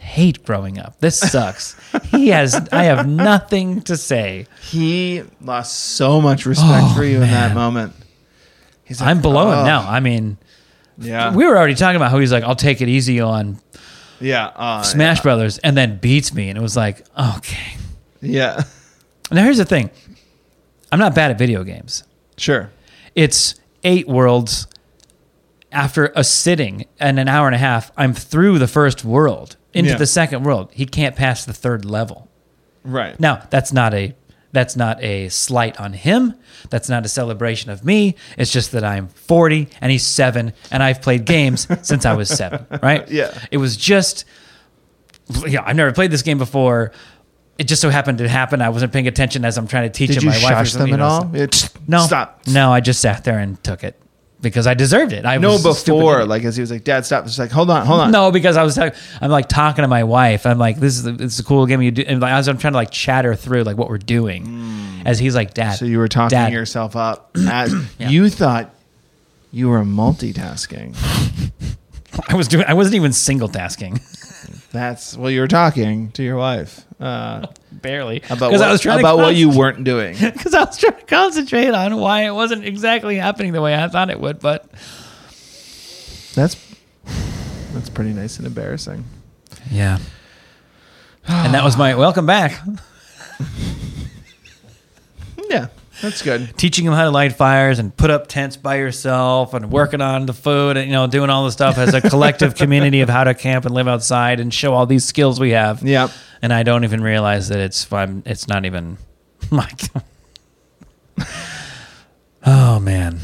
hate 0.00 0.44
growing 0.44 0.78
up. 0.78 0.98
This 1.00 1.18
sucks. 1.32 1.76
he 2.10 2.28
has. 2.28 2.54
I 2.72 2.84
have 2.84 3.08
nothing 3.08 3.82
to 3.82 3.96
say. 3.96 4.46
he 4.70 5.22
lost 5.40 5.78
so 5.78 6.20
much 6.20 6.46
respect 6.46 6.68
Oh, 6.90 6.94
for 6.96 7.04
you 7.04 7.16
in 7.22 7.30
that 7.30 7.54
moment. 7.54 7.92
He's 8.84 9.00
like, 9.00 9.10
I'm 9.10 9.22
below 9.22 9.48
"Oh." 9.52 9.60
him 9.60 9.66
now. 9.66 9.88
I 9.88 10.00
mean, 10.00 10.36
Yeah. 10.98 11.32
we 11.34 11.46
were 11.46 11.56
already 11.56 11.74
talking 11.76 11.96
about 11.96 12.10
how 12.10 12.18
he's 12.18 12.32
like, 12.32 12.42
I'll 12.44 12.56
take 12.56 12.80
it 12.80 12.88
easy 12.88 13.20
on 13.20 13.58
yeah. 14.22 14.46
Uh, 14.54 14.82
Smash 14.82 15.20
Brothers, 15.20 15.58
and 15.58 15.76
then 15.76 15.98
beats 15.98 16.32
me, 16.32 16.48
and 16.48 16.56
it 16.56 16.62
was 16.62 16.76
like, 16.76 17.04
okay. 17.18 17.74
Yeah. 18.20 18.62
Now 19.30 19.44
here's 19.44 19.56
the 19.58 19.64
thing: 19.64 19.88
I'm 20.90 20.98
not 20.98 21.14
bad 21.14 21.30
at 21.30 21.38
video 21.38 21.64
games. 21.64 22.04
Sure. 22.36 22.70
It's 23.14 23.54
eight 23.82 24.06
worlds. 24.06 24.66
After 25.70 26.12
a 26.14 26.22
sitting 26.22 26.84
and 27.00 27.18
an 27.18 27.28
hour 27.28 27.46
and 27.46 27.54
a 27.54 27.58
half, 27.58 27.90
I'm 27.96 28.12
through 28.12 28.58
the 28.58 28.66
first 28.68 29.06
world 29.06 29.56
into 29.72 29.92
Yeah. 29.92 29.96
the 29.96 30.06
second 30.06 30.42
world. 30.42 30.68
He 30.74 30.84
can't 30.84 31.16
pass 31.16 31.46
the 31.46 31.54
third 31.54 31.86
level. 31.86 32.28
Right. 32.84 33.18
Now 33.18 33.42
that's 33.48 33.72
not 33.72 33.94
a 33.94 34.14
that's 34.52 34.76
not 34.76 35.02
a 35.02 35.28
slight 35.30 35.80
on 35.80 35.92
him. 35.94 36.34
That's 36.70 36.88
not 36.88 37.04
a 37.04 37.08
celebration 37.08 37.70
of 37.70 37.84
me. 37.84 38.14
It's 38.38 38.52
just 38.52 38.72
that 38.72 38.84
I'm 38.84 39.08
40 39.08 39.68
and 39.80 39.90
he's 39.90 40.04
seven, 40.06 40.52
and 40.70 40.82
I've 40.82 41.02
played 41.02 41.24
games 41.24 41.66
since 41.86 42.04
I 42.06 42.14
was 42.14 42.28
seven. 42.28 42.66
Right? 42.82 43.08
Yeah. 43.10 43.36
It 43.50 43.56
was 43.58 43.76
just 43.76 44.24
yeah. 45.46 45.62
I've 45.64 45.76
never 45.76 45.92
played 45.92 46.10
this 46.10 46.22
game 46.22 46.38
before. 46.38 46.92
It 47.58 47.64
just 47.64 47.82
so 47.82 47.90
happened 47.90 48.18
to 48.18 48.28
happen. 48.28 48.60
I 48.62 48.70
wasn't 48.70 48.92
paying 48.92 49.06
attention 49.06 49.44
as 49.44 49.56
I'm 49.58 49.68
trying 49.68 49.84
to 49.84 49.90
teach 49.90 50.08
Did 50.08 50.18
him 50.18 50.22
you 50.24 50.30
my 50.30 50.42
wife. 50.42 50.52
or 50.52 50.64
shush 50.64 50.72
them 50.72 50.92
at 50.94 51.00
all? 51.00 51.22
so- 51.32 51.38
It, 51.38 51.68
no, 51.86 52.00
Stop. 52.06 52.42
No, 52.46 52.72
I 52.72 52.80
just 52.80 53.00
sat 53.00 53.24
there 53.24 53.38
and 53.38 53.62
took 53.62 53.84
it. 53.84 54.01
Because 54.42 54.66
I 54.66 54.74
deserved 54.74 55.12
it. 55.12 55.24
I 55.24 55.38
No, 55.38 55.52
was 55.52 55.62
before, 55.62 56.26
like 56.26 56.44
as 56.44 56.56
he 56.56 56.60
was 56.60 56.70
like, 56.70 56.84
"Dad, 56.84 57.06
stop!" 57.06 57.24
It's 57.24 57.38
like, 57.38 57.50
"Hold 57.50 57.70
on, 57.70 57.86
hold 57.86 58.00
on." 58.00 58.10
No, 58.10 58.30
because 58.30 58.56
I 58.56 58.64
was 58.64 58.74
talk- 58.74 58.94
I'm 59.20 59.30
like 59.30 59.48
talking 59.48 59.82
to 59.82 59.88
my 59.88 60.04
wife. 60.04 60.44
I'm 60.44 60.58
like, 60.58 60.78
this 60.78 60.98
is 60.98 61.06
a, 61.06 61.12
this 61.12 61.34
is 61.34 61.40
a 61.40 61.44
cool 61.44 61.64
game 61.66 61.80
you 61.80 61.92
do, 61.92 62.04
and 62.06 62.20
like, 62.20 62.32
as 62.32 62.48
I'm 62.48 62.58
trying 62.58 62.72
to 62.74 62.78
like 62.78 62.90
chatter 62.90 63.34
through 63.34 63.62
like 63.62 63.76
what 63.78 63.88
we're 63.88 63.98
doing, 63.98 64.44
hmm. 64.44 65.06
as 65.06 65.18
he's 65.18 65.34
like, 65.34 65.54
Dad. 65.54 65.72
So 65.72 65.84
you 65.86 65.98
were 65.98 66.08
talking 66.08 66.36
Dad. 66.36 66.52
yourself 66.52 66.96
up. 66.96 67.30
As 67.48 67.74
You 67.98 68.28
thought 68.28 68.74
you 69.52 69.68
were 69.68 69.82
multitasking. 69.82 70.96
I 72.28 72.34
was 72.34 72.48
doing. 72.48 72.64
I 72.66 72.74
wasn't 72.74 72.96
even 72.96 73.12
single 73.12 73.48
tasking. 73.48 74.00
That's 74.72 75.16
well, 75.16 75.30
you 75.30 75.40
were 75.40 75.48
talking 75.48 76.10
to 76.12 76.22
your 76.22 76.36
wife 76.36 76.84
uh, 76.98 77.46
Barely 77.72 78.22
about 78.30 78.52
what, 78.52 78.62
I 78.62 78.70
was 78.70 78.80
trying 78.80 79.00
about 79.00 79.16
to 79.16 79.22
what 79.22 79.34
you 79.34 79.50
weren't 79.50 79.84
doing. 79.84 80.16
because 80.20 80.54
I 80.54 80.64
was 80.64 80.78
trying 80.78 80.98
to 80.98 81.04
concentrate 81.04 81.70
on 81.70 81.96
why 81.96 82.22
it 82.22 82.30
wasn't 82.30 82.64
exactly 82.64 83.16
happening 83.16 83.52
the 83.52 83.60
way 83.60 83.74
I 83.74 83.88
thought 83.88 84.08
it 84.08 84.20
would. 84.20 84.38
But 84.40 84.66
That's 86.34 86.56
that's 87.74 87.90
pretty 87.90 88.12
nice 88.12 88.38
and 88.38 88.46
embarrassing. 88.46 89.04
yeah, 89.70 89.98
and 91.26 91.54
that 91.54 91.64
was 91.64 91.76
my 91.76 91.94
welcome 91.94 92.26
back. 92.26 92.60
Yeah, 95.50 95.66
that's 96.02 96.20
good. 96.20 96.56
teaching 96.58 96.84
them 96.84 96.92
how 96.92 97.04
to 97.04 97.10
light 97.10 97.32
fires 97.32 97.78
and 97.78 97.96
put 97.96 98.10
up 98.10 98.26
tents 98.26 98.56
by 98.58 98.76
yourself 98.76 99.54
and 99.54 99.70
working 99.70 100.00
on 100.02 100.26
the 100.26 100.32
food 100.34 100.76
and 100.76 100.86
you 100.86 100.92
know 100.92 101.06
doing 101.06 101.30
all 101.30 101.44
the 101.46 101.52
stuff 101.52 101.78
as 101.78 101.94
a 101.94 102.00
collective 102.10 102.54
community 102.54 103.00
of 103.00 103.08
how 103.08 103.24
to 103.24 103.32
camp 103.32 103.64
and 103.64 103.74
live 103.74 103.88
outside 103.88 104.40
and 104.40 104.52
show 104.52 104.74
all 104.74 104.84
these 104.84 105.04
skills 105.04 105.40
we 105.40 105.50
have. 105.52 105.82
Yep. 105.82 106.10
And 106.42 106.52
I 106.52 106.62
don't 106.64 106.84
even 106.84 107.02
realize 107.02 107.48
that 107.48 107.60
it's 107.60 107.90
I'm, 107.92 108.22
it's 108.26 108.46
not 108.48 108.64
even 108.66 108.98
like 109.50 109.80
Oh 112.44 112.80
man. 112.80 113.18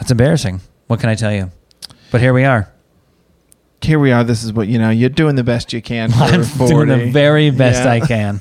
It's 0.00 0.10
embarrassing. 0.10 0.60
What 0.86 1.00
can 1.00 1.08
I 1.08 1.14
tell 1.14 1.32
you? 1.32 1.50
But 2.12 2.20
here 2.20 2.32
we 2.32 2.44
are. 2.44 2.70
Here 3.82 3.98
we 3.98 4.12
are. 4.12 4.22
This 4.24 4.44
is 4.44 4.52
what 4.52 4.68
you 4.68 4.78
know. 4.78 4.90
You're 4.90 5.08
doing 5.08 5.34
the 5.34 5.44
best 5.44 5.72
you 5.72 5.82
can 5.82 6.10
for 6.12 6.22
I'm 6.22 6.44
40. 6.44 6.72
doing 6.72 6.88
the 6.88 7.10
very 7.10 7.50
best 7.50 7.84
Yeah. 7.84 7.90
I 7.92 8.00
can 8.00 8.40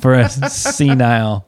for 0.00 0.14
a 0.14 0.28
senile 0.28 1.46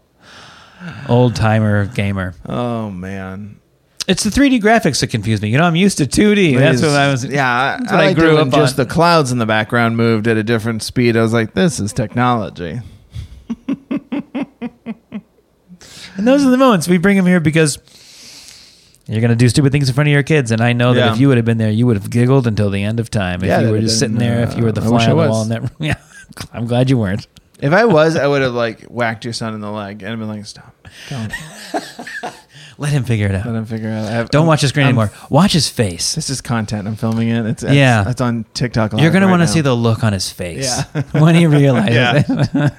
old 1.08 1.34
timer 1.36 1.86
gamer. 1.86 2.34
Oh 2.46 2.90
man. 2.90 3.60
It's 4.08 4.22
the 4.22 4.30
3D 4.30 4.60
graphics 4.60 5.00
that 5.00 5.08
confuse 5.08 5.42
me. 5.42 5.48
You 5.48 5.58
know, 5.58 5.64
I'm 5.64 5.74
used 5.74 5.98
to 5.98 6.04
2D. 6.04 6.56
That's 6.56 6.80
what 6.80 6.90
I 6.92 7.10
was. 7.10 7.24
Yeah, 7.24 7.50
I, 7.50 7.76
that's 7.80 7.90
I, 7.92 7.96
what 7.96 8.04
I 8.04 8.12
grew 8.14 8.36
it 8.36 8.40
up 8.40 8.50
just 8.50 8.78
on. 8.78 8.86
the 8.86 8.92
clouds 8.92 9.32
in 9.32 9.38
the 9.38 9.46
background 9.46 9.96
moved 9.96 10.28
at 10.28 10.36
a 10.36 10.44
different 10.44 10.84
speed. 10.84 11.16
I 11.16 11.22
was 11.22 11.32
like, 11.32 11.54
this 11.54 11.80
is 11.80 11.92
technology. 11.92 12.80
And 16.16 16.26
those 16.26 16.44
are 16.46 16.50
the 16.50 16.56
moments 16.56 16.88
we 16.88 16.98
bring 16.98 17.16
them 17.16 17.26
here 17.26 17.40
because 17.40 17.78
you're 19.06 19.20
going 19.20 19.30
to 19.30 19.36
do 19.36 19.48
stupid 19.48 19.70
things 19.72 19.88
in 19.88 19.94
front 19.94 20.08
of 20.08 20.12
your 20.12 20.22
kids. 20.22 20.50
And 20.50 20.60
I 20.62 20.72
know 20.72 20.94
that 20.94 21.00
Yeah. 21.06 21.12
if 21.12 21.20
you 21.20 21.28
would 21.28 21.36
have 21.36 21.44
been 21.44 21.58
there, 21.58 21.70
you 21.70 21.86
would 21.86 21.96
have 21.96 22.08
giggled 22.10 22.46
until 22.46 22.70
the 22.70 22.82
end 22.82 23.00
of 23.00 23.10
time. 23.10 23.42
If 23.42 23.48
Yeah, 23.48 23.60
you 23.60 23.70
were 23.70 23.80
just 23.80 23.98
sitting 23.98 24.16
been, 24.16 24.28
there, 24.28 24.42
if 24.44 24.56
you 24.56 24.64
were 24.64 24.72
the 24.72 24.80
uh, 24.80 24.88
fly 24.88 25.04
on 25.04 25.10
the 25.10 25.16
wall. 25.16 25.42
In 25.42 25.48
that, 25.50 25.60
room. 25.62 25.70
yeah, 25.80 25.96
I'm 26.52 26.66
glad 26.66 26.88
you 26.90 26.96
weren't. 26.98 27.26
If 27.60 27.72
I 27.72 27.84
was, 27.86 28.16
I 28.16 28.26
would 28.26 28.42
have 28.42 28.52
like 28.54 28.82
whacked 28.84 29.24
your 29.24 29.32
son 29.32 29.54
in 29.54 29.60
the 29.60 29.70
leg 29.70 30.02
and 30.02 30.18
been 30.18 30.28
like, 30.28 30.44
stop. 30.46 30.74
Don't 31.08 31.32
Let 32.78 32.92
him 32.92 33.04
figure 33.04 33.26
it 33.28 33.34
out. 33.34 33.46
let 33.46 33.54
him 33.54 33.64
figure 33.64 33.88
it 33.88 33.92
out. 33.94 34.08
Have- 34.10 34.30
Don't 34.30 34.42
I'm- 34.42 34.48
watch 34.48 34.60
his 34.60 34.68
screen 34.70 34.84
I'm- 34.84 34.90
anymore. 34.98 35.10
Watch 35.30 35.54
his 35.54 35.66
face. 35.68 36.14
This 36.14 36.28
is 36.28 36.42
content. 36.42 36.86
I'm 36.86 36.94
filming 36.96 37.28
it. 37.30 37.46
It's, 37.46 37.62
it's 37.62 37.72
Yeah. 37.72 38.08
It's 38.10 38.20
on 38.20 38.44
TikTok. 38.52 38.92
You're 38.92 39.10
going 39.10 39.22
to 39.22 39.26
right 39.26 39.30
want 39.30 39.42
to 39.42 39.48
see 39.48 39.62
the 39.62 39.74
look 39.74 40.04
on 40.04 40.12
his 40.12 40.30
face 40.30 40.66
Yeah. 40.94 41.02
when 41.20 41.34
he 41.34 41.46
realizes 41.46 41.94
Yeah. 41.94 42.22
it. 42.28 42.72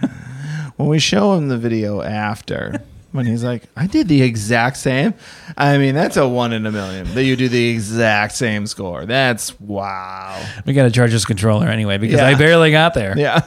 when 0.75 0.87
we 0.89 0.99
show 0.99 1.33
him 1.33 1.47
the 1.47 1.57
video 1.57 2.03
after 2.03 2.83
when 3.13 3.25
he's 3.25 3.43
like 3.43 3.63
i 3.75 3.87
did 3.87 4.07
the 4.09 4.21
exact 4.21 4.77
same 4.77 5.13
i 5.57 5.77
mean 5.79 5.95
that's 5.95 6.17
a 6.17 6.27
one 6.27 6.53
in 6.53 6.67
a 6.67 6.71
million 6.71 7.11
that 7.15 7.23
you 7.23 7.35
do 7.35 7.49
the 7.49 7.69
exact 7.69 8.33
same 8.35 8.67
score 8.67 9.05
that's 9.07 9.59
wow 9.61 10.39
we 10.65 10.73
got 10.73 10.83
to 10.83 10.91
charge 10.91 11.11
his 11.13 11.25
controller 11.25 11.67
anyway 11.67 11.97
because 11.97 12.17
Yeah. 12.19 12.27
I 12.27 12.35
barely 12.35 12.69
got 12.69 12.93
there. 12.93 13.17
yeah 13.17 13.41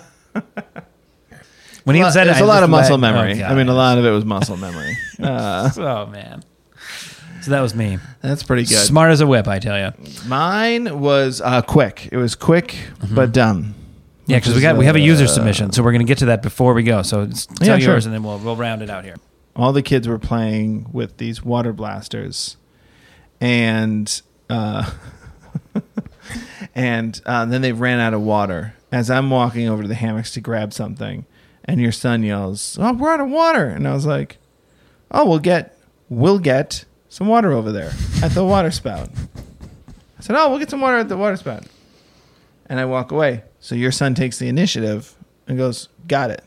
When 1.85 1.97
he 1.97 2.03
Well, 2.03 2.13
said 2.13 2.23
it, 2.23 2.27
there's 2.27 2.39
I 2.39 2.45
a 2.45 2.47
lot 2.47 2.55
just 2.57 2.65
of 2.65 2.71
muscle 2.71 2.99
let- 2.99 3.13
memory 3.15 3.43
Oh, 3.43 3.47
i 3.47 3.55
mean 3.55 3.69
a 3.69 3.75
lot 3.75 3.99
of 3.99 4.05
it 4.05 4.11
was 4.11 4.25
muscle 4.25 4.57
memory 4.57 4.97
uh, 5.23 5.71
Oh, 5.79 6.07
man. 6.07 6.43
So 7.43 7.53
that 7.53 7.61
was 7.63 7.75
me. 7.75 7.99
that's 8.21 8.43
pretty 8.43 8.65
good 8.65 8.77
Smart 8.85 9.11
as 9.13 9.21
a 9.23 9.27
whip, 9.27 9.49
I 9.49 9.59
tell 9.59 9.79
you. 9.79 9.93
mine 10.27 11.01
was 11.01 11.41
uh, 11.41 11.63
quick 11.63 12.09
it 12.13 12.17
was 12.19 12.35
quick 12.35 12.77
but 13.13 13.33
dumb 13.33 13.75
Yeah, 14.27 14.37
because 14.39 14.53
we 14.53 14.59
is, 14.59 14.63
got 14.63 14.77
we 14.77 14.85
have 14.85 14.97
a 14.97 15.01
user 15.01 15.25
uh, 15.25 15.29
submission, 15.29 15.73
so 15.73 15.83
we're 15.83 15.93
going 15.93 16.05
to 16.07 16.11
get 16.11 16.19
to 16.19 16.27
that 16.27 16.43
before 16.43 16.75
we 16.75 16.83
go. 16.83 17.03
So 17.03 17.23
s- 17.23 17.47
tell 17.47 17.67
Yeah, 17.67 17.79
sure. 17.79 17.93
yours, 17.95 18.05
and 18.07 18.15
then 18.15 18.23
we'll 18.23 18.39
we'll 18.39 18.57
round 18.57 18.83
it 18.83 18.91
out 18.91 19.05
here. 19.05 19.17
all 19.57 19.73
the 19.73 19.83
kids 19.83 20.07
were 20.07 20.19
playing 20.19 20.87
with 20.93 21.17
these 21.17 21.43
water 21.43 21.73
blasters 21.73 22.57
and 23.41 24.21
uh, 24.51 24.91
and 26.75 27.21
uh, 27.27 27.45
then 27.47 27.63
they 27.63 27.73
ran 27.73 28.01
out 28.01 28.15
of 28.15 28.21
water 28.21 28.75
as 28.93 29.11
i'm 29.11 29.31
walking 29.31 29.69
over 29.69 29.83
to 29.83 29.89
the 29.89 29.95
hammocks 29.95 30.33
to 30.33 30.41
grab 30.41 30.73
something 30.73 31.25
and 31.71 31.81
your 31.81 31.93
son 31.93 32.23
yells 32.23 32.79
oh 32.81 32.93
we're 32.93 33.11
out 33.11 33.21
of 33.21 33.29
water 33.29 33.67
and 33.67 33.87
i 33.87 33.93
was 33.95 34.07
like 34.07 34.39
oh 35.11 35.29
we'll 35.29 35.39
get 35.39 35.77
we'll 36.09 36.39
get 36.39 36.85
some 37.09 37.27
water 37.27 37.53
over 37.53 37.73
there 37.73 37.93
at 38.23 38.33
the 38.33 38.45
water 38.45 38.71
spout 38.71 39.09
i 40.19 40.21
said 40.23 40.37
oh 40.37 40.49
we'll 40.51 40.59
get 40.59 40.71
some 40.71 40.81
water 40.81 40.99
at 40.99 41.09
the 41.09 41.17
water 41.17 41.37
spout 41.37 41.65
and 42.67 42.79
i 42.81 42.85
walk 42.85 43.13
away 43.13 43.43
so 43.61 43.75
your 43.75 43.93
son 43.93 44.15
takes 44.15 44.39
the 44.39 44.49
initiative 44.49 45.15
and 45.47 45.59
goes 45.59 45.89
got 46.07 46.31
it 46.31 46.45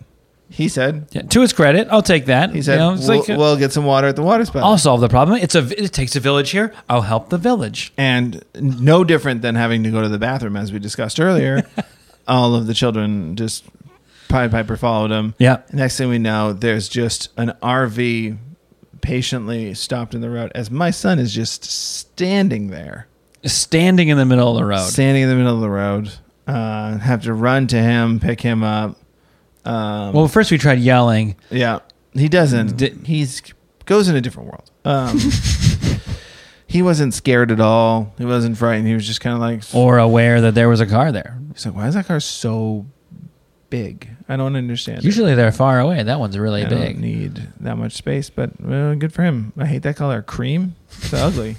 he 0.50 0.68
said 0.68 1.08
Yeah, 1.12 1.24
to 1.24 1.42
his 1.42 1.52
credit, 1.52 1.88
I'll 1.90 2.04
take 2.04 2.26
that. 2.26 2.54
he 2.54 2.62
said, 2.62 2.74
You 2.74 2.80
know, 2.80 2.94
it's 2.94 3.08
we'll, 3.08 3.20
like, 3.20 3.28
we'll 3.28 3.58
get 3.58 3.72
some 3.72 3.86
water 3.86 4.08
at 4.08 4.16
the 4.16 4.22
water 4.22 4.46
spout. 4.46 4.62
I'll 4.62 4.78
solve 4.78 5.02
the 5.02 5.10
problem. 5.10 5.40
It's 5.42 5.56
a 5.56 5.84
it 5.84 5.92
takes 5.94 6.16
a 6.16 6.20
village 6.20 6.52
here. 6.52 6.72
I'll 6.88 7.02
help 7.02 7.30
the 7.30 7.40
village. 7.40 7.92
and 7.98 8.44
no 8.60 9.04
different 9.04 9.42
than 9.42 9.56
having 9.56 9.82
to 9.84 9.90
go 9.90 10.04
to 10.04 10.10
the 10.10 10.20
bathroom, 10.20 10.56
as 10.56 10.72
we 10.72 10.78
discussed 10.78 11.20
earlier. 11.20 11.64
all 12.28 12.54
of 12.54 12.68
the 12.68 12.76
children 12.76 13.36
just 13.36 13.66
Pied 14.34 14.50
Piper 14.52 14.76
followed 14.78 15.12
him. 15.12 15.36
Yeah. 15.38 15.62
Next 15.72 15.96
thing 15.98 16.10
we 16.10 16.18
know, 16.18 16.54
there's 16.54 16.90
just 16.90 17.30
an 17.38 17.54
RV 17.62 18.36
patiently 19.02 19.74
stopped 19.76 20.16
in 20.16 20.22
the 20.22 20.30
road 20.30 20.52
as 20.56 20.72
my 20.72 20.90
son 20.90 21.20
is 21.20 21.34
just 21.34 21.64
standing 21.66 22.68
there, 22.70 23.08
Standing 23.46 24.08
in 24.10 24.18
the 24.18 24.26
middle 24.26 24.50
of 24.50 24.56
the 24.56 24.66
road. 24.66 24.80
standing 24.88 25.24
in 25.24 25.30
the 25.30 25.36
middle 25.36 25.54
of 25.56 25.62
the 25.62 25.70
road. 25.70 26.12
Uh, 26.48 26.98
have 26.98 27.22
to 27.24 27.34
run 27.34 27.68
to 27.68 27.78
him, 27.80 28.20
pick 28.20 28.42
him 28.42 28.64
up. 28.64 28.98
Um, 29.66 30.14
Well, 30.14 30.28
first 30.28 30.50
we 30.52 30.58
tried 30.58 30.80
yelling. 30.80 31.36
Yeah, 31.52 31.80
he 32.14 32.28
doesn't. 32.28 32.78
Di- 32.78 32.96
He's 33.06 33.42
goes 33.86 34.08
in 34.08 34.16
a 34.16 34.22
different 34.22 34.50
world. 34.50 34.72
Um, 34.86 35.20
he 36.68 36.82
wasn't 36.82 37.14
scared 37.14 37.52
at 37.52 37.60
all. 37.60 38.14
He 38.18 38.26
wasn't 38.26 38.58
frightened. 38.58 38.88
He 38.88 38.94
was 38.94 39.06
just 39.06 39.22
kind 39.22 39.36
of 39.36 39.40
like, 39.42 39.62
or 39.76 40.00
aware 40.00 40.42
that 40.42 40.56
there 40.56 40.70
was 40.70 40.80
a 40.82 40.86
car 40.88 41.12
there. 41.12 41.38
he's 41.54 41.66
like, 41.66 41.76
why 41.76 41.88
is 41.88 41.94
that 41.94 42.08
car 42.08 42.20
so 42.20 42.86
big? 43.74 44.08
I 44.30 44.36
don't 44.36 44.56
understand. 44.56 45.00
it. 45.00 45.04
Usually 45.04 45.34
they're 45.34 45.52
far 45.52 45.80
away. 45.80 46.04
That 46.04 46.20
one's 46.20 46.38
really 46.38 46.64
I 46.64 46.70
big. 46.70 46.94
don't 46.94 47.00
need 47.00 47.48
that 47.62 47.76
much 47.76 47.94
space, 47.94 48.30
but 48.30 48.52
well, 48.62 48.94
good 48.94 49.12
for 49.12 49.24
him. 49.24 49.52
I 49.58 49.66
hate 49.66 49.82
that 49.82 49.96
color, 49.96 50.22
cream. 50.22 50.76
It's 51.00 51.12
ugly 51.28 51.56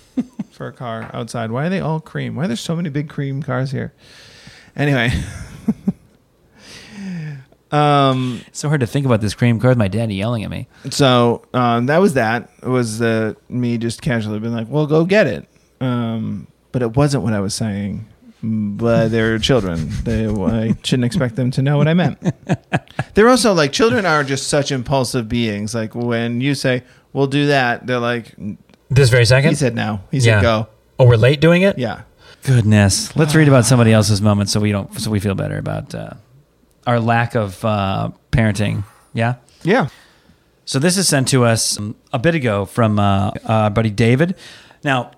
for 0.52 0.68
a 0.68 0.72
car 0.72 1.10
outside. 1.12 1.50
Why 1.50 1.66
are 1.66 1.70
they 1.70 1.80
all 1.80 1.98
cream? 1.98 2.36
Why 2.36 2.44
are 2.44 2.46
there 2.46 2.56
so 2.56 2.76
many 2.76 2.88
big 2.88 3.08
cream 3.08 3.42
cars 3.42 3.72
here? 3.72 3.94
Anyway. 4.76 5.10
um 7.72 8.42
It's 8.46 8.60
so 8.60 8.68
hard 8.68 8.80
to 8.80 8.86
think 8.86 9.06
about 9.06 9.20
this 9.20 9.34
cream 9.34 9.58
car 9.58 9.70
with 9.70 9.78
my 9.78 9.88
daddy 9.88 10.14
yelling 10.14 10.44
at 10.44 10.50
me. 10.50 10.68
So 10.90 11.42
um, 11.52 11.86
that 11.86 11.98
was 11.98 12.14
that. 12.14 12.48
It 12.62 12.68
was 12.68 13.02
uh, 13.02 13.34
me 13.48 13.76
just 13.76 14.02
casually 14.02 14.38
being 14.38 14.54
like, 14.54 14.68
"Well, 14.68 14.86
go 14.86 15.04
get 15.04 15.26
it." 15.26 15.48
Um, 15.80 16.46
but 16.70 16.82
it 16.82 16.96
wasn't 16.96 17.24
what 17.24 17.32
I 17.32 17.40
was 17.40 17.54
saying. 17.54 18.06
But 18.46 19.08
they're 19.08 19.38
children. 19.38 19.88
They, 20.04 20.26
I 20.28 20.76
shouldn't 20.82 21.04
expect 21.06 21.36
them 21.36 21.50
to 21.52 21.62
know 21.62 21.78
what 21.78 21.88
I 21.88 21.94
meant. 21.94 22.18
They're 23.14 23.28
also 23.28 23.54
like 23.54 23.72
children 23.72 24.04
are 24.04 24.22
just 24.24 24.48
such 24.48 24.70
impulsive 24.72 25.28
beings. 25.28 25.74
Like 25.74 25.94
when 25.94 26.40
you 26.40 26.54
say, 26.54 26.82
"We'll 27.12 27.26
do 27.28 27.46
that," 27.46 27.86
they're 27.86 27.98
like, 28.00 28.34
This 28.90 29.08
very 29.08 29.24
second. 29.24 29.50
"He 29.50 29.56
said 29.56 29.74
no." 29.74 30.00
He 30.10 30.20
said 30.20 30.30
Yeah. 30.30 30.42
go. 30.42 30.68
oh, 30.98 31.06
we're 31.06 31.16
late 31.16 31.40
doing 31.40 31.62
it. 31.62 31.78
Yeah. 31.78 32.02
Goodness. 32.42 33.16
Let's 33.16 33.34
read 33.34 33.48
about 33.48 33.64
somebody 33.64 33.92
else's 33.92 34.20
moment 34.20 34.50
so 34.50 34.60
we 34.60 34.72
don't 34.72 34.92
so 35.00 35.10
we 35.10 35.20
feel 35.20 35.34
better 35.34 35.56
about 35.56 35.94
uh, 35.94 36.10
our 36.86 37.00
lack 37.00 37.34
of 37.34 37.64
uh, 37.64 38.10
parenting. 38.30 38.84
Yeah. 39.14 39.36
Yeah. 39.62 39.88
So 40.66 40.78
this 40.78 40.96
is 40.98 41.08
sent 41.08 41.28
to 41.28 41.44
us 41.44 41.78
um, 41.78 41.94
a 42.12 42.18
bit 42.18 42.34
ago 42.34 42.64
from 42.66 42.98
uh, 42.98 43.30
our 43.46 43.70
buddy 43.70 43.90
David. 43.90 44.34
Now, 44.82 45.12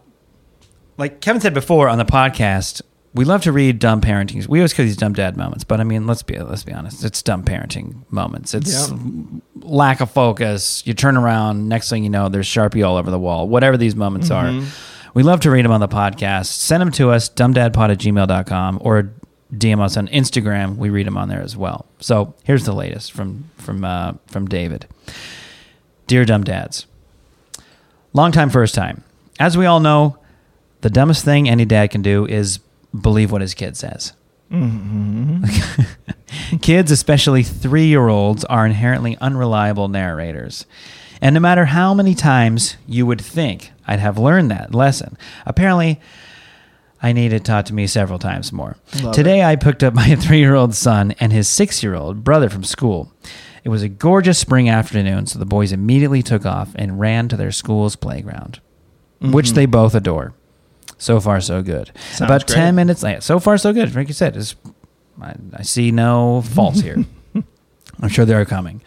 like 0.99 1.21
Kevin 1.21 1.41
said 1.41 1.55
before 1.55 1.89
on 1.89 1.99
the 1.99 2.05
podcast, 2.05 2.83
we 3.17 3.25
love 3.25 3.43
to 3.43 3.53
read 3.53 3.79
dumb 3.79 4.01
parenting. 4.01 4.47
We 4.47 4.59
always 4.61 4.73
call 4.75 4.85
these 4.85 4.97
dumb 4.97 5.13
dad 5.15 5.37
moments, 5.37 5.65
but 5.65 5.81
I 5.81 5.85
mean, 5.85 6.07
let's 6.07 6.23
be 6.23 6.39
let's 6.39 6.63
be 6.63 6.73
honest. 6.73 7.05
It's 7.05 7.23
dumb 7.23 7.43
parenting 7.43 8.03
moments. 8.11 8.55
It's 8.55 8.91
Yeah. 8.91 8.97
lack 9.63 10.01
of 10.01 10.11
focus. 10.11 10.83
You 10.87 10.95
turn 10.95 11.17
around, 11.17 11.69
next 11.69 11.89
thing 11.91 12.05
you 12.05 12.11
know, 12.11 12.29
there's 12.29 12.47
Sharpie 12.47 12.87
all 12.87 12.97
over 12.97 13.11
the 13.11 13.19
wall. 13.19 13.49
Whatever 13.49 13.77
these 13.77 13.97
moments 13.97 14.31
are, 14.31 14.53
we 15.15 15.23
love 15.23 15.41
to 15.41 15.51
read 15.51 15.65
them 15.65 15.73
on 15.73 15.81
the 15.81 15.89
podcast. 15.89 16.47
Send 16.47 16.81
them 16.81 16.91
to 16.93 17.11
us, 17.11 17.29
dumbdadpod 17.29 17.91
at 17.91 17.99
gmail.com 17.99 18.79
or 18.83 19.11
DM 19.55 19.81
us 19.81 19.97
on 19.97 20.09
Instagram. 20.09 20.77
We 20.77 20.91
read 20.91 21.07
them 21.07 21.17
on 21.17 21.29
there 21.29 21.41
as 21.43 21.57
well. 21.57 21.87
So 22.01 22.35
here's 22.45 22.65
the 22.65 22.73
latest 22.75 23.13
from 23.13 23.49
from 23.57 23.85
uh, 23.85 24.13
from 24.29 24.47
David. 24.47 24.87
Dear 26.07 26.25
Dumb 26.25 26.45
Dads, 26.45 26.87
long 28.13 28.31
time, 28.33 28.51
first 28.51 28.75
time. 28.75 29.03
As 29.41 29.57
we 29.57 29.67
all 29.67 29.81
know, 29.81 30.19
The 30.83 30.91
dumbest 30.91 31.25
thing 31.25 31.49
any 31.49 31.65
dad 31.65 31.91
can 31.91 32.03
do 32.03 32.27
is 32.27 32.61
believe 33.03 33.33
what 33.33 33.41
his 33.41 33.55
kid 33.55 33.77
says. 33.77 34.13
Mm-hmm. 34.51 35.45
Kids, 36.59 36.91
especially 36.91 37.43
three 37.43 37.87
year 37.87 38.09
olds, 38.09 38.45
are 38.45 38.67
inherently 38.67 39.17
unreliable 39.21 39.89
narrators. 39.89 40.67
And 41.21 41.35
no 41.35 41.41
matter 41.41 41.65
how 41.67 41.95
many 41.95 42.15
times 42.15 42.77
you 42.87 43.07
would 43.07 43.21
think 43.21 43.73
I'd 43.87 44.01
have 44.01 44.19
learned 44.19 44.51
that 44.51 44.75
lesson, 44.75 45.17
apparently 45.45 46.01
I 47.03 47.13
need 47.13 47.33
it 47.33 47.45
taught 47.45 47.67
to 47.67 47.75
me 47.75 47.87
several 47.87 48.19
times 48.19 48.53
more. 48.53 48.77
Today 49.13 49.43
I 49.43 49.57
picked 49.57 49.83
up 49.83 49.95
my 49.95 50.15
three 50.17 50.39
year 50.39 50.55
old 50.55 50.75
son 50.75 51.13
and 51.19 51.33
his 51.33 51.49
six 51.49 51.83
year 51.83 51.95
old 51.95 52.25
brother 52.25 52.49
from 52.49 52.65
school. 52.65 53.13
It 53.65 53.69
was 53.71 53.83
a 53.83 53.89
gorgeous 53.89 54.39
spring 54.39 54.69
afternoon, 54.69 55.27
so 55.27 55.41
the 55.41 55.45
boys 55.45 55.73
immediately 55.73 56.23
took 56.23 56.47
off 56.47 56.71
and 56.77 57.01
ran 57.01 57.29
to 57.29 57.37
their 57.37 57.51
school's 57.51 57.97
playground, 57.97 58.61
which 59.21 59.47
mm-hmm. 59.47 59.55
they 59.57 59.67
both 59.67 59.95
adore. 59.95 60.35
So 60.99 61.21
far, 61.21 61.41
so 61.41 61.63
good. 61.63 61.91
About 62.17 62.47
great. 62.47 62.57
10 62.57 62.75
minutes 62.75 63.03
later, 63.03 63.21
so 63.21 63.39
far, 63.39 63.59
so 63.59 63.73
good. 63.73 63.95
Like 63.95 64.09
you 64.09 64.15
said, 64.15 64.37
it's, 64.37 64.57
I, 65.21 65.35
I 65.55 65.63
see 65.63 65.91
no 65.91 66.43
faults 66.55 66.81
here. 66.81 67.05
I'm 68.01 68.09
sure 68.09 68.25
they 68.25 68.35
are 68.35 68.45
coming. 68.45 68.81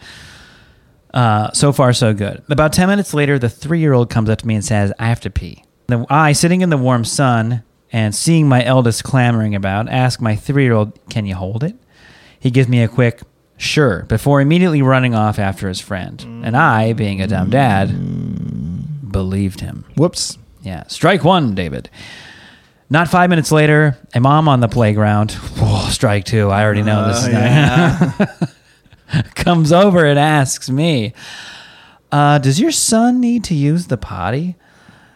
Uh, 1.12 1.50
so 1.52 1.72
far, 1.72 1.92
so 1.92 2.14
good. 2.14 2.42
About 2.48 2.72
10 2.72 2.88
minutes 2.88 3.12
later, 3.14 3.38
the 3.38 3.48
three 3.48 3.80
year 3.80 3.92
old 3.92 4.10
comes 4.10 4.28
up 4.30 4.38
to 4.40 4.46
me 4.46 4.54
and 4.54 4.64
says, 4.64 4.92
I 4.98 5.06
have 5.06 5.20
to 5.20 5.30
pee. 5.30 5.64
The, 5.88 6.06
I, 6.08 6.32
sitting 6.32 6.60
in 6.60 6.70
the 6.70 6.76
warm 6.76 7.04
sun 7.04 7.64
and 7.92 8.14
seeing 8.14 8.48
my 8.48 8.64
eldest 8.64 9.02
clamoring 9.02 9.54
about, 9.54 9.88
ask 9.88 10.20
my 10.20 10.36
three 10.36 10.62
year 10.64 10.74
old, 10.74 10.98
Can 11.10 11.26
you 11.26 11.34
hold 11.34 11.64
it? 11.64 11.74
He 12.38 12.50
gives 12.50 12.68
me 12.68 12.82
a 12.82 12.88
quick, 12.88 13.22
Sure, 13.56 14.04
before 14.04 14.40
immediately 14.40 14.80
running 14.82 15.14
off 15.14 15.38
after 15.38 15.68
his 15.68 15.80
friend. 15.80 16.20
And 16.44 16.56
I, 16.56 16.92
being 16.94 17.20
a 17.20 17.26
dumb 17.26 17.50
dad, 17.50 17.88
believed 19.12 19.60
him. 19.60 19.84
Whoops. 19.96 20.38
Yeah. 20.62 20.84
Strike 20.88 21.24
one, 21.24 21.54
David. 21.54 21.90
Not 22.92 23.08
five 23.08 23.30
minutes 23.30 23.52
later, 23.52 23.96
a 24.14 24.20
mom 24.20 24.48
on 24.48 24.58
the 24.58 24.68
playground. 24.68 25.30
Whoa, 25.32 25.88
strike 25.90 26.24
two. 26.24 26.50
I 26.50 26.64
already 26.64 26.82
know 26.82 27.06
this. 27.06 27.24
is 27.26 28.54
comes 29.34 29.70
over 29.72 30.04
and 30.04 30.18
asks 30.18 30.68
me, 30.68 31.12
uh, 32.10 32.38
"Does 32.38 32.58
your 32.58 32.72
son 32.72 33.20
need 33.20 33.44
to 33.44 33.54
use 33.54 33.86
the 33.86 33.96
potty?" 33.96 34.56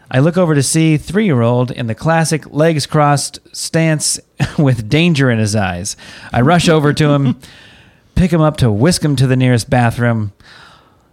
I 0.09 0.19
look 0.19 0.37
over 0.37 0.55
to 0.55 0.63
see 0.63 0.95
three-year-old 0.95 1.71
in 1.71 1.87
the 1.87 1.95
classic 1.95 2.49
legs 2.53 2.85
crossed 2.85 3.39
stance 3.53 4.19
with 4.57 4.87
danger 4.87 5.29
in 5.29 5.39
his 5.39 5.55
eyes. 5.55 5.97
I 6.31 6.41
rush 6.41 6.69
over 6.69 6.93
to 6.93 7.09
him, 7.09 7.39
pick 8.15 8.31
him 8.31 8.41
up 8.41 8.55
to 8.57 8.71
whisk 8.71 9.03
him 9.03 9.17
to 9.17 9.27
the 9.27 9.35
nearest 9.35 9.69
bathroom. 9.69 10.31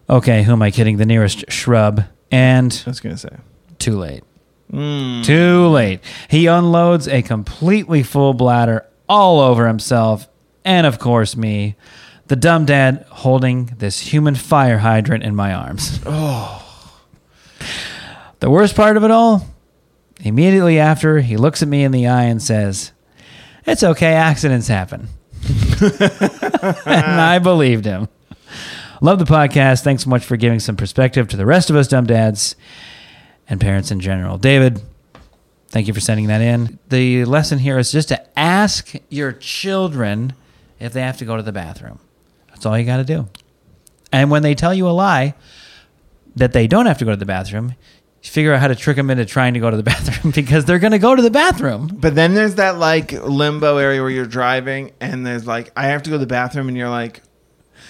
Okay, 0.08 0.44
who 0.44 0.52
am 0.52 0.62
I 0.62 0.70
kidding? 0.70 0.98
The 0.98 1.06
nearest 1.06 1.50
shrub. 1.50 2.04
And 2.30 2.82
I 2.86 2.90
was 2.90 3.00
gonna 3.00 3.16
say. 3.18 3.30
Too 3.82 3.98
late. 3.98 4.24
Too 4.72 5.66
late. 5.68 6.00
He 6.28 6.46
unloads 6.46 7.06
a 7.06 7.20
completely 7.20 8.02
full 8.02 8.32
bladder 8.32 8.86
all 9.08 9.40
over 9.40 9.66
himself 9.66 10.28
and, 10.64 10.86
of 10.86 10.98
course, 10.98 11.36
me, 11.36 11.76
the 12.28 12.36
dumb 12.36 12.64
dad 12.64 13.04
holding 13.10 13.66
this 13.78 14.00
human 14.00 14.34
fire 14.34 14.78
hydrant 14.78 15.24
in 15.24 15.36
my 15.36 15.52
arms. 15.52 16.00
Oh. 16.06 16.58
The 18.40 18.50
worst 18.50 18.74
part 18.74 18.96
of 18.96 19.04
it 19.04 19.12
all? 19.12 19.46
Immediately 20.20 20.80
after, 20.80 21.20
he 21.20 21.36
looks 21.36 21.62
at 21.62 21.68
me 21.68 21.84
in 21.84 21.92
the 21.92 22.08
eye 22.08 22.24
and 22.24 22.42
says, 22.42 22.90
It's 23.64 23.84
okay, 23.84 24.14
accidents 24.14 24.66
happen. 24.66 25.06
and 25.80 27.20
I 27.20 27.38
believed 27.38 27.84
him. 27.84 28.08
Love 29.00 29.20
the 29.20 29.24
podcast. 29.26 29.84
Thanks 29.84 30.04
so 30.04 30.10
much 30.10 30.24
for 30.24 30.36
giving 30.36 30.58
some 30.58 30.76
perspective 30.76 31.28
to 31.28 31.36
the 31.36 31.46
rest 31.46 31.70
of 31.70 31.76
us 31.76 31.86
dumb 31.86 32.06
dads 32.06 32.56
and 33.48 33.60
parents 33.60 33.90
in 33.90 34.00
general. 34.00 34.38
David, 34.38 34.80
thank 35.68 35.88
you 35.88 35.94
for 35.94 36.00
sending 36.00 36.26
that 36.28 36.40
in. 36.40 36.78
The 36.88 37.24
lesson 37.24 37.58
here 37.58 37.78
is 37.78 37.92
just 37.92 38.08
to 38.08 38.38
ask 38.38 38.92
your 39.08 39.32
children 39.32 40.34
if 40.80 40.92
they 40.92 41.02
have 41.02 41.18
to 41.18 41.24
go 41.24 41.36
to 41.36 41.42
the 41.42 41.52
bathroom. 41.52 41.98
That's 42.48 42.66
all 42.66 42.78
you 42.78 42.84
got 42.84 42.98
to 42.98 43.04
do. 43.04 43.28
And 44.12 44.30
when 44.30 44.42
they 44.42 44.54
tell 44.54 44.74
you 44.74 44.88
a 44.88 44.90
lie 44.92 45.34
that 46.36 46.52
they 46.52 46.66
don't 46.66 46.86
have 46.86 46.98
to 46.98 47.04
go 47.04 47.10
to 47.10 47.16
the 47.16 47.26
bathroom, 47.26 47.74
figure 48.22 48.52
out 48.54 48.60
how 48.60 48.68
to 48.68 48.76
trick 48.76 48.96
them 48.96 49.10
into 49.10 49.24
trying 49.24 49.54
to 49.54 49.60
go 49.60 49.70
to 49.70 49.76
the 49.76 49.82
bathroom 49.94 50.32
because 50.34 50.64
they're 50.64 50.78
going 50.78 50.92
to 50.92 50.98
go 50.98 51.14
to 51.16 51.22
the 51.22 51.30
bathroom. 51.30 51.88
But 51.92 52.14
then 52.14 52.34
there's 52.34 52.56
that 52.56 52.78
like 52.78 53.12
limbo 53.12 53.78
area 53.78 54.00
where 54.00 54.10
you're 54.10 54.26
driving 54.26 54.92
and 55.00 55.26
there's 55.26 55.46
like 55.46 55.72
I 55.76 55.86
have 55.88 56.02
to 56.04 56.10
go 56.10 56.14
to 56.14 56.18
the 56.20 56.26
bathroom 56.26 56.68
and 56.68 56.76
you're 56.76 56.88
like, 56.90 57.22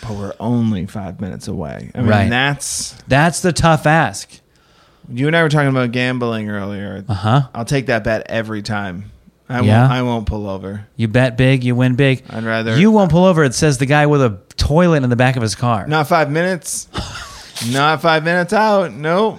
but 0.00 0.12
we're 0.12 0.32
only 0.40 0.86
five 0.86 1.20
minutes 1.20 1.48
away. 1.48 1.90
I 1.94 1.98
mean 2.00 2.08
Right. 2.08 2.30
that's 2.30 2.92
That's 3.08 3.40
the 3.40 3.52
tough 3.52 3.86
ask. 3.86 4.40
You 5.12 5.26
and 5.26 5.36
I 5.36 5.42
were 5.42 5.48
talking 5.48 5.68
about 5.68 5.92
gambling 5.92 6.48
earlier. 6.50 7.04
Uh 7.08 7.14
huh. 7.14 7.42
I'll 7.54 7.64
take 7.64 7.86
that 7.86 8.04
bet 8.04 8.26
every 8.28 8.62
time. 8.62 9.10
I 9.48 9.60
Yeah? 9.60 9.80
won't 9.82 9.92
I 9.92 10.02
won't 10.02 10.26
pull 10.26 10.48
over. 10.48 10.86
You 10.96 11.08
bet 11.08 11.36
big, 11.36 11.62
you 11.64 11.74
win 11.74 11.94
big. 11.94 12.22
I'd 12.30 12.44
rather 12.44 12.76
You 12.78 12.90
won't 12.90 13.10
pull 13.10 13.24
over. 13.24 13.44
It 13.44 13.54
says 13.54 13.78
the 13.78 13.86
guy 13.86 14.06
with 14.06 14.22
a 14.22 14.38
toilet 14.56 15.02
in 15.02 15.10
the 15.10 15.16
back 15.16 15.36
of 15.36 15.42
his 15.42 15.54
car. 15.54 15.86
not 15.86 16.08
five 16.08 16.30
minutes. 16.30 16.88
not 17.72 18.00
five 18.02 18.24
minutes 18.24 18.52
out. 18.52 18.92
Nope. 18.92 19.38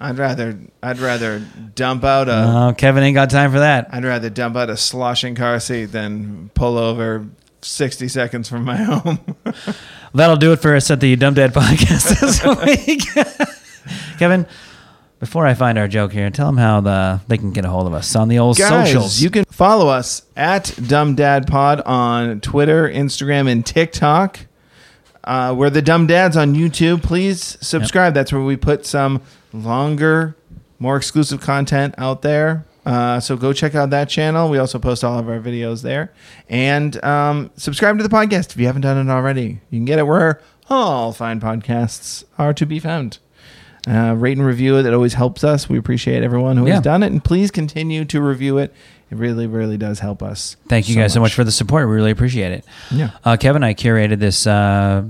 I'd 0.00 0.18
rather 0.18 0.58
I'd 0.82 0.98
rather 0.98 1.40
dump 1.74 2.04
out 2.04 2.28
a 2.28 2.44
Oh, 2.70 2.74
Kevin 2.76 3.02
ain't 3.02 3.14
got 3.14 3.30
time 3.30 3.50
for 3.52 3.60
that. 3.60 3.88
I'd 3.92 4.04
rather 4.04 4.28
dump 4.30 4.56
out 4.56 4.68
a 4.70 4.76
sloshing 4.76 5.34
car 5.34 5.58
seat 5.60 5.86
than 5.86 6.50
pull 6.54 6.76
over 6.78 7.26
60 7.62 8.08
seconds 8.08 8.48
from 8.48 8.64
my 8.64 8.76
home. 8.82 9.18
That'll 10.12 10.36
do 10.36 10.52
it 10.52 10.60
for 10.60 10.76
us 10.76 10.90
at 10.90 11.00
the 11.00 11.16
Dumb 11.16 11.34
Dad 11.34 11.54
podcast 11.54 12.20
this 12.20 12.44
week. 12.44 14.18
Kevin, 14.18 14.46
before 15.24 15.46
I 15.46 15.54
find 15.54 15.78
our 15.78 15.88
joke 15.88 16.12
here, 16.12 16.28
tell 16.28 16.44
them 16.44 16.58
how 16.58 16.82
the 16.82 17.18
they 17.28 17.38
can 17.38 17.50
get 17.50 17.64
a 17.64 17.70
hold 17.70 17.86
of 17.86 17.94
us 17.94 18.14
on 18.14 18.28
the 18.28 18.38
old 18.38 18.58
Guys, 18.58 18.90
socials. 18.90 19.22
you 19.22 19.30
can 19.30 19.46
follow 19.46 19.88
us 19.88 20.20
at 20.36 20.78
Dumb 20.86 21.14
Dad 21.14 21.46
Pod 21.46 21.80
on 21.86 22.42
Twitter, 22.42 22.86
Instagram, 22.86 23.50
and 23.50 23.64
TikTok. 23.64 24.40
Uh, 25.24 25.54
we're 25.56 25.70
the 25.70 25.80
Dumb 25.80 26.06
Dads 26.06 26.36
on 26.36 26.54
YouTube. 26.54 27.02
Please 27.02 27.56
subscribe. 27.62 28.12
That's 28.12 28.34
where 28.34 28.42
we 28.42 28.58
put 28.58 28.84
some 28.84 29.22
longer, 29.54 30.36
more 30.78 30.98
exclusive 30.98 31.40
content 31.40 31.94
out 31.96 32.20
there. 32.20 32.66
Uh, 32.84 33.18
so 33.18 33.34
go 33.34 33.54
check 33.54 33.74
out 33.74 33.88
that 33.88 34.10
channel. 34.10 34.50
We 34.50 34.58
also 34.58 34.78
post 34.78 35.02
all 35.02 35.18
of 35.18 35.26
our 35.26 35.40
videos 35.40 35.80
there. 35.80 36.12
And 36.50 37.02
um, 37.02 37.50
subscribe 37.56 37.96
to 37.96 38.02
the 38.02 38.14
podcast 38.14 38.50
if 38.50 38.58
you 38.58 38.66
haven't 38.66 38.82
done 38.82 39.08
it 39.08 39.10
already. 39.10 39.62
You 39.70 39.78
can 39.78 39.86
get 39.86 39.98
it 39.98 40.06
where 40.06 40.42
all 40.68 41.14
fine 41.14 41.40
podcasts 41.40 42.24
are 42.36 42.52
to 42.52 42.66
be 42.66 42.78
found. 42.78 43.20
Uh, 43.86 44.14
rate 44.16 44.38
and 44.38 44.46
review 44.46 44.78
it. 44.78 44.86
It 44.86 44.94
always 44.94 45.12
helps 45.14 45.44
us. 45.44 45.68
We 45.68 45.76
appreciate 45.78 46.22
everyone 46.22 46.56
who 46.56 46.66
Yeah. 46.66 46.74
has 46.76 46.82
done 46.82 47.02
it. 47.02 47.12
And 47.12 47.22
please 47.22 47.50
continue 47.50 48.04
to 48.06 48.20
review 48.22 48.56
it. 48.58 48.72
It 49.10 49.18
really, 49.18 49.46
really 49.46 49.76
does 49.76 49.98
help 50.00 50.22
us. 50.22 50.56
Thank 50.68 50.88
you 50.88 50.96
guys 50.96 51.12
so 51.12 51.20
much 51.20 51.34
for 51.34 51.44
the 51.44 51.52
support. 51.52 51.86
We 51.88 51.94
really 51.94 52.10
appreciate 52.10 52.52
it. 52.52 52.64
Yeah. 52.90 53.10
Uh, 53.24 53.36
Kevin, 53.36 53.62
I 53.62 53.74
curated 53.74 54.20
this 54.20 54.46
uh, 54.46 55.04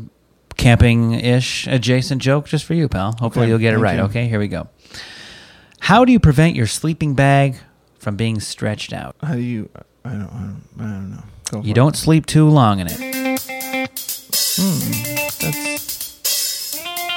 camping-ish 0.56 1.68
adjacent 1.68 2.20
joke 2.20 2.46
just 2.48 2.64
for 2.64 2.74
you, 2.74 2.88
pal. 2.88 3.14
Hopefully 3.20 3.44
Okay, 3.44 3.50
you'll 3.50 3.58
get 3.60 3.74
it 3.74 3.76
thank 3.76 3.84
right. 3.84 3.96
you. 3.98 4.02
Okay, 4.04 4.26
here 4.26 4.40
we 4.40 4.48
go. 4.48 4.68
How 5.78 6.04
do 6.04 6.10
you 6.12 6.18
prevent 6.18 6.56
your 6.56 6.66
sleeping 6.66 7.14
bag 7.14 7.56
from 7.98 8.16
being 8.16 8.40
stretched 8.40 8.92
out? 8.92 9.14
How 9.22 9.34
do 9.34 9.40
you? 9.40 9.68
I 10.04 10.10
don't. 10.10 10.22
I 10.22 10.26
don't, 10.26 10.62
I 10.78 10.82
don't 10.82 11.10
know. 11.12 11.22
Go 11.50 11.60
You 11.62 11.74
don't 11.74 11.94
sleep 11.96 12.26
too 12.26 12.48
long 12.48 12.80
in 12.80 12.88
it. 12.88 12.98
That's, 12.98 14.58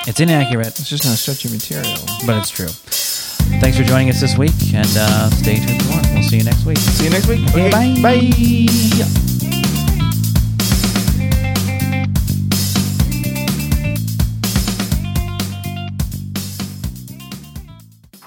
It's 0.08 0.22
inaccurate, 0.22 0.68
it's 0.68 0.88
just 0.88 1.04
not 1.04 1.18
stretchy 1.18 1.50
material. 1.50 2.00
but 2.26 2.38
it's 2.38 2.50
true. 2.50 2.68
Thanks 3.60 3.78
for 3.78 3.84
joining 3.84 4.10
us 4.10 4.22
this 4.22 4.38
week, 4.38 4.54
and 4.74 4.88
uh, 4.98 5.30
stay 5.32 5.58
tuned 5.58 5.84
for 5.84 5.92
more. 5.92 6.02
We'll 6.14 6.24
see 6.24 6.38
you 6.38 6.44
next 6.46 6.66
week. 6.66 6.78
See 6.78 7.04
you 7.04 7.10
next 7.10 7.28
week. 7.28 7.42
Okay, 7.50 7.70
bye. 7.70 7.94
Bye. 8.02 9.38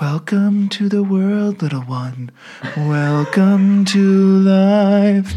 Welcome 0.00 0.68
to 0.70 0.88
the 0.90 1.02
world, 1.02 1.62
little 1.62 1.82
one. 1.82 2.30
Welcome 2.76 3.86
to 3.86 4.38
life. 4.40 5.32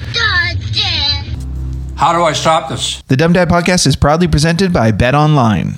How 1.96 2.12
do 2.12 2.24
I 2.24 2.34
stop 2.34 2.70
this? 2.70 3.02
The 3.08 3.16
Dumb 3.16 3.32
Dad 3.32 3.48
Podcast 3.48 3.88
is 3.88 3.96
proudly 3.96 4.28
presented 4.28 4.74
by 4.74 4.92
BetOnline. 4.92 5.78